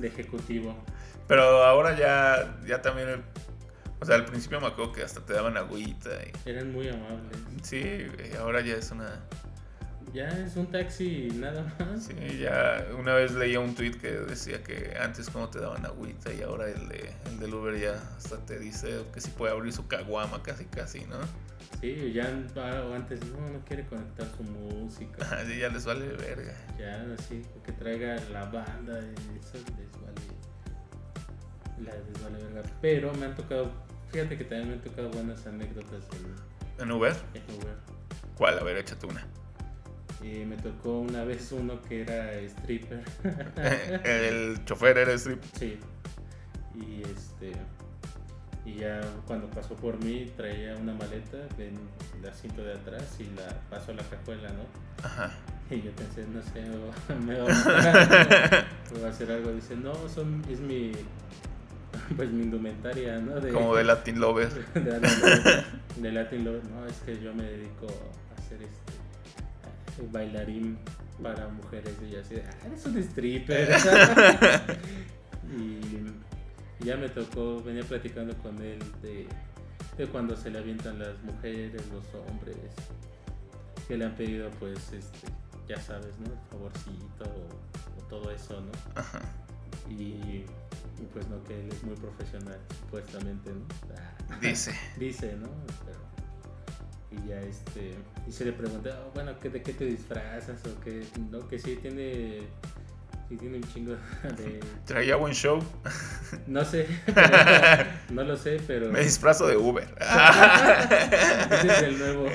de 0.00 0.06
ejecutivo. 0.06 0.76
Pero 1.26 1.42
ahora 1.64 1.96
ya, 1.98 2.60
ya 2.66 2.80
también, 2.80 3.22
o 4.02 4.04
sea, 4.04 4.16
al 4.16 4.24
principio 4.24 4.60
me 4.60 4.66
acuerdo 4.66 4.92
que 4.92 5.02
hasta 5.02 5.20
te 5.20 5.32
daban 5.32 5.56
agüita. 5.56 6.10
Y, 6.10 6.50
Eran 6.50 6.72
muy 6.72 6.88
amables. 6.88 7.38
sí, 7.62 7.80
y 7.80 8.36
ahora 8.36 8.60
ya 8.60 8.74
es 8.74 8.90
una... 8.90 9.20
Ya 10.12 10.28
es 10.28 10.56
un 10.56 10.66
taxi 10.66 11.28
nada 11.36 11.64
más. 11.78 12.04
Sí, 12.04 12.38
ya 12.38 12.86
una 12.98 13.14
vez 13.14 13.32
leía 13.32 13.60
un 13.60 13.74
tweet 13.74 13.92
que 13.92 14.10
decía 14.10 14.62
que 14.62 14.94
antes 15.00 15.30
como 15.30 15.48
te 15.48 15.58
daban 15.58 15.86
agüita 15.86 16.30
y 16.34 16.42
ahora 16.42 16.68
el, 16.68 16.88
de, 16.88 17.14
el 17.30 17.38
del 17.38 17.54
Uber 17.54 17.80
ya 17.80 17.94
hasta 18.16 18.36
te 18.44 18.58
dice 18.58 19.04
que 19.14 19.22
si 19.22 19.30
puede 19.30 19.52
abrir 19.52 19.72
su 19.72 19.86
caguama 19.86 20.42
casi 20.42 20.66
casi, 20.66 21.06
¿no? 21.06 21.16
Sí, 21.80 22.12
ya 22.12 22.24
ah, 22.56 22.94
antes 22.94 23.20
no, 23.26 23.50
no 23.50 23.64
quiere 23.64 23.86
conectar 23.86 24.26
su 24.36 24.42
música. 24.44 25.24
Así 25.36 25.58
ya 25.58 25.68
les 25.68 25.84
vale 25.84 26.06
verga. 26.08 26.54
Ya, 26.78 27.04
así, 27.18 27.42
que 27.64 27.72
traiga 27.72 28.16
la 28.30 28.44
banda, 28.44 29.00
y 29.00 29.38
eso 29.38 29.58
les 29.76 29.90
vale. 30.00 30.20
La 31.78 31.92
les 31.92 32.22
vale 32.22 32.44
verga. 32.44 32.62
Pero 32.80 33.12
me 33.14 33.26
han 33.26 33.34
tocado, 33.34 33.72
fíjate 34.12 34.38
que 34.38 34.44
también 34.44 34.68
me 34.68 34.74
han 34.74 34.80
tocado 34.80 35.10
buenas 35.10 35.46
anécdotas 35.46 36.04
en, 36.78 36.82
¿En 36.84 36.92
Uber? 36.92 37.14
en 37.34 37.42
Uber. 37.56 37.76
¿Cuál? 38.36 38.58
A 38.58 38.62
ver, 38.62 38.76
échate 38.76 39.06
una. 39.06 39.26
Me 40.22 40.56
tocó 40.56 41.00
una 41.00 41.24
vez 41.24 41.50
uno 41.50 41.82
que 41.82 42.02
era 42.02 42.32
stripper. 42.40 43.02
el 44.04 44.64
chofer 44.64 44.98
era 44.98 45.12
strip. 45.14 45.42
sí. 45.58 45.78
Y 46.74 47.02
este. 47.02 47.52
Y 48.64 48.76
ya 48.76 49.00
cuando 49.26 49.48
pasó 49.50 49.74
por 49.74 49.98
mí 50.04 50.32
traía 50.36 50.76
una 50.76 50.94
maleta 50.94 51.38
en 51.58 51.76
el 52.20 52.28
asiento 52.28 52.62
de 52.62 52.74
atrás 52.74 53.16
y 53.18 53.24
la 53.34 53.48
pasó 53.68 53.90
a 53.90 53.94
la 53.94 54.04
cajuela, 54.04 54.48
¿no? 54.50 54.64
Ajá. 55.04 55.32
Y 55.68 55.82
yo 55.82 55.90
pensé, 55.92 56.24
no 56.28 56.40
sé, 56.42 56.62
me 56.62 56.76
va, 56.76 57.14
me 57.26 57.38
va 57.40 57.50
a 57.50 58.02
algo, 58.02 58.94
me 58.94 59.00
va 59.00 59.06
a 59.08 59.10
hacer 59.10 59.32
algo. 59.32 59.50
Dice, 59.52 59.74
no, 59.74 59.92
son, 60.08 60.44
es 60.48 60.60
mi, 60.60 60.92
pues 62.16 62.30
mi 62.30 62.42
indumentaria, 62.44 63.18
¿no? 63.20 63.40
De, 63.40 63.52
Como 63.52 63.74
de 63.76 63.84
Latin 63.84 64.20
Lover. 64.20 64.48
de, 64.74 64.80
de- 65.00 65.64
de 65.96 66.12
Latin 66.12 66.44
Lover. 66.44 66.64
No, 66.64 66.86
es 66.86 66.96
que 66.98 67.20
yo 67.20 67.34
me 67.34 67.44
dedico 67.44 67.86
a 67.86 68.40
hacer 68.40 68.62
este 68.62 70.06
bailarín 70.10 70.78
para 71.22 71.46
mujeres 71.48 71.94
y 72.10 72.16
así, 72.16 72.34
de, 72.36 72.42
ah, 72.42 72.66
eres 72.66 72.84
un 72.86 72.96
stripper. 72.98 73.68
y 75.56 76.84
ya 76.84 76.96
me 76.96 77.08
tocó, 77.08 77.62
venía 77.62 77.84
platicando 77.84 78.36
con 78.38 78.60
él 78.62 78.78
de, 79.02 79.26
de 79.98 80.06
cuando 80.08 80.36
se 80.36 80.50
le 80.50 80.58
avientan 80.58 80.98
las 80.98 81.22
mujeres, 81.22 81.82
los 81.92 82.04
hombres, 82.28 82.56
que 83.86 83.96
le 83.96 84.04
han 84.06 84.14
pedido 84.14 84.50
pues 84.58 84.78
este, 84.92 85.28
ya 85.68 85.78
sabes, 85.80 86.18
¿no? 86.18 86.26
El 86.32 86.38
favorcito 86.50 87.24
o, 87.24 88.00
o 88.00 88.08
todo 88.08 88.30
eso, 88.30 88.60
¿no? 88.60 88.72
Ajá. 89.00 89.20
Y, 89.88 90.02
y, 90.02 90.46
pues 91.12 91.26
no, 91.28 91.42
que 91.44 91.58
él 91.60 91.68
es 91.72 91.82
muy 91.82 91.96
profesional, 91.96 92.58
supuestamente, 92.80 93.50
¿no? 93.50 94.36
Dice. 94.40 94.72
Dice, 94.96 95.36
¿no? 95.40 95.48
Pero- 95.86 96.02
y 97.10 97.28
ya 97.28 97.38
este, 97.42 97.94
y 98.26 98.32
se 98.32 98.46
le 98.46 98.52
pregunta, 98.54 98.88
"Ah, 98.94 99.10
bueno, 99.12 99.38
¿qué, 99.38 99.50
¿de 99.50 99.62
qué 99.62 99.74
te 99.74 99.84
disfrazas? 99.84 100.56
O 100.64 100.80
que, 100.80 101.06
no, 101.30 101.46
que 101.46 101.58
sí 101.58 101.76
tiene, 101.82 102.40
sí 103.28 103.36
tiene 103.36 103.58
un 103.58 103.64
chingo 103.64 103.92
de, 104.38 104.60
Traía 104.86 105.16
buen 105.16 105.34
show. 105.34 105.58
no 106.46 106.64
sé, 106.64 106.86
no 108.10 108.22
lo 108.24 108.34
sé, 108.38 108.62
pero 108.66 108.90
Me 108.90 109.00
disfrazo 109.00 109.46
de 109.46 109.58
Uber. 109.58 109.94
ese 111.52 111.66
es 111.66 111.82
el 111.82 111.98
nuevo. 111.98 112.26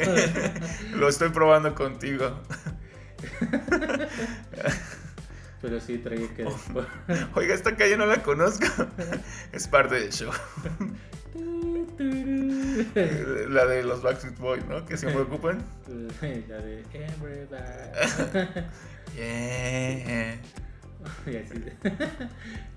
Lo 0.95 1.09
estoy 1.09 1.29
probando 1.29 1.73
contigo. 1.73 2.39
Pero 5.67 5.81
sí 5.81 5.97
traía 5.97 6.33
que 6.33 6.45
Oiga, 7.35 7.53
esta 7.53 7.75
calle 7.75 7.97
no 7.97 8.05
la 8.05 8.23
conozco. 8.23 8.65
Es 9.51 9.67
parte 9.67 9.95
del 9.95 10.13
show. 10.13 10.31
La 13.49 13.65
de 13.65 13.83
los 13.83 14.01
Backstreet 14.01 14.37
Boys, 14.37 14.65
¿no? 14.65 14.85
Que 14.85 14.95
siempre 14.95 15.23
ocupan. 15.23 15.61
La 16.47 16.57
de 16.59 16.85
Everybody. 16.93 18.61
Yeah. 19.17 20.35
Y 21.25 21.35
así 21.35 21.59
de- 21.59 21.75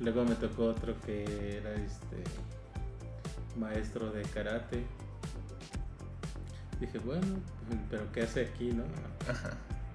Luego 0.00 0.24
me 0.24 0.34
tocó 0.34 0.64
otro 0.64 1.00
que 1.02 1.58
era 1.58 1.72
este 1.74 2.24
maestro 3.56 4.10
de 4.10 4.22
karate. 4.22 4.82
Dije, 6.80 6.98
bueno, 6.98 7.38
pero 7.88 8.10
¿qué 8.10 8.22
hace 8.22 8.46
aquí, 8.46 8.72
no? 8.72 8.82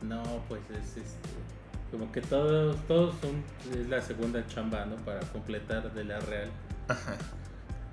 No, 0.02 0.24
pues 0.48 0.62
es 0.70 0.96
este. 0.96 1.30
Como 1.92 2.12
que 2.12 2.22
todos, 2.22 2.78
todos 2.88 3.16
son. 3.22 3.44
Es 3.80 3.88
la 3.88 4.02
segunda 4.02 4.46
chamba, 4.48 4.86
¿no? 4.86 4.96
Para 4.98 5.20
completar 5.22 5.94
de 5.94 6.04
la 6.04 6.20
real. 6.20 6.50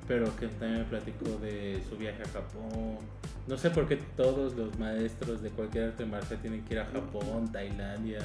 Pero 0.08 0.34
que 0.36 0.48
también 0.48 0.80
me 0.80 0.84
platicó 0.84 1.38
de 1.38 1.82
su 1.88 1.96
viaje 1.96 2.22
a 2.22 2.28
Japón. 2.28 2.98
No 3.46 3.56
sé 3.56 3.70
por 3.70 3.86
qué 3.88 3.96
todos 4.16 4.54
los 4.54 4.78
maestros 4.78 5.42
de 5.42 5.50
cualquier 5.50 5.90
arte 5.90 6.04
marcial 6.04 6.40
tienen 6.40 6.64
que 6.64 6.74
ir 6.74 6.80
a 6.80 6.86
Japón, 6.86 7.50
Tailandia. 7.52 8.18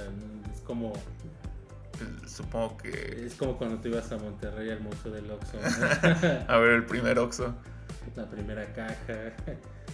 Es 0.54 0.62
como. 0.62 0.94
Supongo 2.26 2.78
que. 2.78 3.26
Es 3.26 3.36
como 3.36 3.58
cuando 3.58 3.80
tú 3.80 3.90
ibas 3.90 4.12
a 4.12 4.18
Monterrey 4.18 4.70
al 4.72 4.82
Museo 4.82 5.12
del 5.12 5.30
Oxxo. 5.30 5.58
¿no? 5.58 6.54
A 6.54 6.58
ver, 6.58 6.72
el 6.72 6.86
primer 6.86 7.18
Oxxo. 7.20 7.54
la 8.16 8.26
primera 8.30 8.66
caja. 8.74 9.34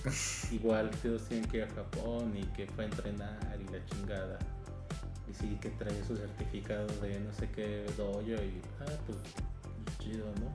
Igual 0.52 0.92
todos 1.02 1.24
tienen 1.28 1.50
que 1.50 1.58
ir 1.58 1.64
a 1.64 1.70
Japón 1.70 2.34
y 2.36 2.44
que 2.56 2.68
fue 2.68 2.84
a 2.84 2.88
entrenar 2.88 3.58
y 3.60 3.72
la 3.72 3.86
chingada. 3.86 4.40
Y 5.30 5.34
sí, 5.34 5.58
que 5.62 5.70
trae 5.70 6.04
su 6.06 6.16
certificado 6.18 6.88
de 7.02 7.20
no 7.20 7.34
sé 7.34 7.50
qué 7.50 7.86
dojo 7.98 8.22
y 8.22 8.34
ah, 8.82 8.86
pues 9.08 9.18
chido, 10.00 10.26
¿no? 10.40 10.54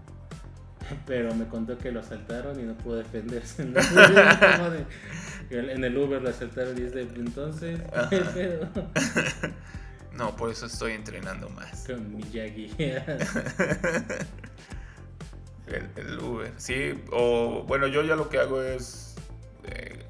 Pero 1.06 1.34
me 1.34 1.46
contó 1.46 1.76
que 1.78 1.90
lo 1.92 2.00
asaltaron 2.00 2.58
y 2.60 2.62
no 2.64 2.74
pudo 2.76 2.96
defenderse. 2.96 3.64
¿no? 3.64 3.80
Como 4.56 4.70
de- 4.70 4.86
en 5.50 5.82
el 5.84 5.96
Uber 5.96 6.20
lo 6.20 6.28
asaltaron 6.28 6.76
y 6.78 6.82
es 6.84 6.92
de 6.94 7.02
entonces, 7.02 7.80
¿qué 8.10 8.18
pedo? 8.20 8.68
No, 10.12 10.34
por 10.34 10.50
eso 10.50 10.66
estoy 10.66 10.92
entrenando 10.94 11.48
más. 11.50 11.86
Con 11.86 12.16
Miyagi. 12.16 12.74
El, 15.66 15.88
el 15.96 16.18
Uber. 16.18 16.52
Sí, 16.56 16.94
o 17.12 17.62
bueno, 17.68 17.86
yo 17.86 18.02
ya 18.02 18.16
lo 18.16 18.28
que 18.28 18.38
hago 18.38 18.62
es. 18.62 19.14
eh, 19.64 20.04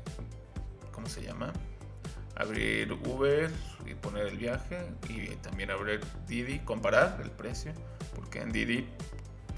¿Cómo 0.92 1.09
se 1.09 1.22
llama? 1.22 1.52
Abrir 2.36 2.92
Uber 2.92 3.50
poner 3.99 4.26
el 4.26 4.36
viaje. 4.36 4.78
Y 5.09 5.36
también 5.36 5.70
abrir 5.70 6.01
Didi, 6.26 6.59
comparar 6.61 7.20
el 7.22 7.30
precio. 7.30 7.72
Porque 8.14 8.40
en 8.40 8.53
Didi 8.53 8.88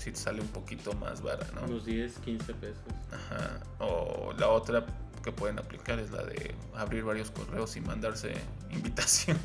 sí 0.01 0.11
te 0.13 0.19
sale 0.19 0.41
un 0.41 0.49
poquito 0.49 0.93
más 0.95 1.23
barato, 1.23 1.53
¿no? 1.55 1.63
Unos 1.67 1.85
10, 1.85 2.19
15 2.19 2.55
pesos. 2.55 2.83
Ajá. 3.13 3.61
O 3.79 4.33
la 4.39 4.49
otra 4.49 4.85
que 5.23 5.33
pueden 5.33 5.59
aplicar 5.59 5.99
es 5.99 6.11
la 6.11 6.25
de 6.25 6.55
abrir 6.75 7.05
varios 7.05 7.31
correos 7.31 7.77
y 7.77 7.81
mandarse 7.81 8.33
invitación. 8.71 9.39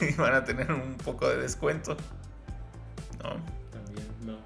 y 0.00 0.14
van 0.14 0.34
a 0.34 0.44
tener 0.44 0.70
un 0.72 0.96
poco 0.96 1.28
de 1.28 1.38
descuento. 1.38 1.96
¿No? 3.22 3.30
También, 3.70 4.06
no. 4.24 4.38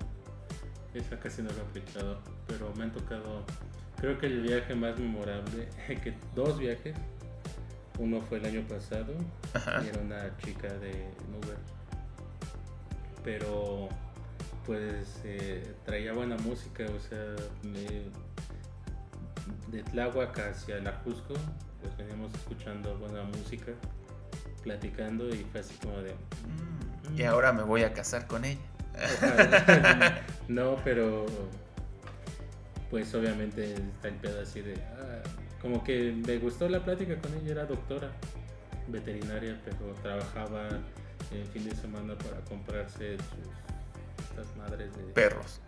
Esa 0.95 1.19
casi 1.19 1.43
no 1.43 1.51
lo 1.51 1.59
he 1.59 1.61
aplicado. 1.61 2.21
Pero 2.47 2.73
me 2.77 2.85
han 2.85 2.93
tocado. 2.93 3.45
Creo 4.01 4.19
que 4.19 4.27
el 4.27 4.41
viaje 4.41 4.75
más 4.75 4.99
memorable. 4.99 5.69
que 6.03 6.15
dos 6.35 6.59
viajes. 6.59 6.97
Uno 8.01 8.21
fue 8.23 8.39
el 8.39 8.47
año 8.47 8.63
pasado. 8.67 9.13
Ajá. 9.55 9.83
Y 9.85 9.89
era 9.89 10.01
una 10.01 10.37
chica 10.39 10.69
de 10.69 11.11
Uber. 11.39 11.57
Pero. 13.23 13.89
Pues 14.67 15.21
eh, 15.25 15.75
traía 15.85 16.13
buena 16.13 16.37
música. 16.39 16.85
O 16.85 17.01
sea, 17.01 17.35
me- 17.63 18.09
de 19.69 19.83
Tláhuac 19.85 20.39
hacia 20.39 20.81
la 20.81 20.99
Cusco. 21.01 21.35
Pues 21.83 21.97
veníamos 21.99 22.33
escuchando 22.35 22.97
buena 22.99 23.23
música. 23.25 23.73
Platicando. 24.63 25.29
Y 25.29 25.45
fue 25.53 25.61
así 25.61 25.75
como 25.83 25.99
de. 25.99 26.15
Y 27.17 27.23
ahora 27.25 27.53
me 27.53 27.63
voy 27.63 27.83
a 27.83 27.93
casar 27.93 28.27
con 28.27 28.45
ella. 28.45 28.61
No, 30.49 30.77
pero 30.83 31.27
pues 32.91 33.15
obviamente 33.15 33.73
está 33.75 34.09
el 34.09 34.15
pedo 34.15 34.41
así 34.43 34.63
de 34.63 34.75
ah, 34.99 35.23
como 35.61 35.85
que 35.85 36.13
me 36.13 36.39
gustó 36.39 36.69
la 36.69 36.85
plática 36.85 37.17
con 37.21 37.35
ella, 37.35 37.53
era 37.53 37.65
doctora 37.67 38.11
veterinaria, 38.89 39.61
pero 39.65 39.95
trabajaba 40.03 40.69
el 41.33 41.45
fin 41.53 41.69
de 41.69 41.77
semana 41.77 42.15
para 42.17 42.41
comprarse 42.49 43.17
sus 43.17 43.71
estas 44.31 44.57
madres 44.57 44.97
de 44.97 45.03
Perros. 45.13 45.61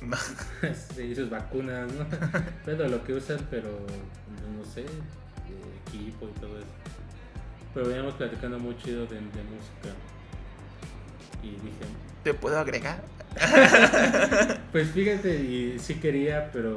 sí, 0.94 1.14
sus 1.14 1.30
vacunas, 1.30 1.90
¿no? 1.92 2.06
Pero 2.64 2.88
lo 2.88 3.02
que 3.04 3.14
usan, 3.14 3.38
pero 3.50 3.70
no 3.70 4.64
sé, 4.64 4.84
equipo 5.86 6.28
y 6.28 6.40
todo 6.40 6.58
eso. 6.58 6.66
Pero 7.72 7.86
veníamos 7.88 8.14
platicando 8.14 8.58
muy 8.58 8.76
chido 8.78 9.06
de, 9.06 9.16
de 9.16 9.20
música. 9.20 9.94
Y 11.42 11.50
dije, 11.50 11.86
¿Te 12.22 12.34
puedo 12.34 12.58
agregar? 12.58 13.02
pues 14.72 14.90
fíjate, 14.90 15.36
y 15.36 15.78
sí 15.78 15.94
quería, 15.94 16.50
pero 16.52 16.76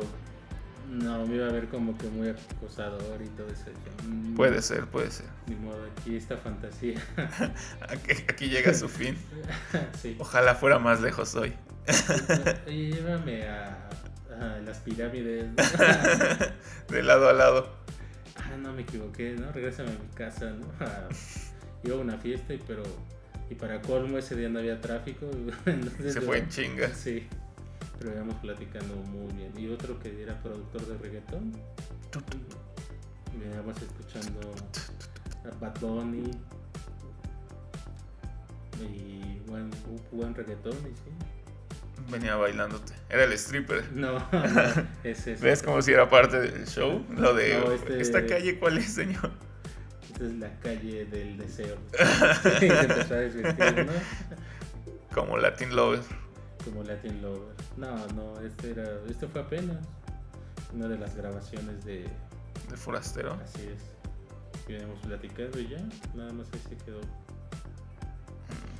no, 0.89 1.25
me 1.25 1.35
iba 1.35 1.47
a 1.47 1.51
ver 1.51 1.67
como 1.67 1.97
que 1.97 2.07
muy 2.07 2.29
acosador 2.29 3.21
y 3.21 3.27
todo 3.29 3.47
eso. 3.47 3.65
Yo, 3.67 4.09
mm, 4.09 4.35
Puede 4.35 4.61
ser, 4.61 4.85
puede 4.87 5.11
ser. 5.11 5.25
Ni 5.47 5.55
modo, 5.55 5.85
aquí 5.97 6.15
esta 6.15 6.37
fantasía. 6.37 7.01
Aquí, 7.89 8.11
aquí 8.27 8.49
llega 8.49 8.73
su 8.73 8.87
fin. 8.89 9.17
sí. 10.01 10.15
Ojalá 10.19 10.55
fuera 10.55 10.79
más 10.79 11.01
lejos 11.01 11.35
hoy. 11.35 11.53
Oye, 12.67 12.91
llévame 12.91 13.47
a, 13.47 13.89
a 14.39 14.59
las 14.65 14.77
pirámides. 14.79 15.45
De 16.89 17.03
lado 17.03 17.29
a 17.29 17.33
lado. 17.33 17.69
ah, 18.37 18.57
no 18.57 18.73
me 18.73 18.81
equivoqué, 18.83 19.35
¿no? 19.39 19.51
Regrésame 19.51 19.89
a 19.89 19.93
mi 19.93 20.07
casa, 20.15 20.51
¿no? 20.51 20.67
A- 20.85 21.07
iba 21.83 21.95
a 21.95 21.99
una 21.99 22.17
fiesta, 22.17 22.53
y, 22.53 22.57
pero. 22.67 22.83
Y 23.49 23.55
para 23.55 23.81
colmo 23.81 24.17
ese 24.17 24.35
día 24.35 24.49
no 24.49 24.59
había 24.59 24.81
tráfico. 24.81 25.29
entonces 25.65 26.13
Se 26.13 26.19
fue 26.21 26.39
en 26.39 26.49
chinga. 26.49 26.89
Sí. 26.93 27.25
Pero 27.99 28.13
íbamos 28.13 28.35
platicando 28.35 28.93
muy 28.95 29.31
bien. 29.33 29.51
Y 29.57 29.69
otro 29.69 29.99
que 29.99 30.21
era 30.21 30.39
productor 30.41 30.85
de 30.85 30.97
reggaetón. 30.97 31.51
Veníamos 33.39 33.75
escuchando 33.81 34.39
a 35.45 35.59
Bad 35.59 35.79
Bunny. 35.79 36.31
Y 38.81 39.39
buen, 39.47 39.69
buen 40.11 40.35
reggaetón, 40.35 40.73
y 40.73 40.95
sí. 40.95 41.11
Venía 42.11 42.35
bailándote. 42.35 42.93
Era 43.09 43.23
el 43.23 43.33
stripper. 43.33 43.83
No, 43.93 44.19
no, 44.31 44.85
es. 45.03 45.25
¿Ves 45.41 45.59
otro. 45.59 45.71
como 45.71 45.81
si 45.81 45.91
era 45.93 46.07
parte 46.09 46.39
del 46.39 46.65
show? 46.67 47.03
Lo 47.17 47.33
de 47.33 47.59
No, 47.59 47.71
este- 47.71 47.99
esta 48.01 48.25
calle, 48.25 48.59
¿cuál 48.59 48.77
es, 48.77 48.93
señor? 48.93 49.31
Esta 50.13 50.25
es 50.25 50.33
la 50.35 50.59
calle 50.59 51.05
del 51.05 51.37
deseo. 51.37 51.75
Empezó 52.61 53.13
a 53.13 53.17
desvestir, 53.17 53.85
¿no? 53.85 53.91
Como 55.13 55.37
Latin 55.37 55.75
Lover. 55.75 56.01
Como 56.69 56.83
Latin 56.83 57.21
Lover. 57.21 57.53
No, 57.77 58.07
no, 58.07 58.39
este 58.41 58.71
era. 58.71 58.83
Este 59.09 59.27
fue 59.27 59.41
apenas. 59.41 59.77
Una 60.73 60.87
de 60.87 60.97
las 60.97 61.15
grabaciones 61.15 61.83
de. 61.85 62.03
De 62.69 62.77
forastero. 62.77 63.33
Así 63.43 63.61
es. 63.67 63.81
Y 64.67 64.75
habíamos 64.75 64.99
platicado 64.99 65.59
y 65.59 65.69
ya. 65.69 65.79
Nada 66.15 66.33
más 66.33 66.47
ahí 66.53 66.59
se 66.69 66.77
quedó. 66.83 66.99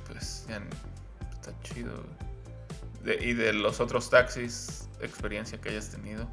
Pues 0.06 0.46
ya 0.48 0.60
está 1.32 1.52
chido. 1.62 2.04
De- 3.04 3.24
y 3.24 3.32
de 3.32 3.52
los 3.52 3.80
otros 3.80 4.10
taxis, 4.10 4.88
experiencia 5.00 5.60
que 5.60 5.70
hayas 5.70 5.90
tenido. 5.90 6.28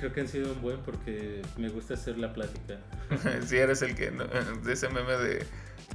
Creo 0.00 0.12
que 0.12 0.20
han 0.22 0.26
sido 0.26 0.52
un 0.52 0.60
buen 0.62 0.80
porque 0.80 1.42
me 1.56 1.68
gusta 1.68 1.94
hacer 1.94 2.18
la 2.18 2.32
plática. 2.32 2.78
si 3.46 3.56
eres 3.56 3.82
el 3.82 3.94
que. 3.94 4.10
no- 4.10 4.24
de 4.64 4.72
ese 4.72 4.88
meme 4.88 5.12
de. 5.12 5.46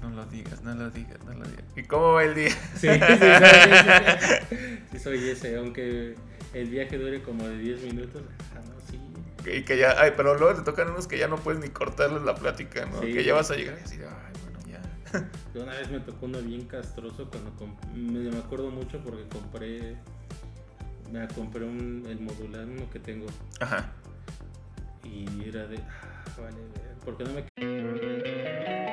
No 0.02 0.10
lo 0.10 0.26
digas, 0.26 0.64
no 0.64 0.74
lo 0.74 0.90
digas, 0.90 1.24
no 1.26 1.34
lo 1.34 1.46
digas. 1.46 1.66
¿Y 1.76 1.84
cómo 1.84 2.14
va 2.14 2.24
el 2.24 2.36
día? 2.36 2.50
Sí, 2.76 2.88
sí, 2.88 3.00
sí, 3.00 4.50
sí, 4.50 4.56
sí, 4.92 5.00
soy 5.04 5.30
ese, 5.30 5.58
aunque 5.58 6.16
el 6.54 6.70
viaje 6.70 6.98
dure 6.98 7.22
como 7.22 7.48
de 7.48 7.58
10 7.58 7.82
minutos. 7.84 8.24
Ah, 8.56 8.62
no, 8.68 8.74
sí. 8.90 9.00
Y 9.50 9.64
que 9.64 9.78
ya. 9.78 10.02
Ay, 10.02 10.14
pero 10.18 10.38
luego 10.38 10.56
te 10.56 10.64
tocan 10.64 10.90
unos 10.90 11.08
que 11.08 11.18
ya 11.18 11.28
no 11.28 11.38
puedes 11.38 11.62
ni 11.62 11.70
cortarles 11.70 12.24
la 12.24 12.36
plática, 12.36 12.86
¿no? 12.88 13.00
Sí. 13.02 13.14
Que 13.14 13.24
ya 13.24 13.34
vas 13.34 13.52
a 13.52 13.56
llegar 13.56 13.78
y 13.80 13.84
así. 13.84 13.98
Ay, 13.98 14.34
bueno, 14.44 14.60
ya. 14.68 15.30
Yo 15.54 15.62
Una 15.64 15.74
vez 15.74 15.92
me 15.92 16.00
tocó 16.00 16.26
uno 16.26 16.42
bien 16.42 16.66
castroso 16.66 17.30
cuando 17.30 17.54
me, 17.94 18.32
me 18.32 18.38
acuerdo 18.40 18.72
mucho 18.72 19.00
porque 19.04 19.28
compré 19.30 19.98
me 21.12 21.28
compré 21.28 21.66
un, 21.66 22.06
el 22.08 22.22
modular 22.22 22.66
uno 22.66 22.90
que 22.90 23.00
tengo 23.00 23.26
Ajá. 23.60 23.92
y 25.04 25.26
era 25.48 25.68
de 25.68 25.78
ah, 25.78 26.24
vale, 26.40 26.56
¿por 27.04 27.18
qué 27.18 27.24
no 27.26 27.34
me 27.34 28.41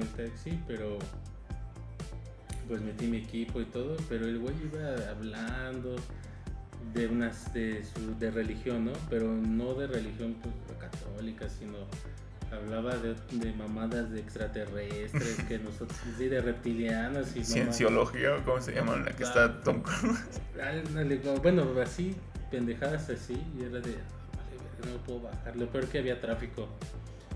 tomé 0.00 0.24
el 0.24 0.30
taxi 0.30 0.58
pero 0.66 0.98
pues 2.68 2.80
metí 2.82 3.06
mi 3.06 3.18
equipo 3.18 3.60
y 3.60 3.64
todo 3.64 3.96
pero 4.08 4.26
el 4.26 4.38
güey 4.38 4.54
iba 4.62 5.10
hablando 5.10 5.96
de 6.94 7.06
unas 7.06 7.52
de 7.52 7.84
su 7.84 8.18
de 8.18 8.30
religión 8.30 8.86
no 8.86 8.92
pero 9.08 9.28
no 9.32 9.74
de 9.74 9.86
religión 9.86 10.36
pues, 10.42 10.54
católica 10.78 11.48
sino 11.48 11.78
hablaba 12.52 12.96
de, 12.96 13.14
de 13.32 13.52
mamadas 13.52 14.10
de 14.10 14.20
extraterrestres 14.20 15.36
que 15.44 15.58
nosotros 15.64 15.98
sí 16.18 16.26
de 16.26 16.40
reptilianos 16.40 17.28
y 17.28 17.40
mamadas. 17.40 17.48
Cienciología, 17.52 18.34
¿o 18.36 18.44
¿cómo 18.44 18.60
se 18.60 18.74
llama? 18.74 18.96
La 18.96 19.12
que 19.12 19.22
está 19.22 19.62
Tom 19.62 19.82
Cruise. 19.82 20.18
Ándale, 20.60 21.20
como- 21.20 21.36
bueno, 21.38 21.64
así, 21.80 22.16
pendejadas 22.50 23.08
así, 23.08 23.40
y 23.56 23.62
era 23.62 23.78
de, 23.78 23.92
no 24.84 24.92
me 24.92 24.98
puedo 25.06 25.20
bajar. 25.22 25.54
Lo 25.56 25.68
peor 25.68 25.86
que 25.86 25.98
había 25.98 26.20
tráfico. 26.20 26.68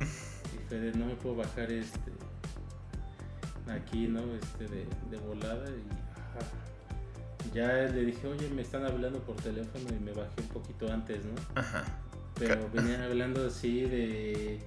Y 0.54 0.68
fue 0.68 0.78
de, 0.78 0.92
no 0.98 1.06
me 1.06 1.14
puedo 1.14 1.36
bajar 1.36 1.70
este, 1.70 2.10
aquí, 3.68 4.06
¿no? 4.06 4.20
Este, 4.34 4.68
de, 4.68 4.86
de 5.10 5.16
volada. 5.18 5.68
Y 5.70 5.82
ajá. 6.12 6.40
ya 7.54 7.68
le 7.92 8.04
dije, 8.04 8.26
oye, 8.26 8.48
me 8.50 8.62
están 8.62 8.84
hablando 8.84 9.20
por 9.20 9.36
teléfono 9.36 9.84
y 9.90 10.02
me 10.02 10.12
bajé 10.12 10.40
un 10.40 10.48
poquito 10.48 10.92
antes, 10.92 11.24
¿no? 11.24 11.34
Ajá. 11.54 11.84
Pero 12.38 12.68
venían 12.72 13.02
hablando 13.02 13.46
así 13.46 13.82
de 13.82 14.58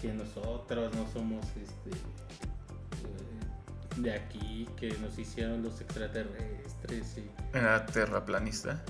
que 0.00 0.12
nosotros 0.12 0.94
no 0.94 1.06
somos 1.12 1.44
este 1.56 1.90
eh, 1.90 4.00
de 4.00 4.12
aquí, 4.12 4.68
que 4.76 4.96
nos 4.98 5.18
hicieron 5.18 5.62
los 5.62 5.80
extraterrestres 5.80 7.18
y 7.18 7.56
Era 7.56 7.84
terraplanista. 7.86 8.82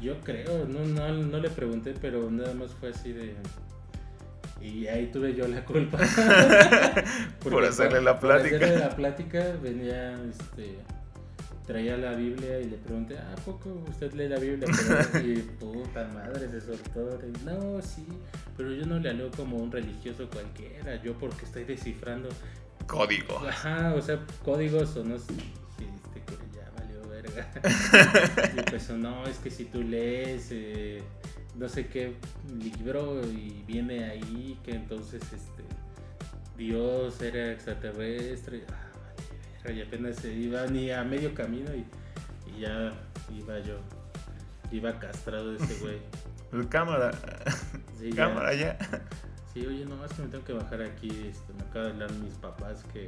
Yo 0.00 0.20
creo, 0.20 0.66
no, 0.66 0.84
no, 0.84 1.12
no 1.12 1.38
le 1.38 1.50
pregunté, 1.50 1.94
pero 2.00 2.30
nada 2.30 2.54
más 2.54 2.72
fue 2.72 2.90
así 2.90 3.12
de... 3.12 3.34
Y 4.64 4.86
ahí 4.86 5.10
tuve 5.12 5.34
yo 5.34 5.46
la 5.46 5.62
culpa. 5.64 5.98
Por 7.42 7.62
hacerle 7.64 8.00
la 8.00 8.18
por 8.18 8.30
plática. 8.30 8.56
hacerle 8.56 8.78
la 8.78 8.96
plática 8.96 9.44
venía, 9.62 10.12
este... 10.24 10.78
Traía 11.66 11.96
la 11.96 12.12
Biblia 12.12 12.60
y 12.60 12.64
le 12.68 12.76
pregunté, 12.76 13.16
¿a 13.18 13.34
poco 13.36 13.84
usted 13.88 14.12
lee 14.12 14.28
la 14.28 14.38
Biblia? 14.38 14.68
Pero- 15.12 15.26
y 15.26 15.36
puta 15.60 16.06
madre, 16.08 16.48
se 16.50 16.60
soltó. 16.60 17.18
No, 17.44 17.80
sí, 17.80 18.06
pero 18.56 18.72
yo 18.74 18.84
no 18.84 18.98
le 18.98 19.14
leo 19.14 19.30
como 19.30 19.56
un 19.56 19.72
religioso 19.72 20.28
cualquiera. 20.28 21.02
Yo 21.02 21.14
porque 21.14 21.46
estoy 21.46 21.64
descifrando 21.64 22.28
Código. 22.86 23.38
Ajá, 23.48 23.94
o 23.94 24.02
sea, 24.02 24.20
códigos 24.44 24.94
o 24.96 25.04
no 25.04 25.18
sé. 25.18 25.32
Y 25.78 25.84
este 26.18 26.34
ya 26.54 26.70
valió 26.78 27.08
verga. 27.08 27.50
y 28.54 28.58
empezó, 28.58 28.98
no, 28.98 29.26
es 29.26 29.38
que 29.38 29.50
si 29.50 29.64
tú 29.64 29.82
lees 29.82 30.48
eh, 30.50 31.02
no 31.56 31.68
sé 31.68 31.86
qué 31.86 32.16
libro 32.58 33.20
y 33.24 33.62
viene 33.66 34.04
ahí 34.04 34.58
que 34.64 34.72
entonces 34.72 35.22
este 35.22 35.64
Dios 36.56 37.20
era 37.20 37.52
extraterrestre. 37.52 38.64
Ah, 39.66 39.70
y 39.70 39.82
apenas 39.82 40.16
se 40.16 40.32
iba 40.32 40.66
ni 40.66 40.90
a 40.90 41.02
medio 41.02 41.34
camino 41.34 41.70
y, 41.74 41.84
y 42.50 42.60
ya 42.60 42.92
iba 43.34 43.58
yo. 43.60 43.78
Iba 44.70 44.98
castrado 44.98 45.52
de 45.52 45.64
ese 45.64 45.78
güey. 45.80 45.98
El 46.52 46.68
cámara. 46.68 47.10
Sí, 47.98 48.10
cámara 48.10 48.54
ya. 48.54 48.78
Sí, 49.52 49.66
oye, 49.66 49.84
nomás 49.86 50.12
que 50.12 50.22
me 50.22 50.28
tengo 50.28 50.44
que 50.44 50.52
bajar 50.52 50.82
aquí. 50.82 51.08
Este, 51.08 51.52
me 51.54 51.62
acaba 51.62 51.86
de 51.86 51.90
hablar 51.92 52.12
mis 52.12 52.34
papás 52.34 52.84
que 52.92 53.06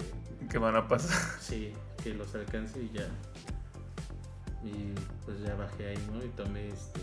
¿Qué 0.51 0.59
van 0.59 0.77
a 0.77 0.87
pasar? 0.89 1.17
Sí, 1.41 1.73
que 2.03 2.15
los 2.15 2.35
alcance 2.35 2.81
y 2.81 2.91
ya. 2.97 3.07
Y 4.65 4.95
pues 5.25 5.41
ya 5.43 5.55
bajé 5.55 5.89
ahí, 5.89 6.09
¿no? 6.13 6.25
Y 6.25 6.29
tomé 6.29 6.69
este. 6.69 7.01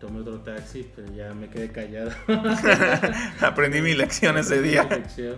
Tomé 0.00 0.20
otro 0.20 0.40
taxi, 0.40 0.90
pero 0.96 1.12
ya 1.12 1.34
me 1.34 1.48
quedé 1.50 1.70
callado. 1.70 2.10
Aprendí 3.40 3.82
mi 3.82 3.94
lección 3.94 4.38
ese 4.38 4.62
día. 4.62 4.84
Mi 4.84 4.96
lección. 4.96 5.36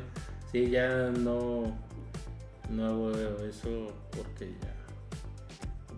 Sí, 0.53 0.71
ya 0.71 1.11
no. 1.11 1.77
No 2.71 2.87
hago 2.87 3.11
eso 3.45 3.93
porque 4.13 4.55
ya. 4.63 4.73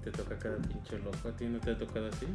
Te 0.02 0.10
toca 0.10 0.38
cada 0.38 0.56
pinche 0.56 0.98
loco. 0.98 1.28
¿A 1.28 1.36
ti 1.36 1.44
no 1.44 1.60
te 1.60 1.72
ha 1.72 1.78
tocado 1.78 2.08
así? 2.08 2.26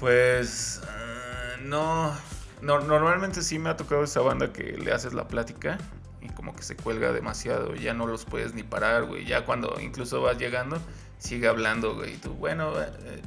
Pues 0.00 0.80
ah, 0.88 1.56
no, 1.62 2.14
no, 2.62 2.80
normalmente 2.80 3.42
sí 3.42 3.58
me 3.58 3.70
ha 3.70 3.76
tocado 3.76 4.04
esa 4.04 4.20
banda 4.20 4.52
que 4.52 4.76
le 4.76 4.92
haces 4.92 5.12
la 5.12 5.28
plática 5.28 5.78
y 6.20 6.28
como 6.30 6.54
que 6.54 6.62
se 6.62 6.76
cuelga 6.76 7.12
demasiado, 7.12 7.74
ya 7.74 7.94
no 7.94 8.06
los 8.06 8.24
puedes 8.24 8.54
ni 8.54 8.62
parar, 8.62 9.04
güey. 9.04 9.24
Ya 9.24 9.44
cuando 9.44 9.76
incluso 9.80 10.22
vas 10.22 10.38
llegando, 10.38 10.80
sigue 11.18 11.48
hablando, 11.48 11.94
güey. 11.94 12.14
Y 12.14 12.16
tú, 12.16 12.32
bueno, 12.34 12.72
eh, 12.80 13.22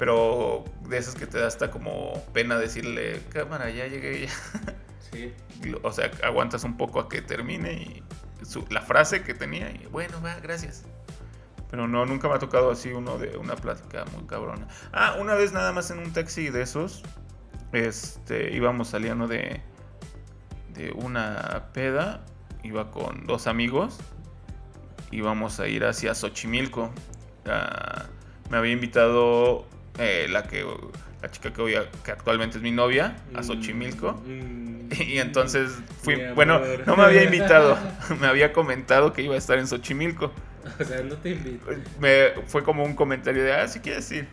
Pero 0.00 0.64
de 0.88 0.96
esas 0.96 1.14
que 1.14 1.26
te 1.26 1.38
da 1.38 1.46
hasta 1.46 1.70
como 1.70 2.14
pena 2.32 2.56
decirle, 2.58 3.20
cámara, 3.28 3.68
ya 3.70 3.86
llegué 3.86 4.26
ya. 4.26 4.32
Sí. 5.12 5.34
O 5.82 5.92
sea, 5.92 6.10
aguantas 6.22 6.62
un 6.64 6.76
poco 6.76 7.00
a 7.00 7.08
que 7.08 7.20
termine 7.20 7.72
y 7.72 8.02
su- 8.46 8.64
la 8.70 8.80
frase 8.80 9.22
que 9.24 9.34
tenía 9.34 9.68
y 9.70 9.86
bueno, 9.90 10.22
va, 10.22 10.36
gracias. 10.40 10.84
Pero 11.70 11.86
no, 11.88 12.06
nunca 12.06 12.28
me 12.28 12.34
ha 12.34 12.38
tocado 12.38 12.70
así 12.70 12.90
uno 12.92 13.18
de 13.18 13.36
una 13.36 13.56
plática 13.56 14.04
muy 14.16 14.24
cabrona. 14.26 14.68
Ah, 14.92 15.16
una 15.20 15.34
vez 15.34 15.52
nada 15.52 15.72
más 15.72 15.90
en 15.90 15.98
un 15.98 16.12
taxi 16.12 16.48
de 16.48 16.62
esos, 16.62 17.02
este, 17.72 18.54
íbamos 18.54 18.88
saliendo 18.88 19.26
de, 19.28 19.60
de 20.74 20.92
una 20.92 21.64
peda, 21.74 22.24
iba 22.62 22.90
con 22.92 23.26
dos 23.26 23.46
amigos, 23.48 23.98
íbamos 25.10 25.60
a 25.60 25.66
ir 25.68 25.84
hacia 25.84 26.14
Xochimilco. 26.14 26.90
Ah, 27.46 28.06
me 28.48 28.56
había 28.56 28.72
invitado 28.72 29.66
eh, 30.00 30.26
la 30.28 30.44
que 30.44 30.64
la 31.22 31.30
chica 31.30 31.52
que, 31.52 31.60
hoy, 31.60 31.74
que 32.02 32.10
actualmente 32.10 32.56
es 32.56 32.62
mi 32.62 32.70
novia 32.70 33.16
a 33.34 33.42
Xochimilco. 33.42 34.12
Mm, 34.26 34.70
Y 34.98 35.18
entonces 35.18 35.70
fui, 36.02 36.16
bueno, 36.34 36.60
no 36.86 36.96
me 36.96 37.04
había 37.04 37.22
invitado, 37.30 37.78
me 38.20 38.26
había 38.26 38.52
comentado 38.52 39.12
que 39.12 39.22
iba 39.22 39.34
a 39.34 39.38
estar 39.38 39.58
en 39.58 39.66
Xochimilco. 39.66 40.32
O 40.78 40.84
sea, 40.84 41.02
no 41.02 41.16
te 41.16 41.30
invito. 41.30 41.70
Me, 42.00 42.30
fue 42.46 42.64
como 42.64 42.84
un 42.84 42.94
comentario 42.94 43.44
de, 43.44 43.52
ah, 43.52 43.68
si 43.68 43.80
quieres 43.80 44.10
ir. 44.10 44.26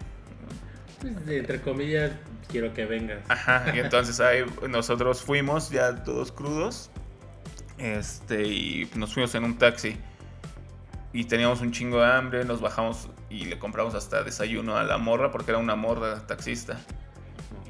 Pues, 1.01 1.13
entre 1.28 1.61
comillas, 1.61 2.11
quiero 2.49 2.74
que 2.74 2.86
vengas. 2.86 3.20
Ajá, 3.28 3.72
y 3.76 3.80
entonces 3.80 4.20
ahí 4.20 4.43
nosotros 4.68 5.22
fuimos 5.22 5.70
ya 5.70 6.03
todos 6.03 6.32
crudos. 6.32 6.89
Este, 7.78 8.47
y 8.47 8.89
nos 8.95 9.13
fuimos 9.13 9.36
en 9.36 9.43
un 9.43 9.57
taxi. 9.57 9.97
Y 11.13 11.26
teníamos 11.26 11.61
un 11.61 11.72
chingo 11.72 11.99
de 11.99 12.07
hambre, 12.07 12.45
nos 12.45 12.61
bajamos 12.61 13.09
y 13.30 13.45
le 13.45 13.59
compramos 13.59 13.95
hasta 13.95 14.23
desayuno 14.23 14.78
a 14.78 14.84
la 14.84 14.97
morra 14.97 15.32
porque 15.32 15.51
era 15.51 15.59
una 15.59 15.75
morra 15.75 16.25
taxista. 16.28 16.78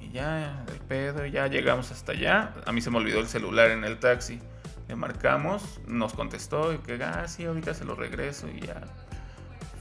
Y 0.02 0.12
ya, 0.12 0.64
el 0.72 0.80
pedo, 0.80 1.26
ya 1.26 1.48
llegamos 1.48 1.92
hasta 1.92 2.12
allá. 2.12 2.54
A 2.66 2.72
mí 2.72 2.82
se 2.82 2.92
me 2.92 2.98
olvidó 2.98 3.20
el 3.20 3.28
celular 3.28 3.72
en 3.72 3.84
el 3.84 4.00
taxi. 4.00 4.40
Le 4.88 4.96
marcamos, 4.96 5.80
nos 5.88 6.14
contestó 6.14 6.74
y 6.74 6.78
que, 6.78 7.02
ah, 7.04 7.28
sí, 7.28 7.46
ahorita 7.46 7.74
se 7.74 7.86
lo 7.86 7.96
regreso 7.96 8.48
y 8.48 8.62
ya. 8.62 8.82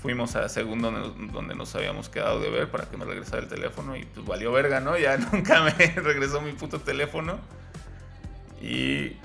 Fuimos 0.03 0.37
a 0.37 0.49
segundo 0.49 0.91
donde, 0.91 1.33
donde 1.33 1.55
nos 1.55 1.75
habíamos 1.75 2.09
quedado 2.09 2.41
de 2.41 2.51
ver 2.51 2.71
para 2.71 2.87
que 2.87 2.97
me 2.97 3.05
regresara 3.05 3.43
el 3.43 3.49
teléfono 3.49 3.97
y 3.97 4.05
pues 4.05 4.27
valió 4.27 4.53
verga, 4.53 4.81
¿no? 4.81 4.99
Ya 4.99 5.17
nunca 5.33 5.63
me 5.63 5.71
regresó 5.71 6.41
mi 6.41 6.53
puto 6.53 6.81
teléfono. 6.81 7.39
Y 8.61 9.17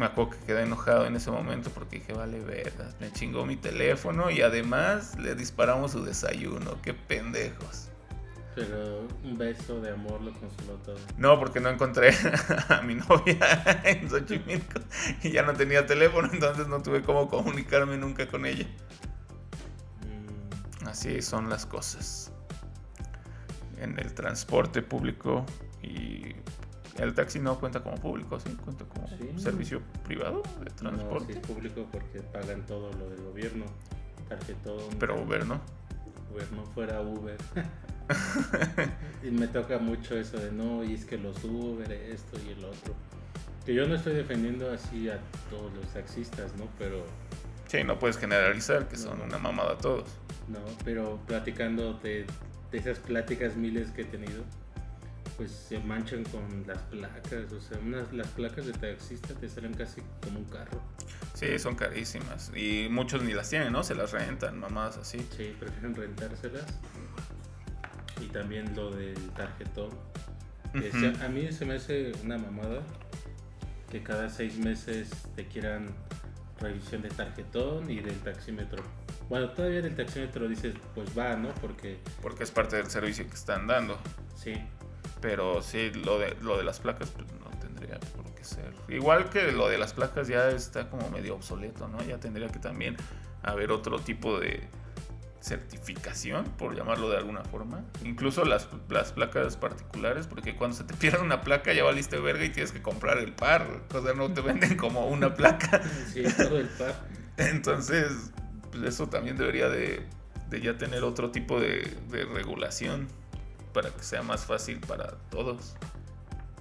me 0.00 0.06
acuerdo 0.06 0.30
que 0.30 0.38
quedé 0.46 0.62
enojado 0.62 1.04
en 1.04 1.14
ese 1.14 1.30
momento 1.30 1.68
porque 1.70 1.98
dije, 1.98 2.14
vale 2.14 2.40
verga, 2.40 2.88
me 3.00 3.12
chingó 3.12 3.44
mi 3.44 3.56
teléfono 3.56 4.30
y 4.30 4.40
además 4.40 5.18
le 5.18 5.34
disparamos 5.34 5.92
su 5.92 6.02
desayuno, 6.02 6.80
qué 6.80 6.94
pendejos. 6.94 7.88
Pero 8.54 9.06
un 9.22 9.36
beso 9.36 9.78
de 9.82 9.90
amor 9.92 10.22
lo 10.22 10.32
consoló 10.32 10.72
todo. 10.86 10.96
No, 11.18 11.38
porque 11.38 11.60
no 11.60 11.68
encontré 11.68 12.14
a 12.70 12.80
mi 12.80 12.94
novia 12.94 13.82
en 13.84 14.08
Xochimilco 14.08 14.80
y 15.22 15.32
ya 15.32 15.42
no 15.42 15.52
tenía 15.52 15.84
teléfono, 15.84 16.30
entonces 16.32 16.66
no 16.66 16.82
tuve 16.82 17.02
cómo 17.02 17.28
comunicarme 17.28 17.98
nunca 17.98 18.26
con 18.26 18.46
ella. 18.46 18.66
Mm, 20.06 20.88
Así 20.88 21.20
son 21.20 21.50
las 21.50 21.66
cosas. 21.66 22.32
En 23.78 23.98
el 23.98 24.14
transporte 24.14 24.80
público 24.80 25.44
y 25.82 26.36
el 27.02 27.14
taxi 27.14 27.38
no 27.38 27.58
cuenta 27.58 27.82
como 27.82 27.96
público, 27.96 28.38
sí, 28.40 28.50
cuenta 28.64 28.84
como 28.84 29.06
Sí. 29.08 29.30
servicio 29.38 29.80
privado 30.04 30.42
de 30.58 30.64
No, 30.64 30.70
sí 30.70 30.76
transporte. 30.76 31.32
es 31.32 31.38
público 31.38 31.86
porque 31.90 32.20
pagan 32.20 32.64
todo 32.66 32.92
lo 32.92 33.08
del 33.10 33.22
gobierno. 33.22 33.64
Tarjetón. 34.28 34.78
Pero 34.98 35.20
Uber 35.22 35.44
no. 35.46 35.60
Uber 36.32 36.52
no 36.52 36.64
fuera 36.66 37.00
Uber. 37.00 37.36
y 39.22 39.30
me 39.30 39.46
toca 39.48 39.78
mucho 39.78 40.16
eso 40.16 40.38
de 40.38 40.52
no, 40.52 40.84
y 40.84 40.94
es 40.94 41.04
que 41.04 41.18
los 41.18 41.42
Uber, 41.44 41.90
esto 41.92 42.38
y 42.46 42.50
el 42.50 42.64
otro. 42.64 42.94
Que 43.64 43.74
yo 43.74 43.86
no 43.86 43.94
estoy 43.94 44.14
defendiendo 44.14 44.70
así 44.72 45.08
a 45.08 45.18
todos 45.50 45.72
los 45.74 45.86
taxistas, 45.92 46.54
¿no? 46.56 46.66
Pero, 46.78 47.04
Sí, 47.66 47.84
no 47.84 47.98
puedes 48.00 48.16
generalizar 48.18 48.88
que 48.88 48.96
son 48.96 49.18
No. 49.18 49.24
una 49.24 49.38
mamada 49.38 49.78
todos. 49.78 50.08
no, 50.48 50.58
pero 50.84 51.20
platicando 51.28 51.94
de, 51.94 52.26
de 52.72 52.78
esas 52.78 52.98
pláticas 52.98 53.54
miles 53.56 53.90
que 53.92 54.02
he 54.02 54.04
tenido, 54.06 54.42
pues 55.40 55.52
se 55.52 55.78
manchan 55.78 56.22
con 56.24 56.64
las 56.66 56.76
placas. 56.82 57.50
O 57.50 57.60
sea, 57.62 57.78
unas, 57.78 58.12
las 58.12 58.26
placas 58.26 58.66
de 58.66 58.74
taxista 58.74 59.32
te 59.32 59.48
salen 59.48 59.72
casi 59.72 60.02
como 60.22 60.40
un 60.40 60.44
carro. 60.44 60.82
Sí, 61.32 61.58
son 61.58 61.76
carísimas. 61.76 62.52
Y 62.54 62.88
muchos 62.90 63.22
ni 63.22 63.32
las 63.32 63.48
tienen, 63.48 63.72
¿no? 63.72 63.82
Se 63.82 63.94
las 63.94 64.12
rentan, 64.12 64.58
mamadas 64.60 64.98
así. 64.98 65.26
Sí, 65.34 65.56
prefieren 65.58 65.94
rentárselas. 65.94 66.66
Y 68.20 68.26
también 68.26 68.76
lo 68.76 68.90
del 68.90 69.16
tarjetón. 69.30 69.88
A 71.22 71.28
mí 71.28 71.50
se 71.50 71.64
me 71.64 71.76
hace 71.76 72.12
una 72.22 72.36
mamada 72.36 72.82
que 73.90 74.02
cada 74.02 74.28
seis 74.28 74.58
meses 74.58 75.08
te 75.36 75.46
quieran 75.48 75.88
revisión 76.60 77.00
de 77.00 77.08
tarjetón 77.08 77.90
y 77.90 78.00
del 78.00 78.18
taxímetro. 78.18 78.84
Bueno, 79.30 79.48
todavía 79.52 79.80
del 79.80 79.96
taxímetro 79.96 80.46
dices, 80.48 80.74
pues 80.94 81.16
va, 81.16 81.34
¿no? 81.34 81.48
Porque 81.62 81.98
Porque 82.20 82.42
es 82.42 82.50
parte 82.50 82.76
del 82.76 82.90
servicio 82.90 83.26
que 83.26 83.36
están 83.36 83.66
dando. 83.66 83.98
sí, 84.34 84.52
Pero 85.20 85.62
sí, 85.62 85.90
lo 85.90 86.18
de, 86.18 86.36
lo 86.40 86.56
de 86.56 86.64
las 86.64 86.80
placas 86.80 87.10
pues, 87.10 87.26
no 87.40 87.50
tendría 87.58 87.98
por 88.16 88.24
qué 88.34 88.44
ser. 88.44 88.72
Igual 88.88 89.28
que 89.30 89.52
lo 89.52 89.68
de 89.68 89.78
las 89.78 89.92
placas 89.92 90.28
ya 90.28 90.50
está 90.50 90.88
como 90.88 91.08
medio 91.10 91.34
obsoleto, 91.34 91.88
¿no? 91.88 92.02
Ya 92.02 92.18
tendría 92.18 92.48
que 92.48 92.58
también 92.58 92.96
haber 93.42 93.70
otro 93.70 93.98
tipo 93.98 94.38
de 94.38 94.68
certificación, 95.40 96.44
por 96.58 96.76
llamarlo 96.76 97.08
de 97.08 97.16
alguna 97.16 97.42
forma. 97.44 97.84
Incluso 98.04 98.44
las, 98.44 98.68
las 98.88 99.12
placas 99.12 99.56
particulares, 99.56 100.26
porque 100.26 100.54
cuando 100.54 100.76
se 100.76 100.84
te 100.84 100.94
pierde 100.94 101.22
una 101.22 101.40
placa 101.40 101.72
ya 101.72 101.82
valiste 101.82 102.18
verga 102.18 102.44
y 102.44 102.50
tienes 102.50 102.72
que 102.72 102.82
comprar 102.82 103.18
el 103.18 103.32
par. 103.32 103.66
O 103.94 104.02
sea, 104.02 104.12
no 104.12 104.32
te 104.32 104.40
venden 104.42 104.76
como 104.76 105.06
una 105.06 105.34
placa. 105.34 105.82
sí, 106.12 106.24
todo 106.36 106.58
el 106.58 106.68
par. 106.68 106.94
Entonces, 107.38 108.32
pues 108.70 108.84
eso 108.84 109.08
también 109.08 109.36
debería 109.36 109.68
de, 109.68 110.06
de 110.50 110.60
ya 110.60 110.76
tener 110.76 111.04
otro 111.04 111.30
tipo 111.30 111.58
de, 111.58 111.96
de 112.10 112.24
regulación 112.26 113.08
para 113.72 113.90
que 113.90 114.02
sea 114.02 114.22
más 114.22 114.44
fácil 114.44 114.80
para 114.80 115.16
todos. 115.30 115.74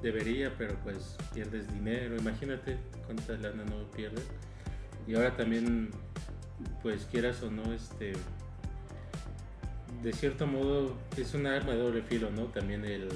Debería, 0.01 0.53
pero 0.57 0.75
pues 0.83 1.17
pierdes 1.33 1.71
dinero. 1.73 2.17
Imagínate 2.17 2.77
cuánta 3.05 3.33
lana 3.33 3.63
no 3.65 3.83
pierdes. 3.91 4.25
Y 5.07 5.15
ahora 5.15 5.35
también, 5.35 5.91
pues 6.81 7.05
quieras 7.05 7.41
o 7.43 7.51
no, 7.51 7.73
este. 7.73 8.13
De 10.03 10.13
cierto 10.13 10.47
modo, 10.47 10.97
es 11.17 11.33
un 11.33 11.47
arma 11.47 11.73
de 11.73 11.79
doble 11.79 12.01
filo, 12.03 12.29
¿no? 12.31 12.45
También 12.45 12.85
el 12.85 13.09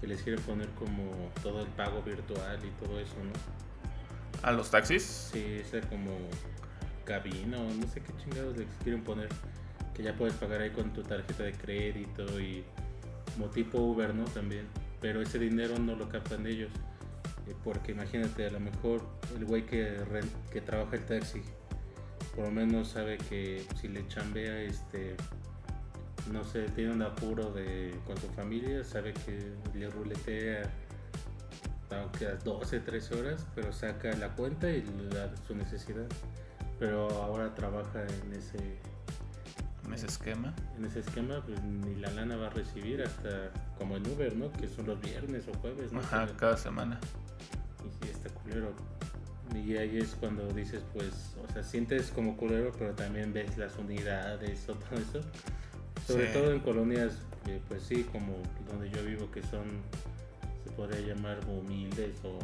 que 0.00 0.06
les 0.06 0.22
quieren 0.22 0.42
poner 0.44 0.68
como 0.70 1.30
todo 1.42 1.62
el 1.62 1.68
pago 1.68 2.02
virtual 2.02 2.58
y 2.64 2.84
todo 2.84 2.98
eso, 2.98 3.14
¿no? 3.22 3.32
¿A 4.42 4.52
los 4.52 4.70
taxis? 4.70 5.02
Sí, 5.02 5.60
esa 5.60 5.80
como 5.88 6.16
cabina 7.04 7.58
o 7.58 7.64
no 7.72 7.86
sé 7.86 8.02
qué 8.02 8.12
chingados 8.22 8.56
les 8.56 8.68
quieren 8.82 9.02
poner. 9.04 9.28
Que 9.94 10.02
ya 10.02 10.14
puedes 10.14 10.34
pagar 10.34 10.60
ahí 10.60 10.70
con 10.70 10.92
tu 10.92 11.02
tarjeta 11.02 11.44
de 11.44 11.52
crédito 11.52 12.40
y 12.40 12.64
como 13.36 13.86
Uber, 13.92 14.14
¿no? 14.14 14.24
También. 14.24 14.66
Pero 15.00 15.20
ese 15.20 15.38
dinero 15.38 15.78
no 15.78 15.94
lo 15.94 16.08
captan 16.08 16.46
ellos. 16.46 16.70
Eh, 17.46 17.54
Porque 17.62 17.92
imagínate, 17.92 18.46
a 18.46 18.50
lo 18.50 18.60
mejor 18.60 19.02
el 19.36 19.44
güey 19.44 19.66
que, 19.66 19.96
que 20.52 20.60
trabaja 20.60 20.96
el 20.96 21.04
taxi, 21.04 21.42
por 22.34 22.46
lo 22.46 22.50
menos 22.50 22.88
sabe 22.88 23.18
que 23.18 23.64
si 23.80 23.88
le 23.88 24.06
chambea, 24.08 24.62
este, 24.62 25.16
no 26.32 26.44
sé, 26.44 26.68
tiene 26.70 26.92
un 26.92 27.02
apuro 27.02 27.52
de, 27.52 27.94
con 28.06 28.16
su 28.18 28.28
familia, 28.28 28.84
sabe 28.84 29.12
que 29.12 29.52
le 29.78 29.88
ruletea 29.88 30.70
aunque 31.90 32.26
a 32.26 32.34
12, 32.34 32.80
13 32.80 33.14
horas, 33.14 33.46
pero 33.54 33.72
saca 33.72 34.12
la 34.16 34.34
cuenta 34.34 34.68
y 34.70 34.82
le 34.82 35.08
da 35.08 35.32
su 35.46 35.54
necesidad. 35.54 36.06
Pero 36.78 37.08
ahora 37.22 37.54
trabaja 37.54 38.02
en 38.02 38.32
ese, 38.32 38.58
En 39.86 39.94
ese 39.94 40.06
esquema. 40.06 40.54
en 40.76 40.84
ese 40.84 41.00
esquema, 41.00 41.42
pues 41.46 41.62
ni 41.62 41.94
la 41.96 42.10
lana 42.10 42.36
va 42.36 42.48
a 42.48 42.50
recibir 42.50 43.02
hasta 43.02 43.50
como 43.78 43.96
en 43.96 44.06
Uber, 44.06 44.34
¿no? 44.36 44.52
Que 44.52 44.68
son 44.68 44.86
los 44.86 45.00
viernes 45.00 45.44
o 45.48 45.56
jueves, 45.58 45.92
¿no? 45.92 46.00
Ajá, 46.00 46.26
cada 46.36 46.56
semana. 46.56 46.98
y 47.84 48.04
sí, 48.04 48.10
está 48.12 48.28
culero. 48.30 48.72
Y 49.54 49.76
ahí 49.76 49.98
es 49.98 50.16
cuando 50.18 50.46
dices, 50.52 50.82
pues, 50.92 51.34
o 51.48 51.52
sea, 51.52 51.62
sientes 51.62 52.10
como 52.10 52.36
culero, 52.36 52.72
pero 52.78 52.92
también 52.94 53.32
ves 53.32 53.56
las 53.56 53.76
unidades 53.78 54.68
o 54.68 54.74
todo 54.74 54.98
eso. 54.98 55.20
Sobre 56.06 56.26
Sí. 56.26 56.32
todo 56.32 56.52
en 56.52 56.60
colonias, 56.60 57.18
eh, 57.46 57.60
pues 57.68 57.82
sí, 57.84 58.04
como 58.12 58.34
donde 58.68 58.90
yo 58.90 59.02
vivo, 59.04 59.30
que 59.30 59.42
son, 59.42 59.64
se 60.64 60.70
podría 60.72 61.14
llamar 61.14 61.38
humildes 61.48 62.16
o, 62.24 62.38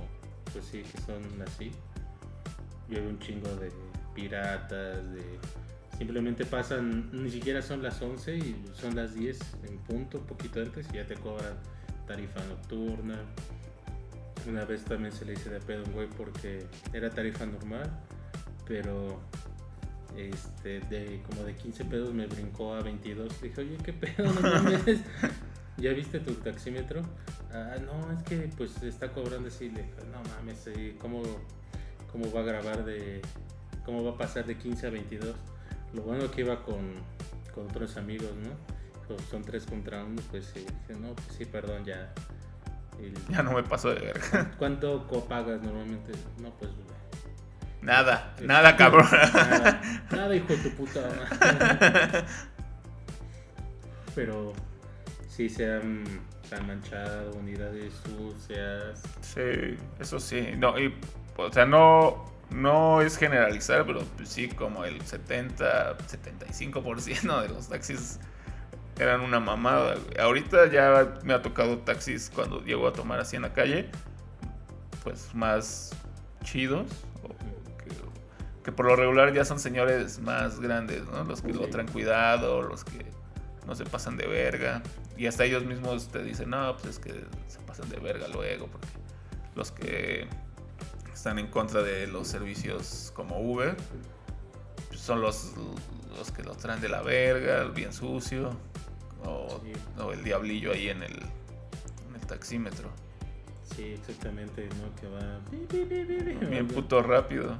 pues 0.52 0.64
sí, 0.64 0.82
que 0.82 1.00
son 1.02 1.22
así. 1.46 1.72
Yo 2.88 3.00
veo 3.00 3.08
un 3.10 3.18
chingo 3.18 3.48
de 3.56 3.70
piratas, 4.14 5.10
de... 5.12 5.38
Simplemente 5.98 6.44
pasan, 6.46 7.10
ni 7.12 7.30
siquiera 7.30 7.62
son 7.62 7.82
las 7.82 8.00
11 8.00 8.36
y 8.36 8.64
son 8.74 8.96
las 8.96 9.14
10 9.14 9.38
en 9.68 9.78
punto, 9.78 10.18
un 10.18 10.26
poquito 10.26 10.60
antes, 10.60 10.86
y 10.92 10.96
ya 10.96 11.06
te 11.06 11.14
cobran 11.14 11.54
tarifa 12.06 12.44
nocturna. 12.44 13.20
Una 14.48 14.64
vez 14.64 14.84
también 14.84 15.12
se 15.12 15.24
le 15.24 15.34
hice 15.34 15.50
de 15.50 15.60
pedo 15.60 15.84
un 15.84 15.92
güey 15.92 16.08
porque 16.08 16.66
era 16.92 17.10
tarifa 17.10 17.46
normal, 17.46 17.88
pero 18.66 19.20
este, 20.16 20.80
de 20.80 21.22
como 21.26 21.44
de 21.44 21.54
15 21.54 21.84
pesos 21.84 22.12
me 22.12 22.26
brincó 22.26 22.74
a 22.74 22.82
22. 22.82 23.40
Dije, 23.40 23.60
oye, 23.60 23.76
¿qué 23.84 23.92
pedo? 23.92 24.32
No 24.32 24.40
mames. 24.40 25.00
¿Ya 25.78 25.92
viste 25.92 26.20
tu 26.20 26.34
taxímetro? 26.34 27.02
Ah, 27.50 27.76
no, 27.84 28.12
es 28.12 28.22
que 28.24 28.50
pues 28.56 28.82
está 28.82 29.12
cobrando 29.12 29.48
así. 29.48 29.70
Le 29.70 29.82
dije, 29.82 29.94
no 30.10 30.22
mames, 30.34 30.68
¿cómo, 30.98 31.22
¿cómo 32.10 32.30
va 32.32 32.40
a 32.40 32.44
grabar 32.44 32.84
de... 32.84 33.22
¿Cómo 33.84 34.04
va 34.04 34.12
a 34.12 34.16
pasar 34.16 34.46
de 34.46 34.56
15 34.56 34.86
a 34.86 34.90
22? 34.90 35.34
Lo 35.94 36.02
bueno 36.02 36.30
que 36.30 36.40
iba 36.42 36.62
con, 36.62 36.94
con 37.54 37.64
otros 37.66 37.96
amigos, 37.96 38.30
¿no? 38.36 38.50
Pues, 39.06 39.20
son 39.30 39.42
tres 39.42 39.66
contra 39.66 40.04
uno, 40.04 40.22
pues 40.30 40.46
sí, 40.54 40.60
dije, 40.60 40.98
no, 41.00 41.14
pues 41.14 41.26
sí, 41.36 41.44
perdón, 41.44 41.84
ya. 41.84 42.12
El- 42.98 43.14
Ya 43.28 43.42
no 43.42 43.52
me 43.52 43.62
paso 43.62 43.90
de 43.94 44.00
verga. 44.00 44.52
¿Cuánto 44.58 45.06
copagas 45.08 45.60
normalmente? 45.62 46.12
No, 46.38 46.50
pues. 46.58 46.70
Nada, 47.82 48.30
este, 48.34 48.46
nada, 48.46 48.76
cabrón. 48.76 49.06
Nada, 49.34 49.80
nada, 50.12 50.36
hijo 50.36 50.46
de 50.48 50.56
tu 50.58 50.70
puta. 50.76 51.02
Pero 54.14 54.52
sí 55.28 55.48
se 55.48 55.72
han, 55.72 56.04
se 56.48 56.54
han 56.54 56.66
manchado 56.66 57.32
unidades 57.32 57.92
sucias. 58.04 59.02
Sí, 59.22 59.76
eso 59.98 60.20
sí. 60.20 60.50
No, 60.56 60.78
y, 60.78 60.94
o 61.36 61.52
sea, 61.52 61.64
no, 61.66 62.24
no 62.52 63.00
es 63.00 63.16
generalizar, 63.16 63.84
pero 63.86 64.00
pues 64.16 64.28
sí, 64.28 64.48
como 64.48 64.84
el 64.84 65.00
70, 65.00 65.98
75% 65.98 67.42
de 67.42 67.48
los 67.48 67.68
taxis 67.68 68.18
eran 68.98 69.20
una 69.20 69.40
mamada. 69.40 69.96
Ahorita 70.18 70.70
ya 70.70 71.18
me 71.24 71.34
ha 71.34 71.42
tocado 71.42 71.78
taxis 71.78 72.30
cuando 72.34 72.62
llego 72.62 72.86
a 72.86 72.92
tomar 72.92 73.20
así 73.20 73.36
en 73.36 73.42
la 73.42 73.52
calle, 73.52 73.90
pues 75.02 75.34
más 75.34 75.94
chidos. 76.44 76.86
que, 77.78 78.64
que 78.64 78.72
por 78.72 78.86
lo 78.86 78.96
regular 78.96 79.32
ya 79.32 79.44
son 79.44 79.58
señores 79.58 80.20
más 80.20 80.60
grandes, 80.60 81.04
¿no? 81.06 81.24
Los 81.24 81.42
que 81.42 81.52
lo 81.52 81.68
traen 81.68 81.88
cuidado, 81.88 82.62
los 82.62 82.84
que 82.84 83.06
no 83.66 83.74
se 83.74 83.84
pasan 83.84 84.16
de 84.16 84.26
verga. 84.26 84.82
Y 85.16 85.26
hasta 85.26 85.44
ellos 85.44 85.64
mismos 85.64 86.08
te 86.08 86.22
dicen, 86.22 86.50
no, 86.50 86.76
pues 86.76 86.96
es 86.96 86.98
que 86.98 87.12
se 87.48 87.60
pasan 87.60 87.88
de 87.88 87.98
verga 87.98 88.28
luego, 88.28 88.66
porque 88.66 88.88
los 89.54 89.70
que 89.70 90.28
están 91.22 91.38
en 91.38 91.46
contra 91.46 91.84
de 91.84 92.08
los 92.08 92.26
servicios 92.26 93.12
como 93.14 93.38
Uber 93.38 93.76
son 94.92 95.20
los, 95.20 95.52
los 96.18 96.32
que 96.32 96.42
lo 96.42 96.56
traen 96.56 96.80
de 96.80 96.88
la 96.88 97.00
verga, 97.00 97.62
bien 97.68 97.92
sucio, 97.92 98.50
o, 99.24 99.60
Sí. 99.62 99.72
o 100.02 100.10
el 100.12 100.24
diablillo 100.24 100.72
ahí 100.72 100.88
en 100.88 101.04
el, 101.04 101.12
en 102.08 102.14
el 102.16 102.26
taxímetro. 102.26 102.88
Sí, 103.76 103.84
exactamente, 103.84 104.68
¿no? 104.80 104.92
Que 105.00 105.06
va. 105.06 106.48
Bien 106.50 106.66
puto 106.66 107.00
rápido. 107.04 107.56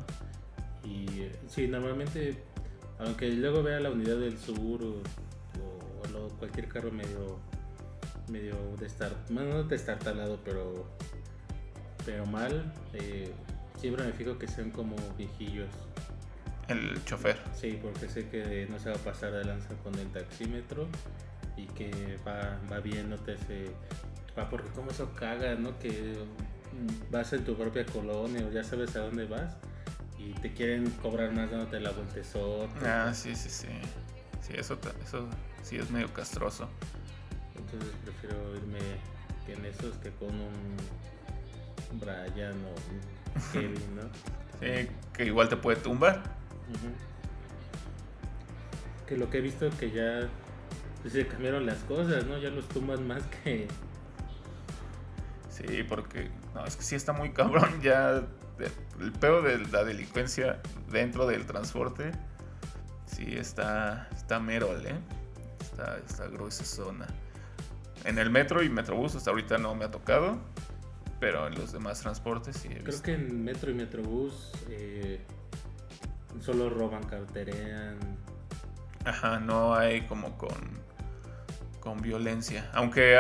Y 0.83 1.07
sí, 1.47 1.69
normalmente, 1.69 2.43
aunque 2.99 3.29
luego 3.29 3.63
vea 3.63 3.79
la 3.79 3.91
unidad 3.93 4.17
del 4.17 4.39
sur 4.41 4.83
o, 4.83 5.03
o 6.03 6.09
lo- 6.13 6.29
cualquier 6.31 6.67
carro 6.67 6.91
medio, 6.91 7.39
medio 8.29 8.57
destar, 8.81 9.13
bueno, 9.31 9.51
no 9.55 9.63
destartalado, 9.63 10.41
pero, 10.45 10.85
pero 12.05 12.27
mal, 12.27 12.73
eh, 12.95 13.33
siempre 13.83 14.05
me 14.05 14.13
fijo 14.13 14.39
que 14.39 14.47
sean 14.47 14.71
como 14.71 14.95
viejillos. 15.19 15.69
El 16.69 17.05
chofer. 17.05 17.37
Sí, 17.53 17.81
porque 17.83 18.09
sé 18.09 18.29
que 18.29 18.69
no 18.71 18.79
se 18.79 18.91
va 18.91 18.95
a 18.95 18.99
pasar 19.01 19.33
de 19.33 19.45
lanza 19.45 19.75
con 19.83 19.93
el 19.99 20.07
taxímetro 20.13 20.87
y 21.57 21.67
que 21.67 22.17
va, 22.27 22.61
va 22.71 22.79
bien, 22.79 23.11
no 23.11 23.17
te 23.17 23.33
hace... 23.33 23.73
Va 24.39 24.49
porque 24.49 24.71
como 24.71 24.93
eso 24.93 25.13
caga, 25.15 25.57
¿no? 25.57 25.77
Que 25.81 26.15
vas 27.11 27.33
en 27.33 27.45
tu 27.45 27.57
propia 27.57 27.85
colonia 27.85 28.47
o 28.47 28.53
ya 28.53 28.63
sabes 28.63 28.95
a 28.95 29.01
dónde 29.01 29.27
vas 29.27 29.57
y 30.17 30.33
te 30.35 30.53
quieren 30.53 30.89
cobrar 31.03 31.33
más 31.33 31.51
dándote 31.51 31.81
la 31.81 31.91
vueltezota. 31.91 33.09
Ah, 33.09 33.13
sí, 33.13 33.35
sí, 33.35 33.51
sí. 33.51 33.67
Sí, 34.41 34.53
eso, 34.57 34.79
eso 35.05 35.29
sí 35.65 35.77
es 35.77 35.91
medio 35.91 36.15
castroso. 36.15 36.69
Entonces 37.57 37.91
prefiero 38.05 38.57
irme 38.57 38.79
en 39.49 39.65
esos 39.67 39.97
que 39.97 40.11
con 40.13 40.31
un 40.31 41.99
Brian 41.99 42.55
o 42.65 43.22
¿no? 43.55 44.03
Sí, 44.61 44.89
que 45.13 45.25
igual 45.25 45.49
te 45.49 45.57
puede 45.57 45.77
tumbar. 45.77 46.23
Que 49.07 49.17
lo 49.17 49.29
que 49.29 49.39
he 49.39 49.41
visto 49.41 49.69
que 49.79 49.91
ya 49.91 50.29
pues, 51.03 51.15
se 51.15 51.27
cambiaron 51.27 51.67
las 51.67 51.79
cosas, 51.85 52.25
¿no? 52.27 52.39
Ya 52.39 52.51
los 52.51 52.69
tumbas 52.69 53.01
más 53.01 53.23
que... 53.27 53.69
Sí, 55.51 55.83
porque 55.89 56.31
no, 56.55 56.65
es 56.65 56.77
que 56.77 56.83
sí 56.83 56.95
está 56.95 57.13
muy 57.13 57.33
cabrón 57.33 57.83
ya 57.83 58.23
el 59.01 59.13
pedo 59.13 59.43
de 59.43 59.59
la 59.59 59.85
delincuencia 59.85 60.61
dentro 60.91 61.27
del 61.27 61.47
transporte. 61.47 62.13
Sí 63.07 63.37
está 63.37 64.09
está 64.15 64.41
merol, 64.41 64.87
¿eh? 64.87 64.95
Está, 65.61 65.99
está 65.99 66.27
gruesa 66.29 66.65
zona. 66.65 67.07
En 68.05 68.19
el 68.19 68.31
metro 68.31 68.63
y 68.63 68.69
metrobús 68.69 69.15
hasta 69.15 69.31
ahorita 69.31 69.59
no 69.59 69.75
me 69.75 69.85
ha 69.85 69.91
tocado, 69.91 70.39
pero 71.23 71.47
en 71.47 71.55
los 71.55 71.71
demás 71.71 72.01
transportes 72.01 72.57
sí 72.57 72.67
he 72.67 72.79
Creo 72.79 72.87
visto. 72.87 73.03
que 73.05 73.15
en 73.15 73.45
Metro 73.45 73.71
y 73.71 73.75
Metrobús 73.75 74.51
eh, 74.69 75.21
solo 76.41 76.69
roban, 76.69 77.05
carterean. 77.05 77.97
Ajá, 79.05 79.39
no 79.39 79.73
hay 79.73 80.01
como 80.09 80.37
con, 80.37 80.51
con 81.79 82.03
violencia. 82.03 82.69
Aunque 82.75 83.17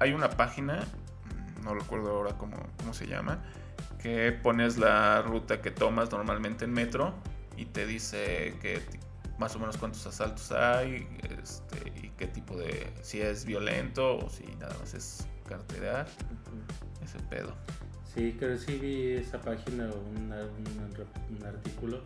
hay, 0.00 0.12
una 0.12 0.28
página, 0.28 0.80
mm, 0.80 1.64
no 1.64 1.74
recuerdo 1.74 2.10
ahora 2.10 2.36
cómo, 2.36 2.58
cómo 2.76 2.92
se 2.92 3.06
llama, 3.06 3.42
que 4.02 4.32
pones 4.32 4.76
la 4.76 5.22
ruta 5.22 5.62
que 5.62 5.70
tomas 5.70 6.10
normalmente 6.10 6.66
en 6.66 6.74
metro 6.74 7.14
y 7.56 7.64
te 7.64 7.86
dice 7.86 8.54
que 8.60 8.82
más 9.38 9.56
o 9.56 9.58
menos 9.58 9.78
cuántos 9.78 10.06
asaltos 10.06 10.52
hay 10.52 11.08
este, 11.40 11.88
y 12.02 12.10
qué 12.18 12.26
tipo 12.26 12.54
de... 12.54 12.92
si 13.00 13.22
es 13.22 13.46
violento 13.46 14.18
o 14.18 14.28
si 14.28 14.44
nada 14.56 14.76
más 14.78 14.92
es 14.92 15.26
carterear, 15.48 16.06
ese 17.06 17.18
pedo. 17.30 17.54
Sí, 18.14 18.36
creo 18.38 18.52
que 18.52 18.58
sí 18.58 18.78
vi 18.78 19.12
esa 19.12 19.40
página 19.40 19.88
o 19.90 19.98
un, 19.98 20.32
un 20.32 21.46
artículo 21.46 22.02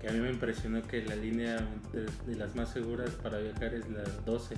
que 0.00 0.08
a 0.08 0.12
mí 0.12 0.18
me 0.18 0.30
impresionó 0.30 0.82
que 0.82 1.02
la 1.04 1.14
línea 1.14 1.56
de, 1.92 2.06
de 2.26 2.36
las 2.36 2.54
más 2.56 2.70
seguras 2.70 3.10
para 3.22 3.38
viajar 3.38 3.74
es 3.74 3.88
la 3.90 4.02
12. 4.24 4.56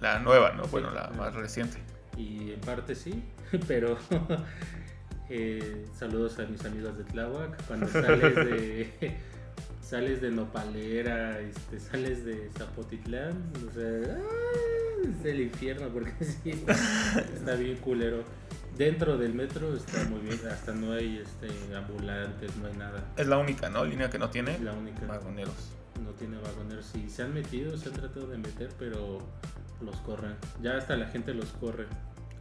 La 0.00 0.18
nueva, 0.18 0.52
¿no? 0.52 0.64
Bueno, 0.64 0.90
la 0.90 1.10
más 1.16 1.34
reciente. 1.34 1.78
Y 2.16 2.52
en 2.52 2.60
parte 2.60 2.94
sí, 2.94 3.22
pero 3.66 3.98
eh, 5.30 5.86
saludos 5.98 6.38
a 6.38 6.46
mis 6.46 6.64
amigos 6.64 6.98
de 6.98 7.04
Tláhuac. 7.04 7.64
Cuando 7.66 7.88
sales 7.88 8.34
de 8.34 8.90
sales 9.82 10.20
de 10.20 10.30
Nopalera, 10.30 11.40
este, 11.40 11.80
sales 11.80 12.24
de 12.24 12.50
Zapotitlán, 12.56 13.52
o 13.66 13.72
sea, 13.72 14.14
¡ah! 14.14 15.10
es 15.18 15.24
el 15.24 15.40
infierno 15.40 15.88
porque 15.88 16.12
sí 16.24 16.50
está, 16.50 16.72
está 17.34 17.54
bien 17.54 17.78
culero. 17.78 18.24
Dentro 18.80 19.18
del 19.18 19.34
metro 19.34 19.76
está 19.76 20.02
muy 20.04 20.20
bien, 20.20 20.40
hasta 20.50 20.72
no 20.72 20.94
hay 20.94 21.18
este, 21.18 21.48
ambulantes, 21.76 22.56
no 22.56 22.66
hay 22.66 22.72
nada. 22.78 23.04
Es 23.18 23.26
la 23.26 23.36
única, 23.36 23.68
¿no? 23.68 23.84
Línea 23.84 24.08
que 24.08 24.18
no 24.18 24.30
tiene 24.30 24.58
La 24.58 24.72
única. 24.72 25.04
vagoneros. 25.04 25.52
No 26.02 26.12
tiene 26.12 26.38
vagoneros. 26.38 26.86
Sí, 26.90 27.10
se 27.10 27.24
han 27.24 27.34
metido, 27.34 27.76
se 27.76 27.90
han 27.90 27.96
tratado 27.96 28.26
de 28.28 28.38
meter, 28.38 28.70
pero 28.78 29.18
los 29.82 29.96
corren. 29.96 30.34
Ya 30.62 30.78
hasta 30.78 30.96
la 30.96 31.08
gente 31.08 31.34
los 31.34 31.50
corre. 31.60 31.88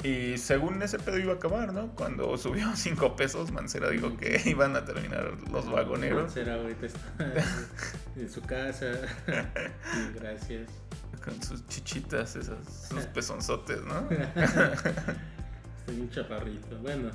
Y 0.01 0.37
según 0.37 0.81
ese 0.81 0.97
pedo 0.97 1.19
iba 1.19 1.33
a 1.33 1.35
acabar, 1.35 1.73
¿no? 1.73 1.93
Cuando 1.93 2.37
subió 2.37 2.73
5 2.73 3.17
pesos, 3.17 3.51
Mancera 3.51 3.89
dijo 3.89 4.15
que 4.15 4.41
iban 4.45 4.77
a 4.77 4.85
terminar 4.85 5.33
los 5.51 5.69
vagoneros 5.69 6.31
Será 6.31 6.53
ahorita 6.53 6.85
está 6.85 7.33
en 8.15 8.29
su 8.31 8.41
casa. 8.43 8.85
Gracias. 10.15 10.69
con 11.21 11.43
sus 11.43 11.67
chichitas, 11.67 12.37
esas, 12.37 12.87
sus 12.87 13.03
pezonzotes, 13.07 13.81
¿no? 13.83 14.07
Estoy 15.89 16.01
un 16.03 16.09
chaparrito. 16.11 16.77
Bueno, 16.83 17.09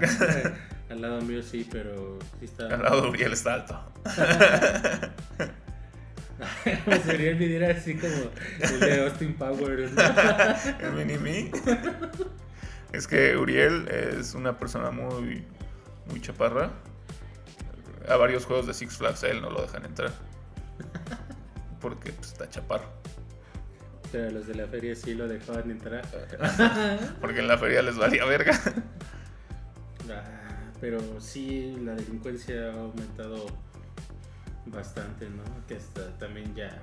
al 0.90 1.02
lado 1.02 1.20
mío 1.20 1.42
sí, 1.42 1.68
pero 1.70 2.18
sí 2.40 2.46
está. 2.46 2.74
Al 2.74 2.82
lado 2.82 3.02
de 3.02 3.08
Uriel 3.08 3.34
está 3.34 3.52
alto. 3.54 3.78
Sería 7.04 7.32
el 7.32 7.36
video 7.36 7.70
así 7.70 7.94
como 7.94 8.30
el 8.60 8.80
de 8.80 9.04
Austin 9.04 9.34
Powers. 9.34 9.92
¿no? 9.92 10.02
El 10.86 10.92
mini-me. 10.94 11.50
Es 12.92 13.06
que 13.06 13.36
Uriel 13.36 13.88
es 13.88 14.32
una 14.34 14.58
persona 14.58 14.90
muy, 14.90 15.44
muy 16.06 16.20
chaparra. 16.22 16.70
A 18.08 18.16
varios 18.16 18.46
juegos 18.46 18.66
de 18.66 18.72
Six 18.72 18.96
Flags 18.96 19.22
a 19.24 19.28
él 19.28 19.42
no 19.42 19.50
lo 19.50 19.60
dejan 19.60 19.84
entrar. 19.84 20.12
Porque 21.78 22.10
pues, 22.12 22.32
está 22.32 22.48
chaparro. 22.48 22.88
Pero 24.14 24.30
los 24.30 24.46
de 24.46 24.54
la 24.54 24.68
feria 24.68 24.94
sí 24.94 25.12
lo 25.12 25.26
dejaban 25.26 25.72
entrar. 25.72 26.06
Porque 27.20 27.40
en 27.40 27.48
la 27.48 27.58
feria 27.58 27.82
les 27.82 27.96
valía 27.96 28.24
verga. 28.24 28.56
Ah, 30.08 30.70
pero 30.80 31.00
sí, 31.20 31.76
la 31.82 31.96
delincuencia 31.96 32.70
ha 32.70 32.74
aumentado 32.74 33.46
bastante, 34.66 35.28
¿no? 35.28 35.42
Que 35.66 35.74
hasta 35.74 36.16
también 36.18 36.54
ya 36.54 36.80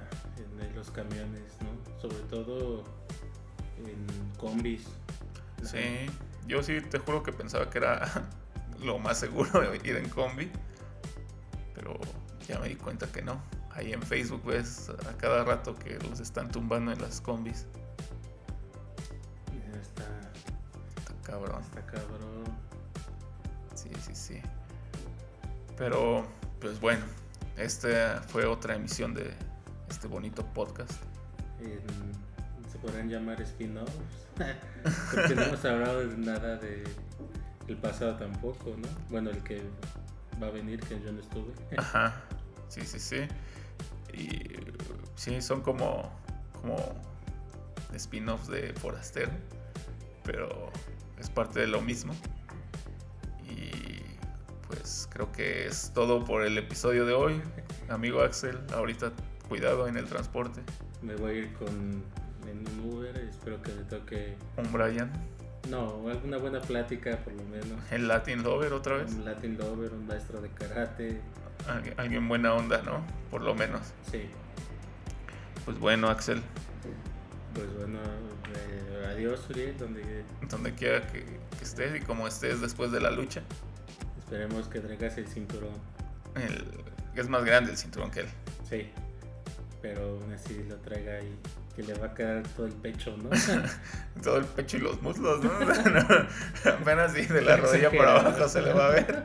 en 0.60 0.76
los 0.76 0.92
camiones, 0.92 1.56
¿no? 1.62 2.02
Sobre 2.02 2.18
todo 2.30 2.84
en 3.78 4.06
combis. 4.38 4.88
Sí, 5.64 6.08
yo 6.48 6.62
sí 6.62 6.82
te 6.82 7.00
juro 7.00 7.24
que 7.24 7.32
pensaba 7.32 7.70
que 7.70 7.78
era 7.78 8.28
lo 8.84 9.00
más 9.00 9.20
seguro 9.20 9.74
ir 9.74 9.96
en 9.96 10.10
combi. 10.10 10.52
Pero 11.76 11.98
ya 12.46 12.60
me 12.60 12.68
di 12.68 12.76
cuenta 12.76 13.10
que 13.10 13.22
no. 13.22 13.42
Ahí 13.76 13.94
en 13.94 14.02
Facebook 14.02 14.44
ves 14.46 14.90
a 14.90 15.18
cada 15.18 15.44
rato 15.44 15.76
que 15.76 15.98
los 16.10 16.20
están 16.20 16.50
tumbando 16.52 16.92
en 16.92 17.02
las 17.02 17.22
combis. 17.22 17.66
Está, 19.82 20.04
Está 20.98 21.14
cabrón. 21.24 21.62
está 21.62 21.86
cabrón. 21.86 22.44
Sí, 23.76 23.90
sí, 24.06 24.16
sí. 24.16 24.42
Pero, 25.78 26.26
pues 26.60 26.80
bueno, 26.80 27.04
esta 27.58 28.22
fue 28.28 28.46
otra 28.46 28.76
emisión 28.76 29.14
de 29.14 29.34
este 29.90 30.08
bonito 30.08 30.46
podcast. 30.54 30.94
Se 32.72 32.78
podrán 32.80 33.10
llamar 33.10 33.42
spin-offs. 33.42 33.92
Porque 35.14 35.36
no 35.36 35.44
hemos 35.44 35.66
hablado 35.66 36.08
de 36.08 36.18
nada 36.18 36.58
de 36.58 36.84
el 37.68 37.78
pasado 37.78 38.16
tampoco, 38.18 38.76
¿no? 38.78 38.88
Bueno, 39.10 39.30
el 39.30 39.44
que 39.44 39.62
va 40.42 40.48
a 40.48 40.52
venir, 40.52 40.80
que 40.82 41.00
yo 41.02 41.12
no 41.12 41.20
estuve. 41.20 41.54
Ajá, 41.78 42.22
sí, 42.68 42.82
sí, 42.82 43.00
sí. 43.00 43.18
Y 44.14 44.40
sí, 45.16 45.42
son 45.42 45.62
como, 45.62 46.12
como 46.62 46.78
spin-offs 47.94 48.48
de 48.48 48.74
Forastero, 48.74 49.32
pero 50.24 50.70
es 51.20 51.30
parte 51.30 51.60
de 51.60 51.68
lo 51.68 51.82
mismo. 51.82 52.14
Y 53.48 53.72
pues 54.68 55.08
creo 55.12 55.32
que 55.32 55.68
es 55.68 55.92
todo 55.94 56.24
por 56.24 56.44
el 56.44 56.58
episodio 56.58 57.06
de 57.06 57.14
hoy. 57.14 57.42
Amigo 57.90 58.22
Axel, 58.22 58.60
ahorita 58.74 59.12
cuidado 59.50 59.88
en 59.88 59.98
el 59.98 60.06
transporte. 60.06 60.62
Me 61.02 61.16
voy 61.16 61.32
a 61.32 61.34
ir 61.40 61.54
con 61.54 62.04
en 62.48 62.68
un 62.68 62.94
Uber, 62.94 63.16
espero 63.18 63.62
que 63.62 63.72
me 63.72 63.84
toque, 63.84 64.36
Un 64.58 64.72
Brian, 64.74 65.12
no, 65.70 66.10
alguna 66.10 66.38
buena 66.38 66.60
plática 66.60 67.18
por 67.24 67.34
lo 67.34 67.44
menos. 67.44 67.80
el 67.92 68.08
Latin 68.08 68.44
Lover 68.44 68.74
otra 68.74 68.98
vez. 68.98 69.14
Un 69.14 69.26
Latin 69.26 69.58
Lover, 69.58 69.94
un 69.94 70.08
maestro 70.08 70.42
de 70.42 70.50
karate, 70.50 71.22
Alguien, 71.98 72.28
buena 72.28 72.54
onda, 72.54 72.82
¿no? 72.84 73.04
Por 73.30 73.42
lo 73.42 73.56
menos. 73.56 73.82
sí. 74.12 74.30
Pues 75.66 75.78
bueno, 75.78 76.10
Axel, 76.10 76.42
Pues 77.54 77.72
bueno, 77.78 78.00
eh, 78.56 79.08
adiós 79.14 79.48
Uriel, 79.50 79.78
donde 79.78 80.24
donde 80.50 80.74
quiera 80.74 81.06
que, 81.08 81.24
que 81.24 81.64
estés 81.64 81.96
y 81.96 82.00
como 82.04 82.28
estés 82.28 82.62
después 82.62 82.92
de 82.92 83.00
la 83.00 83.12
lucha, 83.12 83.44
esperemos 84.18 84.68
que 84.68 84.80
traigas 84.80 85.18
el 85.20 85.28
cinturón. 85.28 85.74
el, 86.36 86.66
es 87.16 87.30
más 87.30 87.46
grande 87.46 87.72
el 87.72 87.78
cinturón 87.78 88.10
que 88.10 88.22
él. 88.22 88.28
Sí, 88.68 88.90
pero 89.84 90.02
aún 90.20 90.34
así 90.34 90.64
lo 90.68 90.78
traiga 90.78 91.22
y 91.22 91.38
que 91.76 91.84
le 91.84 91.94
va 91.94 92.08
a 92.08 92.14
quedar 92.16 92.42
todo 92.56 92.66
el 92.66 92.74
pecho, 92.74 93.16
¿no? 93.18 93.30
Todo 94.24 94.38
el 94.38 94.46
pecho 94.46 94.78
y 94.78 94.82
los 94.82 95.02
muslos, 95.02 95.44
¿no? 95.44 95.52
Apenas 96.72 97.12
así 97.12 97.26
de 97.28 97.42
la 97.44 97.56
rodilla 97.58 97.92
por 97.92 98.06
abajo 98.08 98.48
se 98.50 98.62
le 98.62 98.74
va 98.74 98.88
a 98.88 98.90
ver. 98.90 99.24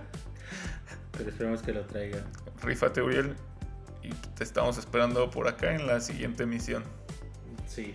Pero 1.16 1.30
esperemos 1.30 1.62
que 1.62 1.72
lo 1.72 1.82
traiga. 1.84 2.18
Rífate, 2.62 3.02
Uriel. 3.02 3.34
Y 4.02 4.10
te 4.36 4.44
estamos 4.44 4.78
esperando 4.78 5.30
por 5.30 5.48
acá 5.48 5.74
en 5.74 5.86
la 5.86 6.00
siguiente 6.00 6.44
emisión. 6.44 6.84
Sí, 7.66 7.94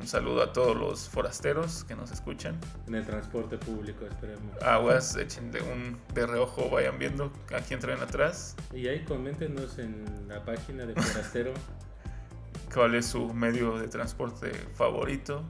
Un 0.00 0.08
saludo 0.08 0.42
a 0.42 0.52
todos 0.52 0.76
los 0.76 1.08
forasteros 1.08 1.84
que 1.84 1.94
nos 1.94 2.10
escuchan. 2.10 2.58
en 2.88 2.94
el 2.96 3.06
transporte 3.06 3.56
público, 3.58 4.04
esperemos. 4.06 4.60
Aguas, 4.62 5.16
echen 5.16 5.52
de 5.52 5.60
un 5.60 5.98
de 6.14 6.26
reojo, 6.26 6.68
vayan 6.70 6.98
viendo 6.98 7.32
a 7.54 7.60
quién 7.60 7.78
traen 7.78 8.00
atrás. 8.00 8.56
Y 8.74 8.88
ahí 8.88 9.04
coméntenos 9.04 9.78
en 9.78 10.04
la 10.28 10.44
página 10.44 10.86
de 10.86 10.94
Forastero. 10.94 11.52
cuál 12.74 12.94
es 12.94 13.06
su 13.06 13.32
medio 13.32 13.78
de 13.78 13.86
transporte 13.88 14.50
favorito. 14.74 15.44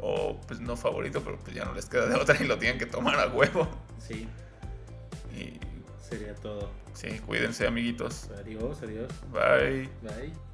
O 0.00 0.38
pues 0.46 0.60
no 0.60 0.76
favorito, 0.76 1.22
pero 1.24 1.38
pues 1.38 1.54
ya 1.56 1.64
no 1.64 1.72
les 1.74 1.86
queda 1.86 2.06
de 2.06 2.14
otra 2.14 2.36
y 2.40 2.46
lo 2.46 2.58
tienen 2.58 2.78
que 2.78 2.86
tomar 2.86 3.18
a 3.18 3.28
huevo. 3.28 3.66
Sí, 3.98 4.28
Y 5.34 5.58
sería 6.08 6.34
todo. 6.34 6.70
sí, 6.94 7.08
cuídense 7.26 7.66
amiguitos. 7.66 8.30
Adiós, 8.38 8.82
adiós. 8.82 9.10
Bye. 9.32 9.88
Bye. 10.02 10.45